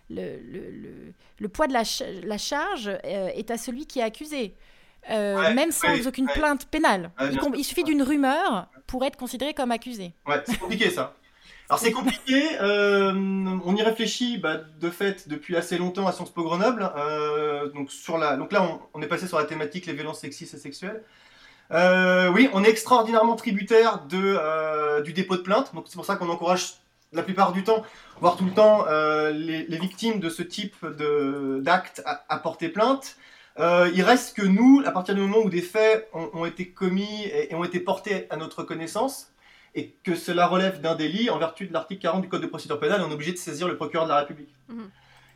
le, 0.09 1.49
poids 1.49 1.67
de 1.67 1.73
la 1.73 2.39
charge 2.39 2.91
est 3.05 3.51
à 3.51 3.59
celui 3.59 3.87
qui 3.87 3.99
est 3.99 4.05
accusé. 4.05 4.55
Euh, 5.09 5.55
même 5.55 5.73
sans 5.73 6.07
aucune 6.07 6.27
plainte 6.27 6.67
pénale. 6.67 7.11
il, 7.57 7.65
suffit 7.65 7.85
d'une 7.85 8.03
rumeur 8.03 8.69
pour 8.87 9.05
être 9.05 9.17
considéré 9.17 9.55
comme 9.55 9.71
accusé. 9.71 10.13
Ouais, 10.27 10.43
c'est 10.47 10.59
compliqué 10.59 10.91
ça. 10.91 11.15
Alors 11.69 11.79
c'est 11.79 11.93
compliqué, 11.93 12.43
euh, 12.61 13.13
on 13.65 13.77
y 13.77 13.83
réfléchit 13.83 14.39
bah, 14.39 14.57
de 14.81 14.91
fait 14.91 15.29
depuis 15.29 15.57
assez 15.57 15.79
longtemps 15.79 16.09
à 16.09 16.13
Sciences 16.13 16.33
Po 16.33 16.43
Grenoble. 16.43 16.91
Euh, 16.97 17.69
donc, 17.71 17.93
sur 17.93 18.19
la... 18.19 18.37
donc 18.37 18.51
là 18.51 18.81
on, 18.93 19.01
est 19.01 19.07
passé 19.07 19.29
sur 19.29 19.39
la 19.39 19.45
thématique 19.45 19.87
les 19.87 19.93
violences 19.93 20.19
sexistes 20.19 20.55
et 20.55 20.59
sexuelles. 20.59 21.05
oui, 21.71 22.51
on 22.53 22.65
est 22.65 22.69
extraordinairement 22.69 23.37
tributaire 23.37 24.05
de, 24.09 25.01
du 25.03 25.13
dépôt 25.13 25.37
de 25.37 25.43
plainte, 25.43 25.73
donc 25.73 25.85
c'est 25.87 25.95
pour 25.95 26.05
ça 26.05 26.17
qu'on 26.17 26.29
encourage 26.29 26.75
la 27.13 27.23
plupart 27.23 27.53
du 27.53 27.63
temps, 27.63 27.85
voire 28.21 28.37
tout 28.37 28.45
le 28.45 28.53
temps, 28.53 28.85
les, 29.31 29.79
victimes 29.79 30.19
de 30.19 30.29
ce 30.29 30.43
type 30.43 30.85
d'actes 30.85 32.03
à, 32.05 32.25
à 32.29 32.39
porter 32.39 32.69
plainte. 32.69 33.17
Euh, 33.61 33.91
il 33.95 34.03
reste 34.03 34.37
que 34.37 34.43
nous, 34.43 34.83
à 34.87 34.91
partir 34.91 35.15
du 35.15 35.21
moment 35.21 35.39
où 35.39 35.51
des 35.51 35.61
faits 35.61 36.09
ont, 36.15 36.47
été 36.47 36.69
commis 36.69 37.25
et, 37.27 37.55
ont 37.55 37.65
été 37.65 37.79
portés 37.79 38.27
à 38.31 38.37
notre 38.37 38.63
connaissance, 38.63 39.33
et 39.75 39.95
que 40.03 40.15
cela 40.15 40.47
relève 40.47 40.81
d'un 40.81 40.95
délit, 40.95 41.29
en 41.31 41.39
vertu 41.39 41.67
de 41.67 41.73
l'article 41.73 42.01
40 42.01 42.23
du 42.23 42.29
Code 42.29 42.41
de 42.41 42.47
procédure 42.47 42.81
pénale, 42.81 43.03
on 43.07 43.11
est 43.11 43.15
obligé 43.15 43.33
de 43.33 43.37
saisir 43.37 43.69
le 43.69 43.77
procureur 43.77 44.07
de 44.07 44.13
la 44.13 44.21
République. 44.21 44.53
Mhm. 44.69 44.91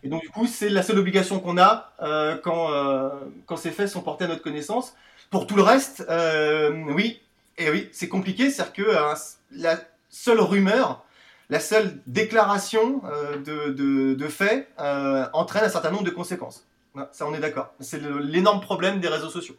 Et 0.05 0.09
donc, 0.09 0.23
du 0.23 0.31
coup, 0.31 0.47
c'est 0.47 0.71
la 0.71 0.83
seule 0.83 0.99
obligation 0.99 1.39
qu'on 1.39 1.59
a 1.59 1.93
euh, 2.03 2.37
quand, 2.43 2.73
euh, 2.73 3.11
quand 3.47 3.57
ces 3.57 3.71
faits 3.71 3.89
sont 3.89 4.03
portés 4.03 4.25
à 4.25 4.29
notre 4.29 4.43
connaissance. 4.43 4.95
Pour 5.31 5.47
tout 5.47 5.57
le 5.57 5.63
reste, 5.63 6.07
oui, 6.89 7.21
et 7.59 7.71
oui, 7.71 7.89
c'est 7.93 8.09
compliqué, 8.09 8.51
c'est-à-dire 8.51 8.73
que 8.73 9.15
la 9.51 9.81
seule 10.09 10.41
rumeur, 10.41 11.05
la 11.51 11.61
seule 11.61 11.99
déclaration 12.07 13.03
de, 13.45 13.71
de, 13.71 14.15
de 14.15 14.29
faits 14.29 14.69
entraîne 15.33 15.65
un 15.65 15.69
certain 15.69 15.91
nombre 15.91 16.05
de 16.05 16.11
conséquences 16.11 16.65
ça, 17.13 17.27
on 17.27 17.35
est 17.35 17.41
d'accord. 17.41 17.75
C'est 17.81 18.01
l'énorme 18.01 18.61
problème 18.61 19.01
des 19.01 19.09
réseaux 19.09 19.31
sociaux. 19.31 19.57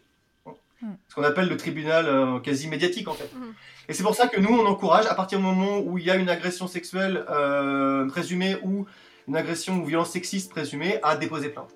Hmm. 0.81 0.93
Ce 1.07 1.15
qu'on 1.15 1.23
appelle 1.23 1.47
le 1.47 1.57
tribunal 1.57 2.07
euh, 2.07 2.39
quasi 2.39 2.67
médiatique, 2.67 3.07
en 3.07 3.13
fait. 3.13 3.33
Hmm. 3.33 3.53
Et 3.87 3.93
c'est 3.93 4.03
pour 4.03 4.15
ça 4.15 4.27
que 4.27 4.39
nous, 4.39 4.49
on 4.49 4.65
encourage, 4.65 5.05
à 5.05 5.15
partir 5.15 5.39
du 5.39 5.45
moment 5.45 5.79
où 5.79 5.97
il 5.97 6.05
y 6.05 6.11
a 6.11 6.15
une 6.15 6.29
agression 6.29 6.67
sexuelle 6.67 7.25
euh, 7.29 8.07
présumée 8.07 8.57
ou 8.63 8.85
une 9.27 9.37
agression 9.37 9.77
ou 9.77 9.85
violence 9.85 10.11
sexiste 10.11 10.51
présumée, 10.51 10.99
à 11.01 11.15
déposer 11.15 11.49
plainte. 11.49 11.73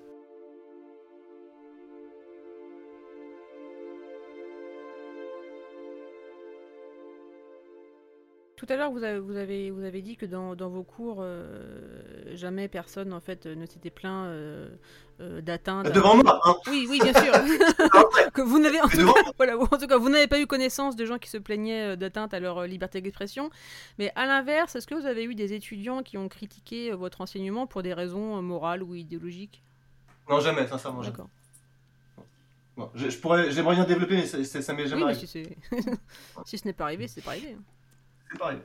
Tout 8.60 8.66
à 8.68 8.76
l'heure, 8.76 8.90
vous 8.90 9.02
avez, 9.02 9.18
vous, 9.18 9.36
avez, 9.36 9.70
vous 9.70 9.84
avez 9.84 10.02
dit 10.02 10.16
que 10.16 10.26
dans, 10.26 10.54
dans 10.54 10.68
vos 10.68 10.82
cours, 10.82 11.20
euh, 11.20 12.36
jamais 12.36 12.68
personne 12.68 13.14
en 13.14 13.20
fait 13.20 13.46
ne 13.46 13.64
s'était 13.64 13.88
plaint 13.88 14.26
euh, 14.26 14.68
euh, 15.22 15.40
d'atteindre. 15.40 15.90
Devant 15.90 16.14
moi. 16.14 16.38
Hein. 16.44 16.56
Oui, 16.66 16.86
oui, 16.90 17.00
bien 17.02 17.14
sûr. 17.14 17.32
que 18.34 18.42
vous 18.42 18.58
n'avez 18.58 18.78
en, 18.82 18.88
tout 18.88 18.98
cas, 18.98 19.32
voilà, 19.38 19.58
en 19.58 19.66
tout 19.66 19.86
cas, 19.86 19.96
vous 19.96 20.10
n'avez 20.10 20.26
pas 20.26 20.38
eu 20.38 20.46
connaissance 20.46 20.94
de 20.94 21.06
gens 21.06 21.16
qui 21.16 21.30
se 21.30 21.38
plaignaient 21.38 21.96
d'atteinte 21.96 22.34
à 22.34 22.38
leur 22.38 22.66
liberté 22.66 23.00
d'expression. 23.00 23.48
Mais 23.98 24.12
à 24.14 24.26
l'inverse, 24.26 24.76
est-ce 24.76 24.86
que 24.86 24.94
vous 24.94 25.06
avez 25.06 25.24
eu 25.24 25.34
des 25.34 25.54
étudiants 25.54 26.02
qui 26.02 26.18
ont 26.18 26.28
critiqué 26.28 26.92
votre 26.92 27.22
enseignement 27.22 27.66
pour 27.66 27.82
des 27.82 27.94
raisons 27.94 28.42
morales 28.42 28.82
ou 28.82 28.94
idéologiques? 28.94 29.62
Non, 30.28 30.38
jamais, 30.40 30.66
sincèrement. 30.66 31.00
D'accord. 31.00 31.30
je, 32.94 33.16
pourrais, 33.16 33.50
j'aimerais 33.52 33.76
bien 33.76 33.84
développer, 33.84 34.16
mais 34.16 34.26
ça, 34.26 34.60
ça 34.60 34.74
m'est 34.74 34.86
jamais 34.86 35.04
oui, 35.04 35.12
arrivé. 35.12 35.56
Si, 36.44 36.58
ce 36.58 36.66
n'est 36.66 36.74
pas 36.74 36.84
arrivé, 36.84 37.08
c'est 37.08 37.22
pas 37.22 37.30
arrivé. 37.30 37.56
Hein. 37.58 37.62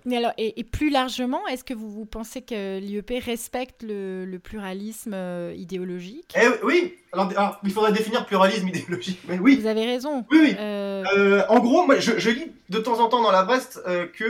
Mais 0.06 0.18
alors, 0.18 0.32
et, 0.38 0.64
plus 0.64 0.90
largement, 0.90 1.46
est-ce 1.48 1.64
que 1.64 1.74
vous, 1.74 1.90
vous 1.90 2.06
pensez 2.06 2.42
que 2.42 2.80
l'IEP 2.80 3.24
respecte 3.24 3.84
le, 3.84 4.38
pluralisme 4.38 5.14
euh, 5.14 5.54
idéologique? 5.56 6.34
Eh, 6.36 6.64
Oui, 6.64 6.96
alors, 7.12 7.60
il 7.64 7.72
faudrait 7.72 7.92
définir 7.92 8.26
pluralisme 8.26 8.68
idéologique. 8.68 9.20
Mais 9.28 9.40
oui. 9.40 9.58
Vous 9.60 9.68
avez 9.68 9.86
raison. 9.86 10.26
Oui, 10.32 10.40
oui. 10.42 10.56
Euh, 10.60 11.04
euh, 11.18 11.44
en 11.50 11.60
gros, 11.60 11.86
moi, 11.86 12.00
je, 12.00 12.30
lis 12.30 12.52
de 12.70 12.80
temps 12.80 13.00
en 13.00 13.08
temps 13.08 13.22
dans 13.22 13.32
la 13.32 13.44
Brest 13.44 13.82
que 14.14 14.26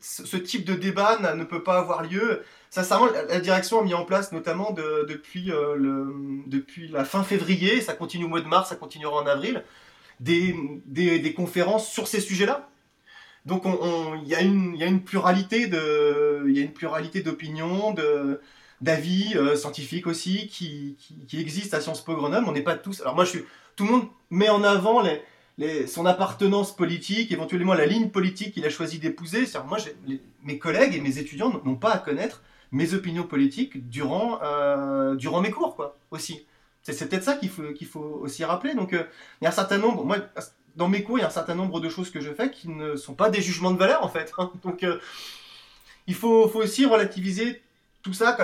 ce 0.00 0.36
type 0.36 0.64
de 0.64 0.74
débat 0.74 1.18
ne 1.34 1.44
peut 1.44 1.62
pas 1.62 1.78
avoir 1.78 2.02
lieu. 2.02 2.42
Sincèrement, 2.70 3.06
la, 3.06 3.24
la 3.24 3.40
direction 3.40 3.80
a 3.80 3.84
mis 3.84 3.94
en 3.94 4.04
place, 4.04 4.32
notamment 4.32 4.72
depuis, 4.72 5.46
le, 5.46 6.12
depuis 6.46 6.88
la 6.88 7.04
fin 7.04 7.22
février, 7.22 7.80
ça 7.80 7.94
continue 7.94 8.24
au 8.24 8.28
mois 8.28 8.40
de 8.40 8.48
mars, 8.48 8.70
ça 8.70 8.76
continuera 8.76 9.22
en 9.22 9.26
avril, 9.26 9.64
des, 10.20 10.54
des, 10.86 11.18
des 11.18 11.34
conférences 11.34 11.90
sur 11.90 12.08
ces 12.08 12.20
sujets-là 12.20 12.68
donc 13.46 13.64
il 14.22 14.28
y, 14.28 14.34
a 14.34 14.40
une 14.40 15.02
pluralité 15.04 15.68
d'opinions, 17.22 17.94
d'avis 18.80 19.34
euh, 19.36 19.54
scientifiques 19.54 20.08
aussi 20.08 20.48
qui, 20.48 20.96
existent 21.32 21.76
à 21.76 21.80
Sciences 21.80 22.04
Po 22.04 22.16
Grenoble. 22.16 22.46
On 22.48 22.52
n'est 22.52 22.62
pas 22.62 22.74
tous. 22.74 23.00
Alors 23.02 23.14
moi 23.14 23.24
tout 23.76 23.84
le 23.84 23.92
monde 23.92 24.08
met 24.30 24.48
en 24.48 24.64
avant 24.64 25.02
son 25.86 26.06
appartenance 26.06 26.74
politique, 26.74 27.30
éventuellement 27.30 27.74
la 27.74 27.86
ligne 27.86 28.10
politique 28.10 28.52
qu'il 28.52 28.66
a 28.66 28.70
choisi 28.70 28.98
d'épouser. 28.98 29.44
Moi, 29.68 29.78
mes 30.42 30.58
collègues 30.58 30.96
et 30.96 31.00
mes 31.00 31.18
étudiants 31.18 31.60
n'ont 31.64 31.76
pas 31.76 31.92
à 31.92 31.98
connaître 31.98 32.42
mes 32.72 32.94
opinions 32.94 33.24
politiques 33.24 33.88
durant, 33.88 34.40
euh, 34.42 35.14
mes 35.40 35.50
cours, 35.50 35.94
aussi. 36.10 36.46
C'est 36.82 37.08
peut-être 37.08 37.24
ça 37.24 37.36
qu'il 37.36 37.48
faut, 37.48 38.00
aussi 38.00 38.44
rappeler. 38.44 38.74
Donc, 38.74 38.92
euh, 38.92 39.04
il 39.40 39.44
y 39.44 39.46
a 39.46 39.50
un 39.50 39.52
certain 39.52 39.78
nombre. 39.78 40.04
Dans 40.76 40.88
mes 40.88 41.02
cours, 41.02 41.18
il 41.18 41.22
y 41.22 41.24
a 41.24 41.28
un 41.28 41.30
certain 41.30 41.54
nombre 41.54 41.80
de 41.80 41.88
choses 41.88 42.10
que 42.10 42.20
je 42.20 42.32
fais 42.32 42.50
qui 42.50 42.68
ne 42.68 42.96
sont 42.96 43.14
pas 43.14 43.30
des 43.30 43.40
jugements 43.40 43.72
de 43.72 43.78
valeur 43.78 44.04
en 44.04 44.08
fait. 44.08 44.32
Hein. 44.38 44.52
Donc 44.62 44.84
euh, 44.84 44.98
il 46.06 46.14
faut, 46.14 46.50
aussi 46.54 46.84
relativiser 46.84 47.62
tout 48.02 48.12
ça 48.12 48.36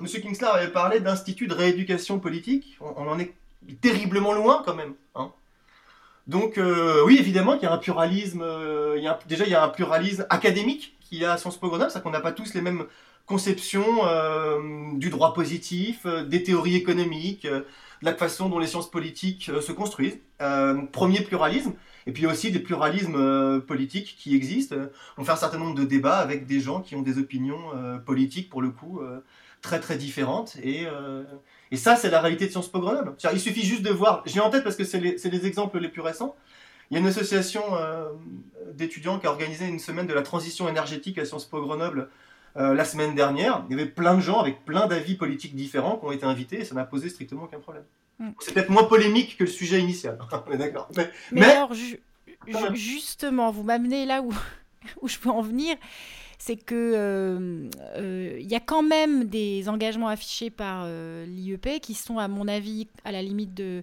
Monsieur 0.00 0.20
Kingsler 0.20 0.48
avait 0.48 0.72
parlé 0.72 1.00
d'institut 1.00 1.48
de 1.48 1.54
rééducation 1.54 2.18
politique. 2.18 2.78
On, 2.80 3.08
en 3.08 3.18
est 3.18 3.34
terriblement 3.80 4.32
loin 4.32 4.62
quand 4.64 4.74
même. 4.74 4.94
Hein. 5.14 5.32
Donc 6.26 6.56
euh, 6.56 7.04
oui, 7.04 7.16
évidemment 7.18 7.54
qu'il 7.54 7.64
y 7.64 7.66
a 7.66 7.72
un 7.72 7.78
pluralisme, 7.78 8.42
euh, 8.42 9.14
déjà 9.26 9.44
il 9.44 9.50
y 9.50 9.54
a 9.54 9.64
un 9.64 9.68
pluralisme 9.68 10.26
académique 10.30 10.96
qui 11.00 11.24
a 11.24 11.32
à 11.32 11.36
Sciences 11.36 11.58
Po 11.58 11.68
Grenoble, 11.68 11.90
c'est 11.90 12.02
qu'on 12.02 12.10
n'a 12.10 12.20
pas 12.20 12.32
tous 12.32 12.54
les 12.54 12.60
mêmes 12.60 12.86
conceptions 13.26 14.02
du 14.94 15.10
droit 15.10 15.32
positif, 15.32 16.06
des 16.06 16.42
théories 16.42 16.74
économiques, 16.74 17.46
la 18.02 18.14
façon 18.14 18.48
dont 18.48 18.58
les 18.58 18.66
sciences 18.66 18.90
politiques 18.90 19.48
euh, 19.48 19.60
se 19.60 19.72
construisent. 19.72 20.18
Euh, 20.40 20.82
premier 20.90 21.20
pluralisme, 21.20 21.72
et 22.06 22.12
puis 22.12 22.26
aussi 22.26 22.50
des 22.50 22.58
pluralismes 22.58 23.14
euh, 23.16 23.60
politiques 23.60 24.16
qui 24.18 24.34
existent. 24.34 24.74
On 25.16 25.24
fait 25.24 25.32
un 25.32 25.36
certain 25.36 25.58
nombre 25.58 25.76
de 25.76 25.84
débats 25.84 26.18
avec 26.18 26.46
des 26.46 26.60
gens 26.60 26.80
qui 26.80 26.96
ont 26.96 27.02
des 27.02 27.18
opinions 27.18 27.60
politiques, 28.04 28.50
pour 28.50 28.60
le 28.60 28.70
coup, 28.70 29.00
très 29.60 29.78
très 29.78 29.96
différentes. 29.96 30.56
Et, 30.62 30.86
ça, 31.74 31.94
c'est 31.96 32.10
la 32.10 32.20
réalité 32.20 32.46
de 32.46 32.50
Sciences 32.50 32.68
Po 32.68 32.80
Grenoble. 32.80 33.14
Il 33.32 33.40
suffit 33.40 33.62
juste 33.62 33.82
de 33.82 33.90
voir, 33.90 34.22
j'ai 34.26 34.40
en 34.40 34.50
tête 34.50 34.64
parce 34.64 34.76
que 34.76 34.84
c'est 34.84 35.00
les, 35.00 35.16
les, 35.16 35.46
exemples 35.46 35.78
les 35.78 35.88
plus 35.88 36.02
récents, 36.02 36.34
il 36.90 36.94
y 36.94 36.96
a 36.96 37.00
une 37.00 37.06
association 37.06 37.62
d'étudiants 38.74 39.20
qui 39.20 39.26
a 39.26 39.30
organisé 39.30 39.66
une 39.66 39.78
semaine 39.78 40.08
de 40.08 40.12
la 40.12 40.22
transition 40.22 40.68
énergétique 40.68 41.18
à 41.18 41.24
Sciences 41.24 41.46
Po 41.46 41.62
Grenoble 41.62 42.08
euh, 42.56 42.74
la 42.74 42.84
semaine 42.84 43.14
dernière, 43.14 43.64
il 43.68 43.76
y 43.76 43.80
avait 43.80 43.90
plein 43.90 44.14
de 44.14 44.20
gens 44.20 44.40
avec 44.40 44.64
plein 44.64 44.86
d'avis 44.86 45.14
politiques 45.14 45.54
différents 45.54 45.96
qui 45.96 46.04
ont 46.04 46.12
été 46.12 46.24
invités 46.24 46.60
et 46.60 46.64
ça 46.64 46.74
n'a 46.74 46.84
posé 46.84 47.08
strictement 47.08 47.44
aucun 47.44 47.60
problème. 47.60 47.84
Mm. 48.18 48.30
C'est 48.40 48.54
peut-être 48.54 48.70
moins 48.70 48.84
polémique 48.84 49.36
que 49.38 49.44
le 49.44 49.50
sujet 49.50 49.80
initial, 49.80 50.18
on 50.46 50.52
est 50.52 50.58
d'accord. 50.58 50.88
Mais, 50.96 51.10
Mais, 51.32 51.40
mais- 51.40 51.46
alors, 51.52 51.74
ju- 51.74 52.00
ju- 52.46 52.74
justement, 52.76 53.50
vous 53.50 53.62
m'amenez 53.62 54.04
là 54.06 54.22
où, 54.22 54.32
où 55.00 55.08
je 55.08 55.18
peux 55.18 55.30
en 55.30 55.40
venir, 55.42 55.76
c'est 56.38 56.56
que 56.56 56.74
euh, 56.74 57.68
euh, 57.96 58.36
il 58.40 58.50
y 58.50 58.54
a 58.56 58.60
quand 58.60 58.82
même 58.82 59.24
des 59.24 59.68
engagements 59.68 60.08
affichés 60.08 60.50
par 60.50 60.86
l'IEP 61.26 61.80
qui 61.80 61.94
sont, 61.94 62.18
à 62.18 62.26
mon 62.28 62.48
avis, 62.48 62.88
à 63.04 63.12
la 63.12 63.22
limite 63.22 63.54
de 63.54 63.82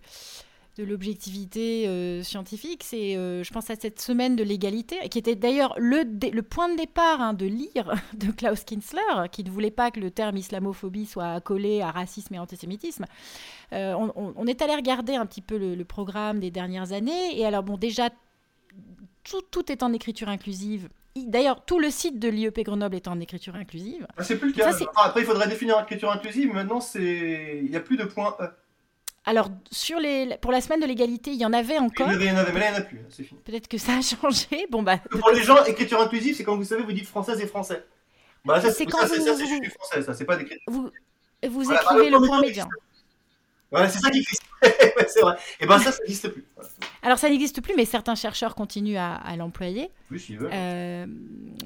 de 0.80 0.86
l'objectivité 0.86 1.88
euh, 1.90 2.24
scientifique, 2.24 2.84
c'est, 2.86 3.18
euh, 3.18 3.44
je 3.44 3.52
pense 3.52 3.70
à 3.70 3.76
cette 3.76 4.00
semaine 4.00 4.38
de 4.38 4.44
l'égalité, 4.44 4.96
qui 5.10 5.20
était 5.20 5.36
d'ailleurs 5.36 5.74
le, 5.78 6.04
le 6.32 6.42
point 6.42 6.70
de 6.72 6.78
départ 6.78 7.20
hein, 7.20 7.34
de 7.34 7.46
lire 7.46 7.94
de 8.14 8.32
Klaus 8.32 8.64
Kinzler, 8.64 9.28
qui 9.32 9.44
ne 9.44 9.50
voulait 9.50 9.72
pas 9.72 9.92
que 9.92 10.00
le 10.00 10.10
terme 10.10 10.38
islamophobie 10.38 11.06
soit 11.06 11.34
accolé 11.34 11.82
à 11.82 11.92
racisme 11.92 12.34
et 12.36 12.40
antisémitisme. 12.40 13.06
Euh, 13.74 13.94
on, 13.94 14.14
on- 14.16 14.34
on 14.38 14.48
est 14.48 14.62
allé 14.62 14.74
regarder 14.74 15.16
un 15.16 15.26
petit 15.26 15.42
peu 15.42 15.58
le, 15.58 15.76
le 15.76 15.86
programme 15.86 16.40
des 16.40 16.50
dernières 16.52 16.94
années, 16.94 17.38
et 17.38 17.46
alors 17.46 17.64
bon, 17.64 17.76
déjà, 17.78 18.10
tout, 19.24 19.42
tout 19.52 19.72
est 19.72 19.84
en 19.84 19.92
écriture 19.94 20.30
inclusive. 20.30 20.88
Il- 21.16 21.30
D'ailleurs, 21.30 21.66
tout 21.66 21.80
le 21.80 21.90
site 21.90 22.20
de 22.20 22.30
l'IEP 22.30 22.60
Grenoble 22.64 22.96
est 22.96 23.08
en 23.10 23.20
écriture 23.20 23.56
inclusive. 23.56 24.08
Ah, 24.18 24.24
c'est 24.24 24.38
plus 24.38 24.50
le 24.50 24.54
cas. 24.56 24.72
Ça, 24.72 24.78
c'est- 24.78 24.88
Enfin, 24.96 25.08
après, 25.10 25.22
il 25.22 25.26
faudrait 25.26 25.50
définir 25.50 25.78
l'écriture 25.80 26.10
inclusive, 26.12 26.54
maintenant, 26.54 26.80
c'est... 26.80 27.60
il 27.64 27.70
n'y 27.70 27.76
a 27.76 27.82
plus 27.82 27.98
de 27.98 28.06
point 28.06 28.36
E. 28.40 28.50
Alors, 29.26 29.50
sur 29.72 30.00
les, 30.00 30.38
pour 30.42 30.52
la 30.52 30.62
semaine 30.62 30.80
de 30.80 30.86
l'égalité, 30.86 31.32
il 31.32 31.38
y 31.40 31.46
en 31.46 31.54
avait 31.54 31.76
Il 31.76 31.78
y 31.78 31.80
encore. 31.80 32.08
en 32.08 32.12
avait, 32.12 32.26
il 32.26 32.30
y 32.30 32.32
en 32.32 32.38
avait, 32.38 32.52
mais 32.52 32.60
là, 32.62 32.68
il 32.70 32.72
n'y 32.72 32.78
en 32.78 32.82
a 32.82 32.84
plus, 32.84 33.02
c'est 33.10 33.24
fini. 33.24 33.40
Peut-être 33.46 33.68
que 33.68 33.78
ça 33.78 33.98
a 33.98 34.02
changé. 34.02 34.66
Bon, 34.70 34.82
bah, 34.82 34.98
Pour 35.12 35.30
les 35.32 35.44
gens, 35.44 35.64
écriture 35.66 36.02
inclusive, 36.02 36.36
c'est 36.36 36.44
quand 36.44 36.56
vous 36.56 36.64
savez, 36.64 36.84
vous 36.84 36.92
dites 36.94 37.08
française 37.08 37.40
et 37.42 37.48
français. 37.48 37.86
Bah, 38.46 38.62
ça, 38.62 38.70
C'est 38.70 38.78
c'est 38.80 38.86
quand 38.86 39.00
ça, 39.02 39.08
c'est 39.08 39.20
vous- 39.20 39.26
ça, 39.26 39.36
c'est 39.36 39.48
juste 39.48 39.62
du 39.64 39.70
français, 39.70 40.02
ça, 40.02 40.14
c'est 40.14 40.26
pas 40.26 40.38
d'écriture. 40.38 40.64
vous, 40.68 40.90
vous 41.48 41.62
Voilà, 41.64 41.82
bah, 41.82 41.88
écrivez 41.92 42.10
le 42.10 42.18
le 42.20 42.26
point 42.28 42.42
médian. 42.42 42.68
Voilà, 43.72 43.88
c'est 43.90 44.00
ça 44.00 44.10
qui 44.10 44.20
existe. 44.20 44.44
Ouais, 44.62 45.08
c'est 45.08 45.22
vrai. 45.22 45.38
Et 45.62 45.66
ben 45.66 45.80
ça, 45.80 45.94
ça 45.94 46.00
n'existe 46.00 46.28
plus. 46.30 46.44
Voilà. 46.56 46.70
Alors, 47.02 47.18
ça 47.18 47.30
n'existe 47.30 47.62
plus, 47.62 47.74
mais 47.78 47.86
certains 47.86 48.16
chercheurs 48.16 48.54
continuent 48.56 48.98
à, 48.98 49.14
à 49.16 49.38
l'employer. 49.38 49.90
Plus, 50.10 50.20
s'ils 50.20 50.38
veulent. 50.38 50.52
Euh, 50.54 51.06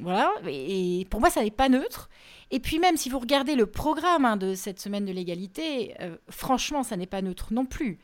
voilà, 0.01 0.31
et 0.47 1.01
et 1.01 1.05
pour 1.05 1.19
moi, 1.19 1.31
ça 1.31 1.41
n'est 1.43 1.49
pas 1.49 1.69
neutre. 1.69 2.09
Et 2.51 2.59
puis 2.59 2.77
même, 2.77 2.97
si 2.97 3.09
vous 3.09 3.17
regardez 3.17 3.55
le 3.55 3.65
programme 3.65 4.25
hein, 4.25 4.37
de 4.37 4.53
cette 4.53 4.79
semaine 4.79 5.05
de 5.05 5.11
l'égalité, 5.11 5.95
euh, 6.01 6.15
franchement, 6.29 6.83
ça 6.83 6.95
n'est 6.97 7.07
pas 7.07 7.23
neutre 7.23 7.47
non 7.51 7.65
plus. 7.65 7.97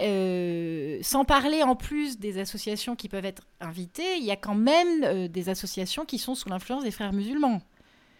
Euh, 0.00 0.98
sans 1.00 1.24
parler 1.24 1.62
en 1.62 1.74
plus 1.74 2.18
des 2.18 2.38
associations 2.38 2.94
qui 2.96 3.08
peuvent 3.08 3.24
être 3.24 3.44
invitées, 3.60 4.16
il 4.18 4.24
y 4.24 4.30
a 4.30 4.36
quand 4.36 4.54
même 4.54 5.28
des 5.28 5.48
associations 5.48 6.04
qui 6.04 6.18
sont 6.18 6.34
sous 6.34 6.50
l'influence 6.50 6.84
des 6.84 6.90
frères 6.90 7.14
musulmans. 7.14 7.62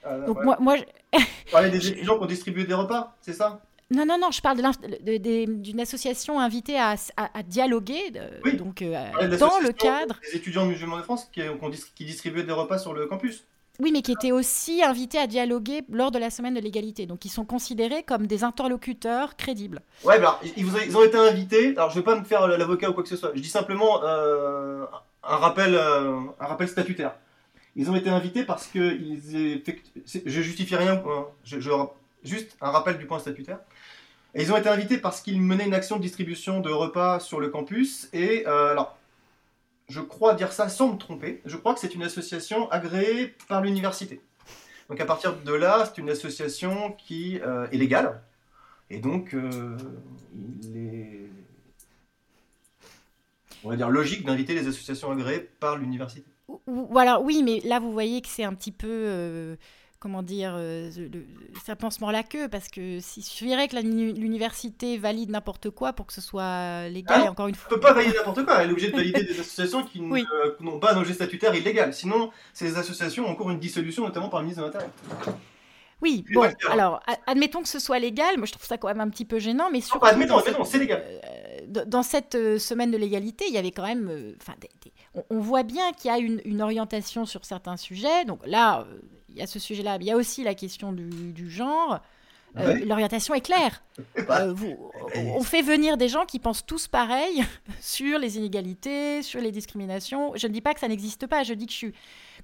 Ah, 0.02 0.16
Donc 0.20 0.38
ouais. 0.38 0.44
moi, 0.44 0.56
moi, 0.60 0.76
je- 0.76 0.84
Vous 1.18 1.24
parlez 1.52 1.68
des 1.70 1.86
étudiants 1.88 2.16
qui 2.16 2.22
ont 2.24 2.26
distribué 2.26 2.64
des 2.64 2.72
repas, 2.74 3.16
c'est 3.20 3.34
ça? 3.34 3.60
Non, 3.90 4.04
non, 4.06 4.18
non, 4.20 4.30
je 4.32 4.40
parle 4.42 4.58
d'une 5.02 5.80
association 5.80 6.40
invitée 6.40 6.78
à, 6.78 6.96
à- 7.16 7.38
à 7.38 7.42
dialoguer, 7.42 8.12
Oui. 8.44 8.56
donc 8.56 8.82
euh, 8.82 8.92
dans 9.38 9.58
le 9.60 9.72
cadre. 9.72 10.18
Des 10.32 10.38
étudiants 10.38 10.66
musulmans 10.66 10.96
de 10.98 11.02
France 11.02 11.28
qui, 11.32 11.40
qui 11.94 12.04
distribuaient 12.04 12.42
des 12.44 12.52
repas 12.52 12.78
sur 12.78 12.92
le 12.94 13.06
campus. 13.06 13.44
Oui, 13.78 13.90
mais 13.92 14.00
qui 14.00 14.12
étaient 14.12 14.32
aussi 14.32 14.82
invités 14.82 15.18
à 15.18 15.26
dialoguer 15.26 15.82
lors 15.90 16.10
de 16.10 16.18
la 16.18 16.30
semaine 16.30 16.54
de 16.54 16.60
l'égalité. 16.60 17.04
Donc, 17.04 17.26
ils 17.26 17.28
sont 17.28 17.44
considérés 17.44 18.02
comme 18.02 18.26
des 18.26 18.42
interlocuteurs 18.42 19.36
crédibles. 19.36 19.82
Ouais, 20.02 20.18
bah, 20.18 20.40
alors, 20.40 20.40
ils, 20.56 20.64
vous 20.64 20.76
ont- 20.76 20.80
ils 20.84 20.96
ont 20.96 21.04
été 21.04 21.18
invités. 21.18 21.68
Alors, 21.76 21.90
je 21.90 21.96
vais 21.96 22.02
pas 22.04 22.18
me 22.18 22.24
faire 22.24 22.48
l'avocat 22.48 22.88
ou 22.88 22.94
quoi 22.94 23.02
que 23.02 23.08
ce 23.10 23.16
soit. 23.16 23.32
Je 23.34 23.40
dis 23.40 23.48
simplement 23.50 24.02
euh, 24.02 24.86
un, 25.22 25.36
rappel, 25.36 25.74
euh, 25.74 26.20
un 26.40 26.46
rappel 26.46 26.68
statutaire. 26.68 27.16
Ils 27.76 27.90
ont 27.90 27.94
été 27.94 28.08
invités 28.08 28.44
parce 28.44 28.66
que 28.66 28.78
ils 28.98 29.58
effectu- 29.58 29.92
c'est- 30.06 30.22
je 30.24 30.40
justifie 30.40 30.74
rien. 30.76 30.94
hein, 31.06 31.26
je, 31.44 31.60
je- 31.60 31.70
juste 32.24 32.56
un 32.62 32.70
rappel 32.70 32.96
du 32.96 33.04
point 33.06 33.18
statutaire. 33.18 33.58
Et 34.36 34.42
ils 34.42 34.52
ont 34.52 34.56
été 34.58 34.68
invités 34.68 34.98
parce 34.98 35.22
qu'ils 35.22 35.40
menaient 35.40 35.64
une 35.64 35.72
action 35.72 35.96
de 35.96 36.02
distribution 36.02 36.60
de 36.60 36.68
repas 36.68 37.20
sur 37.20 37.40
le 37.40 37.48
campus. 37.48 38.10
Et 38.12 38.46
euh, 38.46 38.72
alors, 38.72 38.98
je 39.88 40.00
crois 40.00 40.34
dire 40.34 40.52
ça 40.52 40.68
sans 40.68 40.92
me 40.92 40.98
tromper. 40.98 41.40
Je 41.46 41.56
crois 41.56 41.72
que 41.72 41.80
c'est 41.80 41.94
une 41.94 42.02
association 42.02 42.70
agréée 42.70 43.34
par 43.48 43.62
l'université. 43.62 44.20
Donc 44.90 45.00
à 45.00 45.06
partir 45.06 45.34
de 45.36 45.52
là, 45.54 45.86
c'est 45.86 46.02
une 46.02 46.10
association 46.10 46.92
qui 46.92 47.40
euh, 47.40 47.66
est 47.72 47.78
légale. 47.78 48.20
Et 48.90 48.98
donc, 48.98 49.32
euh, 49.32 49.74
il 50.62 50.76
est, 50.76 51.30
on 53.64 53.70
va 53.70 53.76
dire, 53.76 53.88
logique 53.88 54.26
d'inviter 54.26 54.52
les 54.52 54.68
associations 54.68 55.10
agréées 55.10 55.48
par 55.60 55.78
l'université. 55.78 56.26
Voilà, 56.66 57.20
oui, 57.20 57.42
mais 57.42 57.60
là, 57.64 57.80
vous 57.80 57.90
voyez 57.90 58.20
que 58.20 58.28
c'est 58.28 58.44
un 58.44 58.52
petit 58.52 58.70
peu, 58.70 59.56
comment 59.98 60.22
dire, 60.22 60.54
euh, 60.56 60.90
le, 60.96 61.26
serpent 61.64 61.90
se 61.90 62.00
mord 62.00 62.12
la 62.12 62.22
queue, 62.22 62.48
parce 62.48 62.68
que 62.68 63.00
s'il 63.00 63.22
suffirait 63.24 63.66
que 63.68 63.76
l'université 63.76 64.98
valide 64.98 65.30
n'importe 65.30 65.70
quoi 65.70 65.92
pour 65.92 66.06
que 66.06 66.12
ce 66.12 66.20
soit 66.20 66.88
légal, 66.88 67.20
Ah 67.22 67.26
et 67.26 67.28
encore 67.28 67.48
une 67.48 67.54
Elle 67.54 67.60
fois... 67.60 67.70
peut 67.70 67.80
pas 67.80 67.92
valider 67.92 68.16
n'importe 68.16 68.44
quoi, 68.44 68.62
elle 68.62 68.68
est 68.68 68.72
obligée 68.72 68.90
de 68.90 68.96
valider 68.96 69.24
des 69.24 69.32
associations 69.40 69.84
qui 69.84 70.00
Oui. 70.00 70.24
euh, 70.44 70.54
n'ont 70.60 70.78
pas 70.78 70.94
un 70.94 70.98
objet 70.98 71.14
statutaire 71.14 71.54
illégal. 71.54 71.92
Sinon, 71.94 72.30
ces 72.52 72.76
associations 72.76 73.26
ont 73.26 73.30
encore 73.30 73.50
une 73.50 73.58
dissolution, 73.58 74.04
notamment 74.04 74.28
par 74.28 74.40
le 74.40 74.46
ministre 74.46 74.62
de 74.62 74.66
l'Intérieur. 74.66 74.90
Oui, 76.02 76.24
bon, 76.34 76.40
vrai. 76.40 76.54
alors, 76.70 77.00
admettons 77.26 77.62
que 77.62 77.68
ce 77.68 77.78
soit 77.78 77.98
légal, 77.98 78.36
moi 78.36 78.44
je 78.46 78.52
trouve 78.52 78.66
ça 78.66 78.76
quand 78.76 78.88
même 78.88 79.00
un 79.00 79.08
petit 79.08 79.24
peu 79.24 79.38
gênant, 79.38 79.70
mais 79.72 79.80
surtout... 79.80 80.04
admettons, 80.06 80.36
admettons, 80.36 80.64
c'est 80.64 80.78
légal. 80.78 81.02
euh, 81.24 81.84
dans 81.86 82.02
cette 82.02 82.34
euh, 82.34 82.58
semaine 82.58 82.90
de 82.90 82.98
l'égalité, 82.98 83.46
il 83.48 83.54
y 83.54 83.58
avait 83.58 83.70
quand 83.70 83.86
même... 83.86 84.08
euh, 84.10 84.34
Enfin, 84.40 84.52
des- 84.60 84.68
des- 84.84 84.92
on, 85.14 85.24
on 85.30 85.40
voit 85.40 85.62
bien 85.62 85.92
qu'il 85.94 86.10
y 86.10 86.14
a 86.14 86.18
une, 86.18 86.42
une 86.44 86.60
orientation 86.60 87.24
sur 87.24 87.46
certains 87.46 87.78
sujets. 87.78 88.26
Donc 88.26 88.40
là, 88.46 88.86
y 89.38 89.42
a 89.42 89.46
ce 89.46 89.58
sujet-là, 89.58 89.98
il 90.00 90.06
y 90.06 90.10
a 90.10 90.16
aussi 90.16 90.42
la 90.44 90.54
question 90.54 90.92
du, 90.92 91.32
du 91.32 91.50
genre. 91.50 91.94
Euh, 91.94 92.00
Ouais. 92.58 92.84
L'orientation 92.86 93.34
est 93.34 93.42
claire. 93.42 93.82
Bah, 94.28 94.44
Euh, 94.44 94.52
vous- 94.54 94.90
on 95.14 95.42
fait 95.42 95.60
venir 95.60 95.98
des 95.98 96.08
gens 96.08 96.24
qui 96.24 96.38
pensent 96.38 96.64
tous 96.64 96.88
pareil 96.88 97.44
sur 97.82 98.18
les 98.18 98.38
inégalités, 98.38 99.22
sur 99.22 99.40
les 99.42 99.52
discriminations. 99.52 100.32
Je 100.36 100.46
ne 100.46 100.52
dis 100.54 100.62
pas 100.62 100.72
que 100.72 100.80
ça 100.80 100.88
n'existe 100.88 101.26
pas, 101.26 101.42
je 101.42 101.52
dis 101.52 101.66
que 101.66 101.72
je 101.72 101.76
suis... 101.76 101.92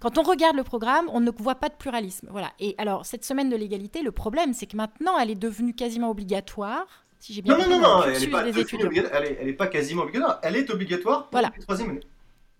Quand 0.00 0.18
on 0.18 0.22
regarde 0.22 0.54
le 0.56 0.64
programme, 0.64 1.08
on 1.14 1.20
ne 1.20 1.30
voit 1.30 1.54
pas 1.54 1.70
de 1.70 1.74
pluralisme. 1.74 2.28
Voilà. 2.30 2.52
Et 2.60 2.74
alors, 2.76 3.06
cette 3.06 3.24
semaine 3.24 3.48
de 3.48 3.56
l'égalité, 3.56 4.02
le 4.02 4.12
problème, 4.12 4.52
c'est 4.52 4.66
que 4.66 4.76
maintenant, 4.76 5.18
elle 5.18 5.30
est 5.30 5.34
devenue 5.34 5.72
quasiment 5.74 6.10
obligatoire. 6.10 6.84
Si 7.18 7.32
j'ai 7.32 7.40
bien 7.40 7.56
Non, 7.56 7.60
non, 7.60 7.64
compris, 7.64 7.80
non, 7.80 7.88
non, 7.88 8.00
le 8.00 8.04
elle 8.04 8.08
est 8.10 8.12
cursus 8.16 8.30
pas, 8.30 8.42
elle, 9.16 9.24
est, 9.24 9.38
elle 9.40 9.48
est 9.48 9.52
pas 9.54 9.66
quasiment 9.68 10.02
obligatoire, 10.02 10.40
elle 10.42 10.56
est 10.56 10.68
obligatoire 10.70 11.22
pour 11.22 11.30
Voilà. 11.32 11.52
les 11.56 11.62
troisième 11.62 11.90
année. 11.90 12.00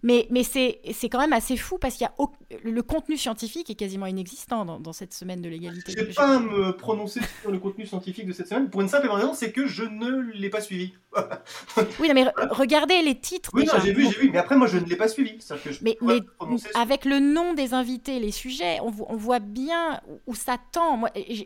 Mais, 0.03 0.27
mais 0.31 0.43
c'est 0.43 0.81
c'est 0.93 1.09
quand 1.09 1.21
même 1.21 1.33
assez 1.33 1.57
fou 1.57 1.79
parce 1.79 1.95
qu'il 1.95 2.05
y 2.05 2.09
a 2.09 2.15
au- 2.19 2.31
le 2.65 2.83
contenu 2.83 3.17
scientifique 3.17 3.71
est 3.71 3.75
quasiment 3.77 4.07
inexistant 4.07 4.65
dans, 4.65 4.81
dans 4.81 4.93
cette 4.93 5.15
semaine 5.15 5.41
de 5.43 5.49
l'égalité. 5.49 5.93
Je 5.97 6.01
ne 6.01 6.05
vais 6.07 6.13
pas 6.13 6.39
me 6.41 6.73
prononcer 6.77 7.21
sur 7.41 7.51
le 7.53 7.59
contenu 7.59 7.87
scientifique 7.87 8.27
de 8.27 8.33
cette 8.33 8.49
semaine 8.49 8.69
pour 8.69 8.81
une 8.81 8.89
simple 8.89 9.09
raison, 9.09 9.33
c'est 9.35 9.53
que 9.53 9.67
je 9.67 9.85
ne 9.85 10.33
l'ai 10.33 10.51
pas 10.51 10.61
suivi. 10.61 10.93
Oui, 12.01 12.09
non, 12.09 12.15
mais 12.15 12.25
re- 12.25 12.49
regardez 12.51 13.01
les 13.03 13.15
titres. 13.19 13.51
Oui, 13.55 13.63
déjà. 13.65 13.77
non, 13.79 13.85
j'ai 13.85 13.93
vu, 13.93 14.05
j'ai 14.05 14.19
vu, 14.21 14.31
mais 14.31 14.39
après, 14.39 14.57
moi, 14.57 14.67
je 14.67 14.79
ne 14.79 14.85
l'ai 14.87 14.97
pas 14.97 15.09
suivi. 15.09 15.37
Que 15.39 15.73
je 15.73 15.79
Mais, 15.83 15.97
sur- 16.01 16.71
avec 16.81 17.05
le 17.05 17.19
nom 17.19 17.55
des 17.55 17.75
invités, 17.75 18.19
les 18.19 18.31
sujets, 18.31 18.79
on, 18.83 18.91
vo- 18.91 19.07
on 19.09 19.17
voit 19.17 19.39
bien 19.39 20.01
où, 20.27 20.35
ça 20.35 20.57
tend. 20.73 21.03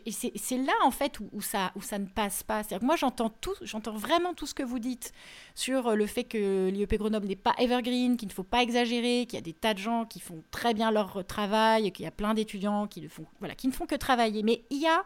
C'est 0.09 0.31
c'est 0.35 0.57
là, 0.57 0.73
en 0.83 0.91
fait, 0.91 1.19
où, 1.19 1.29
où 1.33 1.41
ça, 1.41 1.71
où 1.75 1.81
ça 1.81 1.99
ne 1.99 2.05
passe 2.05 2.43
pas. 2.43 2.63
Que 2.63 2.83
moi, 2.83 2.95
j'entends 2.95 3.29
tout, 3.29 3.53
j'entends 3.61 3.93
vraiment 3.95 4.33
tout 4.33 4.45
ce 4.45 4.53
que 4.53 4.63
vous 4.63 4.79
dites 4.79 5.11
sur 5.55 5.95
le 5.95 6.05
fait 6.07 6.23
que 6.23 6.69
l'IEP 6.69 6.95
Grenoble 6.97 7.27
n'est 7.27 7.35
pas 7.35 7.53
evergreen, 7.59 8.15
qu'il 8.17 8.27
ne 8.29 8.33
faut 8.33 8.43
pas 8.47 8.63
exagérer, 8.63 9.25
qu'il 9.27 9.35
y 9.35 9.37
a 9.37 9.41
des 9.41 9.53
tas 9.53 9.73
de 9.73 9.79
gens 9.79 10.05
qui 10.05 10.19
font 10.19 10.43
très 10.51 10.73
bien 10.73 10.91
leur 10.91 11.25
travail, 11.25 11.91
qu'il 11.91 12.03
y 12.03 12.07
a 12.07 12.11
plein 12.11 12.33
d'étudiants 12.33 12.87
qui, 12.87 13.07
voilà, 13.39 13.55
qui 13.55 13.67
ne 13.67 13.73
font 13.73 13.85
que 13.85 13.95
travailler. 13.95 14.43
Mais 14.43 14.63
il 14.69 14.81
y 14.81 14.87
a 14.87 15.05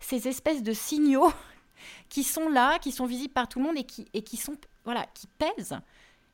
ces 0.00 0.28
espèces 0.28 0.62
de 0.62 0.72
signaux 0.72 1.30
qui 2.08 2.24
sont 2.24 2.48
là, 2.48 2.78
qui 2.78 2.92
sont 2.92 3.06
visibles 3.06 3.34
par 3.34 3.48
tout 3.48 3.58
le 3.58 3.66
monde 3.66 3.78
et 3.78 3.84
qui, 3.84 4.06
et 4.14 4.22
qui 4.22 4.36
sont 4.36 4.56
voilà, 4.84 5.06
qui 5.14 5.26
pèsent. 5.26 5.78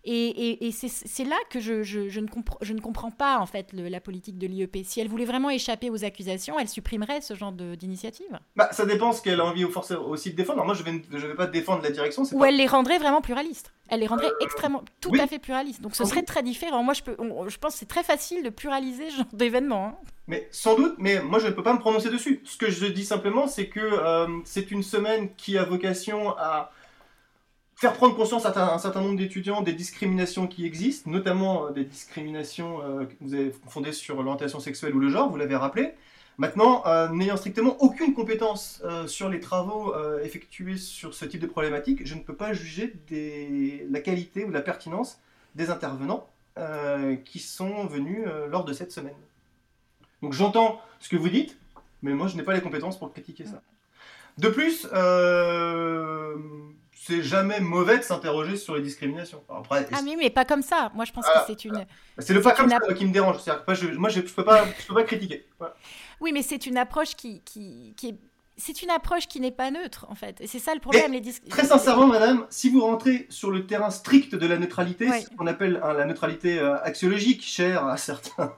Et, 0.09 0.29
et- 0.29 0.67
et 0.69 0.71
c'est- 0.73 1.25
là 1.25 1.37
que 1.51 1.59
je, 1.59 1.83
je- 1.83 2.09
je 2.09 2.21
ne 2.21 2.27
je 2.63 2.73
ne 2.73 2.81
comprends 2.81 3.11
pas 3.11 3.39
en 3.39 3.47
fait 3.47 3.73
le- 3.73 3.89
la 3.89 4.01
politique 4.01 4.39
de 4.39 4.47
l'IEP. 4.47 4.79
Si 4.85 5.01
elle 5.01 5.09
voulait 5.09 5.25
vraiment 5.25 5.51
échapper 5.51 5.91
aux 5.91 6.05
accusations, 6.05 6.59
elle 6.59 6.69
supprimerait 6.69 7.21
ce 7.21 7.35
genre 7.35 7.51
d'initiative. 7.53 8.39
Bah, 8.55 8.69
ça 8.73 8.87
dépend 8.87 9.13
ce 9.13 9.21
qu'elle 9.21 9.41
a 9.41 9.45
envie 9.45 9.65
aussi 9.65 10.31
de 10.31 10.37
défendre. 10.37 10.59
Alors, 10.61 10.67
moi, 10.67 10.75
je 10.75 10.83
vais, 10.85 11.03
je 11.13 11.27
vais 11.27 11.35
pas 11.35 11.47
défendre 11.49 11.83
la 11.83 11.91
direction. 11.91 12.23
Ou 12.23 12.39
pas- 12.39 12.49
elle 12.49 12.57
les 12.57 12.67
rendrait 12.67 12.99
vraiment 12.99 13.21
pluralistes. 13.21 13.73
Elle 13.89 14.01
les 14.01 14.07
rendrait 14.07 14.27
Euh, 14.29 14.45
extrêmement, 14.45 14.83
tout 15.01 15.11
oui. 15.11 15.21
à 15.21 15.27
fait 15.27 15.39
pluralistes. 15.39 15.81
Donc 15.81 15.95
ce 15.97 16.05
serait 16.05 16.23
très 16.23 16.43
différent. 16.43 16.83
Moi, 16.83 16.95
je, 16.95 17.03
peux, 17.03 17.15
on- 17.19 17.49
je 17.49 17.59
pense 17.59 17.75
que 17.75 17.79
c'est 17.81 17.87
très 17.89 18.03
facile 18.03 18.43
de 18.43 18.51
pluraliser 18.51 19.11
ce 19.11 19.17
genre 19.19 19.27
d'événement. 19.33 19.87
hein. 19.87 19.95
Mais 20.29 20.49
sans 20.51 20.75
doute, 20.77 20.95
mais 20.99 21.23
moi, 21.23 21.39
je 21.39 21.47
ne 21.47 21.53
peux 21.53 21.63
pas 21.63 21.73
me 21.73 21.79
prononcer 21.79 22.11
dessus. 22.11 22.41
Ce 22.45 22.57
que 22.57 22.69
je 22.71 22.87
dis 22.87 23.05
simplement, 23.05 23.47
c'est 23.47 23.69
que 23.69 23.81
euh, 23.81 24.27
c'est 24.45 24.71
une 24.73 24.83
semaine 24.83 25.29
qui 25.37 25.57
a 25.57 25.65
vocation 25.65 26.31
à 26.37 26.73
faire 27.77 27.93
prendre 27.93 28.17
conscience 28.17 28.47
à 28.47 28.75
un, 28.75 28.79
certain 28.79 29.03
nombre 29.03 29.19
d'étudiants 29.19 29.61
des 29.61 29.75
discriminations 29.75 30.47
qui 30.47 30.65
existent, 30.65 31.11
notamment 31.11 31.67
euh, 31.67 31.71
des 31.71 31.85
discriminations 31.85 32.81
euh, 32.83 33.05
que 33.05 33.13
vous 33.21 33.35
avez 33.35 33.53
fondées 33.69 33.93
sur 33.93 34.17
l'orientation 34.23 34.61
sexuelle 34.61 34.95
ou 34.97 34.99
le 34.99 35.11
genre, 35.11 35.31
vous 35.31 35.37
l'avez 35.37 35.57
rappelé. 35.57 35.93
Maintenant, 36.39 36.83
euh, 36.87 37.09
n'ayant 37.11 37.37
strictement 37.37 37.77
aucune 37.81 38.15
compétence 38.15 38.83
sur 39.07 39.31
les 39.31 39.41
travaux 39.41 39.95
effectués 40.23 40.77
sur 40.77 41.15
ce 41.15 41.25
type 41.25 41.41
de 41.41 41.47
problématique, 41.47 42.07
je 42.07 42.15
ne 42.15 42.21
peux 42.21 42.35
pas 42.35 42.53
juger 42.53 42.93
des- 43.09 43.87
la 43.91 44.01
qualité 44.01 44.45
ou 44.45 44.51
la 44.51 44.61
pertinence 44.61 45.19
des 45.55 45.71
intervenants 45.71 46.29
qui 47.25 47.39
sont 47.39 47.87
venus 47.87 48.27
lors 48.51 48.67
de 48.67 48.75
cette 48.75 48.93
semaine. 48.93 49.17
Donc 50.21 50.35
j'entends 50.35 50.79
ce 51.01 51.09
que 51.09 51.17
vous 51.17 51.31
dites, 51.31 51.57
mais 52.03 52.13
moi 52.13 52.29
je 52.29 52.37
n'ai 52.37 52.43
pas 52.43 52.53
les 52.53 52.61
compétences 52.61 52.99
pour 52.99 53.11
critiquer 53.11 53.47
ça. 53.47 53.63
De 54.37 54.51
plus, 54.51 54.87
c'est 56.99 57.23
jamais 57.23 57.61
mauvais 57.61 57.99
de 57.99 58.03
s'interroger 58.03 58.57
sur 58.57 58.75
les 58.75 58.83
discriminations. 58.83 59.45
Après, 59.49 59.87
ah 59.93 60.01
mais, 60.03 60.17
mais 60.17 60.31
pas 60.31 60.45
comme 60.45 60.63
ça. 60.63 60.91
Moi 60.95 61.05
je 61.05 61.13
pense 61.13 61.27
que 61.27 61.39
c'est 61.47 61.65
une. 61.65 61.87
C'est 62.19 62.33
le 62.33 62.41
pas 62.41 62.53
comme 62.53 62.71
ça 62.71 62.81
qui 62.95 63.05
me 63.05 63.13
dérange. 63.13 63.37
moi 63.67 63.75
je, 63.75 64.19
ne 64.19 64.23
peux 64.23 64.45
pas, 64.45 64.65
peux 64.89 64.95
pas 64.95 65.05
critiquer. 65.05 65.47
Oui, 66.21 66.33
mais 66.33 66.43
c'est 66.43 66.67
une 66.67 66.79
approche 66.79 67.15
qui, 67.15 67.43
qui, 67.43 67.95
qui 67.97 68.09
est 68.09 68.17
c'est 68.59 68.83
une 68.83 68.91
approche 68.91 69.29
qui 69.29 69.39
n'est 69.39 69.51
pas 69.51 69.71
neutre, 69.71 70.07
en 70.09 70.15
fait. 70.15 70.41
Et 70.41 70.47
c'est 70.47 70.59
ça 70.59 70.73
le 70.73 70.81
problème. 70.81 71.13
les 71.13 71.23
très 71.51 71.65
sincèrement, 71.65 72.07
madame, 72.07 72.47
si 72.49 72.71
vous 72.71 72.81
rentrez 72.81 73.27
sur 73.29 73.51
le 73.51 73.67
terrain 73.67 73.91
strict 73.91 74.35
de 74.35 74.47
la 74.47 74.57
neutralité, 74.57 75.09
ce 75.21 75.29
qu'on 75.37 75.47
appelle 75.47 75.79
hein, 75.83 75.93
la 75.93 76.07
neutralité 76.07 76.59
euh, 76.59 76.83
axiologique, 76.83 77.43
chère 77.43 77.87
à 77.87 77.99
certains, 77.99 78.55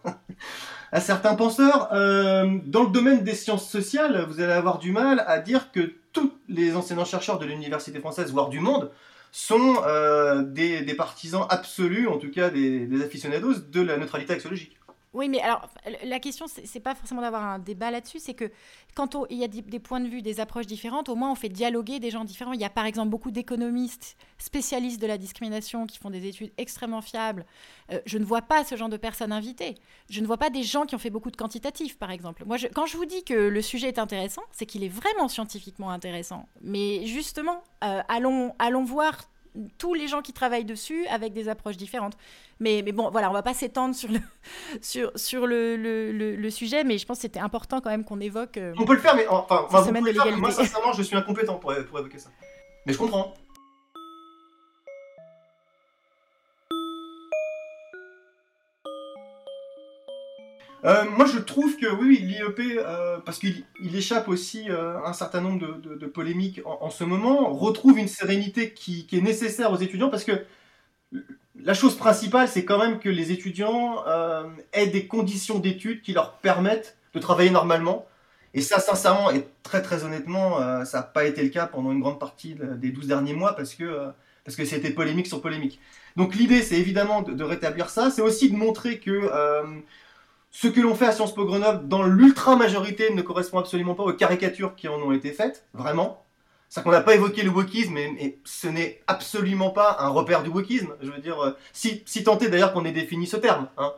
à 0.92 1.00
certains 1.00 1.34
penseurs, 1.34 1.88
euh, 1.92 2.58
dans 2.64 2.84
le 2.84 2.90
domaine 2.90 3.22
des 3.22 3.34
sciences 3.34 3.68
sociales, 3.68 4.26
vous 4.28 4.40
allez 4.40 4.52
avoir 4.52 4.78
du 4.78 4.92
mal 4.92 5.22
à 5.26 5.38
dire 5.38 5.70
que 5.70 5.92
tous 6.12 6.32
les 6.48 6.76
enseignants-chercheurs 6.76 7.38
de 7.38 7.46
l'université 7.46 7.98
française, 8.00 8.32
voire 8.32 8.48
du 8.48 8.60
monde, 8.60 8.90
sont 9.30 9.82
euh, 9.86 10.42
des, 10.42 10.82
partisans 10.94 11.46
absolus, 11.50 12.08
en 12.08 12.16
tout 12.16 12.30
cas 12.30 12.48
des, 12.48 12.86
des 12.86 13.02
aficionados, 13.04 13.54
de 13.70 13.82
la 13.82 13.98
neutralité 13.98 14.32
axiologique. 14.32 14.77
Oui, 15.14 15.28
mais 15.28 15.40
alors 15.40 15.68
la 16.04 16.20
question, 16.20 16.46
c'est 16.48 16.80
pas 16.80 16.94
forcément 16.94 17.22
d'avoir 17.22 17.42
un 17.42 17.58
débat 17.58 17.90
là-dessus, 17.90 18.18
c'est 18.18 18.34
que 18.34 18.50
quand 18.94 19.16
il 19.30 19.38
y 19.38 19.44
a 19.44 19.48
des, 19.48 19.78
points 19.78 20.00
de 20.00 20.08
vue, 20.08 20.22
des 20.22 20.40
approches 20.40 20.66
différentes, 20.66 21.08
au 21.08 21.14
moins 21.14 21.30
on 21.30 21.34
fait 21.34 21.48
dialoguer 21.48 21.98
des 21.98 22.10
gens 22.10 22.24
différents. 22.24 22.52
Il 22.52 22.60
y 22.60 22.64
a 22.64 22.70
par 22.70 22.84
exemple 22.84 23.08
beaucoup 23.08 23.30
d'économistes 23.30 24.16
spécialistes 24.38 25.00
de 25.00 25.06
la 25.06 25.16
discrimination 25.16 25.86
qui 25.86 25.98
font 25.98 26.10
des 26.10 26.26
études 26.26 26.52
extrêmement 26.58 27.00
fiables. 27.00 27.46
Euh, 27.90 28.00
je 28.04 28.18
ne 28.18 28.24
vois 28.24 28.42
pas 28.42 28.64
ce 28.64 28.76
genre 28.76 28.90
de 28.90 28.96
personnes 28.96 29.32
invitées. 29.32 29.76
Je 30.10 30.20
ne 30.20 30.26
vois 30.26 30.36
pas 30.36 30.50
des 30.50 30.62
gens 30.62 30.84
qui 30.84 30.94
ont 30.94 30.98
fait 30.98 31.10
beaucoup 31.10 31.30
de 31.30 31.36
quantitatifs, 31.36 31.98
par 31.98 32.10
exemple. 32.10 32.44
Moi, 32.44 32.58
quand 32.74 32.86
je 32.86 32.96
vous 32.96 33.06
dis 33.06 33.24
que 33.24 33.34
le 33.34 33.62
sujet 33.62 33.88
est 33.88 33.98
intéressant, 33.98 34.42
c'est 34.52 34.66
qu'il 34.66 34.84
est 34.84 34.88
vraiment 34.88 35.28
scientifiquement 35.28 35.90
intéressant. 35.90 36.46
Mais 36.60 37.06
justement, 37.06 37.62
euh, 37.82 38.02
allons, 38.08 38.54
allons 38.58 38.84
voir 38.84 39.28
tous 39.78 39.94
les 39.94 40.08
gens 40.08 40.22
qui 40.22 40.32
travaillent 40.32 40.64
dessus 40.64 41.06
avec 41.08 41.32
des 41.32 41.48
approches 41.48 41.76
différentes. 41.76 42.14
Mais, 42.60 42.82
mais 42.84 42.92
bon, 42.92 43.10
voilà, 43.10 43.30
on 43.30 43.32
va 43.32 43.42
pas 43.42 43.54
s'étendre 43.54 43.94
sur 43.94 44.10
le, 44.10 44.20
sur, 44.82 45.10
sur 45.16 45.46
le, 45.46 45.76
le, 45.76 46.12
le, 46.36 46.50
sujet, 46.50 46.84
mais 46.84 46.98
je 46.98 47.06
pense 47.06 47.18
que 47.18 47.22
c'était 47.22 47.40
important 47.40 47.80
quand 47.80 47.90
même 47.90 48.04
qu'on 48.04 48.20
évoque. 48.20 48.56
Euh, 48.56 48.74
on 48.78 48.84
peut 48.84 48.94
le 48.94 49.00
faire, 49.00 49.14
mais 49.14 49.26
enfin, 49.28 49.66
moi, 49.70 50.50
sincèrement, 50.50 50.92
je 50.92 51.02
suis 51.02 51.16
incompétent 51.16 51.56
pour, 51.56 51.74
pour 51.88 51.98
évoquer 51.98 52.18
ça. 52.18 52.30
Mais 52.86 52.92
je 52.92 52.98
comprends. 52.98 53.34
Euh, 60.84 61.04
moi, 61.16 61.26
je 61.26 61.38
trouve 61.38 61.76
que 61.76 61.86
oui, 61.86 62.18
l'IEP, 62.18 62.60
euh, 62.78 63.18
parce 63.24 63.38
qu'il 63.38 63.64
échappe 63.96 64.28
aussi 64.28 64.70
euh, 64.70 64.98
un 65.04 65.12
certain 65.12 65.40
nombre 65.40 65.78
de, 65.78 66.06
polémiques 66.06 66.60
en, 66.64 66.90
ce 66.90 67.04
moment, 67.04 67.52
retrouve 67.52 67.98
une 67.98 68.08
sérénité 68.08 68.72
qui, 68.72 69.06
est 69.12 69.20
nécessaire 69.20 69.72
aux 69.72 69.76
étudiants, 69.76 70.08
parce 70.08 70.24
que 70.24 70.44
la 71.56 71.74
chose 71.74 71.96
principale, 71.96 72.48
c'est 72.48 72.64
quand 72.64 72.78
même 72.78 73.00
que 73.00 73.08
les 73.08 73.32
étudiants 73.32 74.04
aient 74.72 74.86
des 74.86 75.06
conditions 75.06 75.58
d'études 75.58 76.02
qui 76.02 76.12
leur 76.12 76.34
permettent 76.38 76.96
de 77.14 77.18
travailler 77.18 77.50
normalement. 77.50 78.06
Et 78.54 78.60
ça, 78.60 78.80
sincèrement, 78.80 79.30
et 79.30 79.46
très 79.62 79.82
très 79.82 80.04
honnêtement, 80.04 80.84
ça 80.84 80.98
n'a 80.98 81.02
pas 81.02 81.24
été 81.24 81.42
le 81.42 81.48
cas 81.48 81.66
pendant 81.66 81.92
une 81.92 82.00
grande 82.00 82.20
partie 82.20 82.54
des 82.54 82.90
12 82.90 83.08
derniers 83.08 83.34
mois, 83.34 83.54
parce 83.56 83.74
que 83.74 84.08
parce 84.44 84.56
que 84.56 84.64
c'était 84.64 84.90
polémique 84.90 85.26
sur 85.26 85.42
polémique. 85.42 85.78
Donc 86.16 86.34
l'idée, 86.34 86.62
c'est 86.62 86.76
évidemment 86.78 87.20
de, 87.20 87.34
de, 87.34 87.44
rétablir 87.44 87.90
ça. 87.90 88.10
C'est 88.10 88.22
aussi 88.22 88.50
de 88.50 88.56
montrer 88.56 88.98
que 88.98 89.30
ce 90.60 90.66
que 90.66 90.80
l'on 90.80 90.96
fait 90.96 91.06
à 91.06 91.12
Sciences 91.12 91.36
Po 91.36 91.44
Grenoble, 91.44 91.86
dans 91.86 92.02
l'ultra-majorité, 92.02 93.14
ne 93.14 93.22
correspond 93.22 93.60
absolument 93.60 93.94
pas 93.94 94.02
aux 94.02 94.12
caricatures 94.12 94.74
qui 94.74 94.88
en 94.88 94.96
ont 94.96 95.12
été 95.12 95.30
faites, 95.30 95.64
vraiment. 95.72 96.24
C'est 96.68 96.82
qu'on 96.82 96.90
n'a 96.90 97.00
pas 97.00 97.14
évoqué 97.14 97.42
le 97.42 97.50
wokisme, 97.50 97.92
mais, 97.92 98.38
ce 98.44 98.66
n'est 98.66 99.00
absolument 99.06 99.70
pas 99.70 99.98
un 100.00 100.08
repère 100.08 100.42
du 100.42 100.50
wokisme. 100.50 100.96
Je 101.00 101.12
veux 101.12 101.20
dire, 101.20 101.40
euh, 101.40 101.56
si, 101.72 102.02
si 102.06 102.24
tant 102.24 102.36
est 102.40 102.48
d'ailleurs 102.48 102.72
qu'on 102.72 102.84
ait 102.84 102.90
défini 102.90 103.28
ce 103.28 103.36
terme. 103.36 103.68
Hein, 103.78 103.92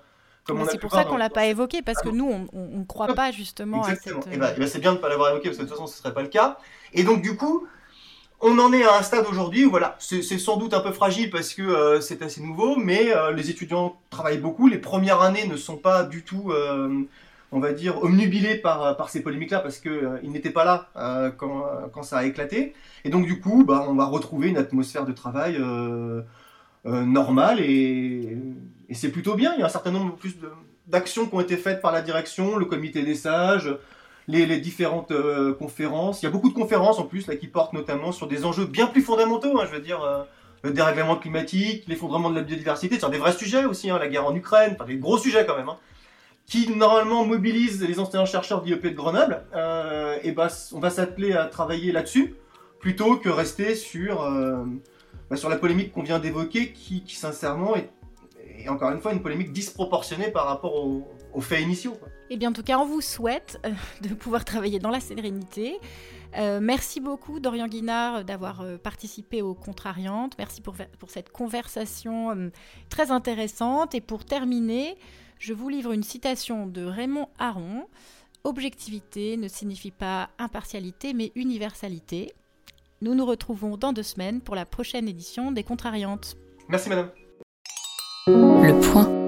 c'est 0.68 0.78
pour 0.78 0.92
ça 0.92 1.04
qu'on 1.04 1.16
l'a 1.16 1.30
pas 1.30 1.46
évoqué, 1.46 1.80
parce 1.80 2.02
que 2.02 2.10
ah 2.10 2.14
nous, 2.14 2.30
on 2.52 2.78
ne 2.78 2.84
croit 2.84 3.14
pas 3.14 3.32
justement 3.32 3.82
à 3.84 3.94
cette... 3.94 4.08
Et 4.08 4.32
eh 4.32 4.36
ben, 4.36 4.52
eh 4.54 4.60
ben, 4.60 4.68
c'est 4.68 4.80
bien 4.80 4.92
de 4.92 4.98
ne 4.98 5.00
pas 5.00 5.08
l'avoir 5.08 5.30
évoqué, 5.30 5.48
parce 5.48 5.56
que 5.56 5.62
de 5.62 5.66
toute 5.68 5.78
façon, 5.78 5.86
ce 5.86 5.96
ne 5.96 6.02
serait 6.02 6.12
pas 6.12 6.22
le 6.22 6.28
cas. 6.28 6.58
Et 6.92 7.04
donc, 7.04 7.22
du 7.22 7.38
coup, 7.38 7.66
on 8.40 8.58
en 8.58 8.72
est 8.72 8.84
à 8.84 8.98
un 8.98 9.02
stade 9.02 9.26
aujourd'hui 9.30 9.66
où 9.66 9.70
voilà, 9.70 9.96
c'est 9.98 10.22
sans 10.22 10.56
doute 10.56 10.72
un 10.72 10.80
peu 10.80 10.92
fragile 10.92 11.30
parce 11.30 11.52
que 11.52 11.62
euh, 11.62 12.00
c'est 12.00 12.22
assez 12.22 12.40
nouveau, 12.40 12.76
mais 12.76 13.14
euh, 13.14 13.32
les 13.32 13.50
étudiants 13.50 14.00
travaillent 14.08 14.38
beaucoup. 14.38 14.66
Les 14.66 14.78
premières 14.78 15.20
années 15.20 15.46
ne 15.46 15.56
sont 15.56 15.76
pas 15.76 16.04
du 16.04 16.24
tout, 16.24 16.50
euh, 16.50 17.02
on 17.52 17.60
va 17.60 17.72
dire, 17.72 18.02
omnubilées 18.02 18.56
par, 18.56 19.10
ces 19.10 19.22
polémiques-là 19.22 19.60
parce 19.60 19.78
qu'ils 19.78 20.30
n'étaient 20.30 20.50
pas 20.50 20.64
là 20.64 21.32
quand, 21.36 21.64
quand, 21.92 22.02
ça 22.02 22.18
a 22.18 22.24
éclaté. 22.24 22.74
Et 23.04 23.10
donc 23.10 23.26
du 23.26 23.40
coup, 23.40 23.64
bah, 23.64 23.84
on 23.86 23.94
va 23.94 24.06
retrouver 24.06 24.48
une 24.48 24.58
atmosphère 24.58 25.04
de 25.04 25.12
travail 25.12 25.60
normale 26.84 27.60
et, 27.60 28.38
et 28.88 28.94
c'est 28.94 29.10
plutôt 29.10 29.34
bien. 29.34 29.52
Il 29.54 29.60
y 29.60 29.62
a 29.62 29.66
un 29.66 29.70
certain 29.70 29.90
nombre 29.90 30.16
plus 30.16 30.36
d'actions 30.86 31.26
qui 31.26 31.34
ont 31.34 31.40
été 31.40 31.56
faites 31.56 31.82
par 31.82 31.92
la 31.92 32.00
direction, 32.00 32.56
le 32.56 32.64
comité 32.64 33.02
des 33.02 33.14
sages, 33.14 33.70
les, 34.30 34.58
différentes 34.58 35.10
euh, 35.10 35.54
conférences. 35.54 36.22
Il 36.22 36.26
y 36.26 36.28
a 36.28 36.30
beaucoup 36.30 36.48
de 36.48 36.54
conférences 36.54 36.98
en 36.98 37.04
plus 37.04 37.26
là, 37.26 37.36
qui 37.36 37.46
portent 37.46 37.72
notamment 37.72 38.12
sur 38.12 38.26
des 38.26 38.44
enjeux 38.44 38.66
bien 38.66 38.86
plus 38.86 39.02
fondamentaux, 39.02 39.60
hein, 39.60 39.64
je 39.66 39.74
veux 39.74 39.82
dire 39.82 40.02
euh, 40.02 40.22
le 40.62 40.72
dérèglement 40.72 41.16
climatique, 41.16 41.84
l'effondrement 41.88 42.30
de 42.30 42.36
la 42.36 42.42
biodiversité, 42.42 42.98
sur 42.98 43.10
des 43.10 43.18
vrais 43.18 43.32
sujets 43.32 43.64
aussi, 43.64 43.90
hein, 43.90 43.98
la 43.98 44.08
guerre 44.08 44.26
en 44.26 44.34
Ukraine, 44.34 44.74
enfin 44.74 44.86
des 44.86 44.96
gros 44.96 45.18
sujets 45.18 45.46
quand 45.46 45.56
même, 45.56 45.68
hein, 45.68 45.78
qui 46.46 46.70
normalement 46.70 47.24
mobilisent 47.24 47.82
les 47.82 47.98
enseignants-chercheurs 47.98 48.62
d'IEP 48.62 48.82
de 48.82 48.90
Grenoble. 48.90 49.44
Euh, 49.54 50.18
et 50.22 50.32
bah, 50.32 50.48
on 50.72 50.80
va 50.80 50.90
s'atteler 50.90 51.32
à 51.32 51.46
travailler 51.46 51.92
là-dessus 51.92 52.34
plutôt 52.80 53.16
que 53.16 53.28
rester 53.28 53.74
sur, 53.74 54.26
bah, 55.28 55.36
sur 55.36 55.50
la 55.50 55.56
polémique 55.56 55.92
qu'on 55.92 56.02
vient 56.02 56.18
d'évoquer 56.18 56.72
qui, 56.72 57.04
sincèrement 57.08 57.76
est, 57.76 57.90
encore 58.68 58.90
une 58.90 59.00
fois 59.00 59.12
une 59.12 59.20
polémique 59.20 59.52
disproportionnée 59.52 60.30
par 60.30 60.46
rapport 60.46 60.82
aux, 61.32 61.40
faits 61.40 61.60
initiaux. 61.60 61.94
Et 62.28 62.34
eh 62.34 62.36
bien, 62.36 62.50
en 62.50 62.52
tout 62.52 62.62
cas, 62.62 62.78
on 62.78 62.86
vous 62.86 63.00
souhaite 63.00 63.60
euh, 63.66 63.70
de 64.08 64.14
pouvoir 64.14 64.44
travailler 64.44 64.78
dans 64.78 64.90
la 64.90 65.00
sérénité. 65.00 65.78
Euh, 66.36 66.60
merci 66.62 67.00
beaucoup, 67.00 67.40
Dorian 67.40 67.66
Guinard, 67.66 68.24
d'avoir 68.24 68.60
euh, 68.60 68.78
participé 68.78 69.42
aux 69.42 69.54
Contrariantes. 69.54 70.34
Merci 70.38 70.60
pour, 70.60 70.76
pour 70.98 71.10
cette 71.10 71.30
conversation 71.30 72.50
très 72.88 73.10
intéressante. 73.10 73.94
Et 73.94 74.00
pour 74.00 74.24
terminer, 74.24 74.96
je 75.38 75.52
vous 75.52 75.68
livre 75.68 75.92
une 75.92 76.04
citation 76.04 76.66
de 76.66 76.84
Raymond 76.84 77.28
Aron. 77.38 77.86
Objectivité 78.44 79.36
ne 79.36 79.48
signifie 79.48 79.90
pas 79.90 80.30
impartialité, 80.38 81.12
mais 81.12 81.32
universalité. 81.34 82.32
Nous 83.02 83.14
nous 83.14 83.26
retrouvons 83.26 83.76
dans 83.76 83.92
deux 83.92 84.02
semaines 84.02 84.40
pour 84.40 84.54
la 84.54 84.66
prochaine 84.66 85.08
édition 85.08 85.52
des 85.52 85.64
Contrariantes. 85.64 86.36
Merci, 86.68 86.88
madame. 86.88 87.10
Le 88.26 88.92
point. 88.92 89.19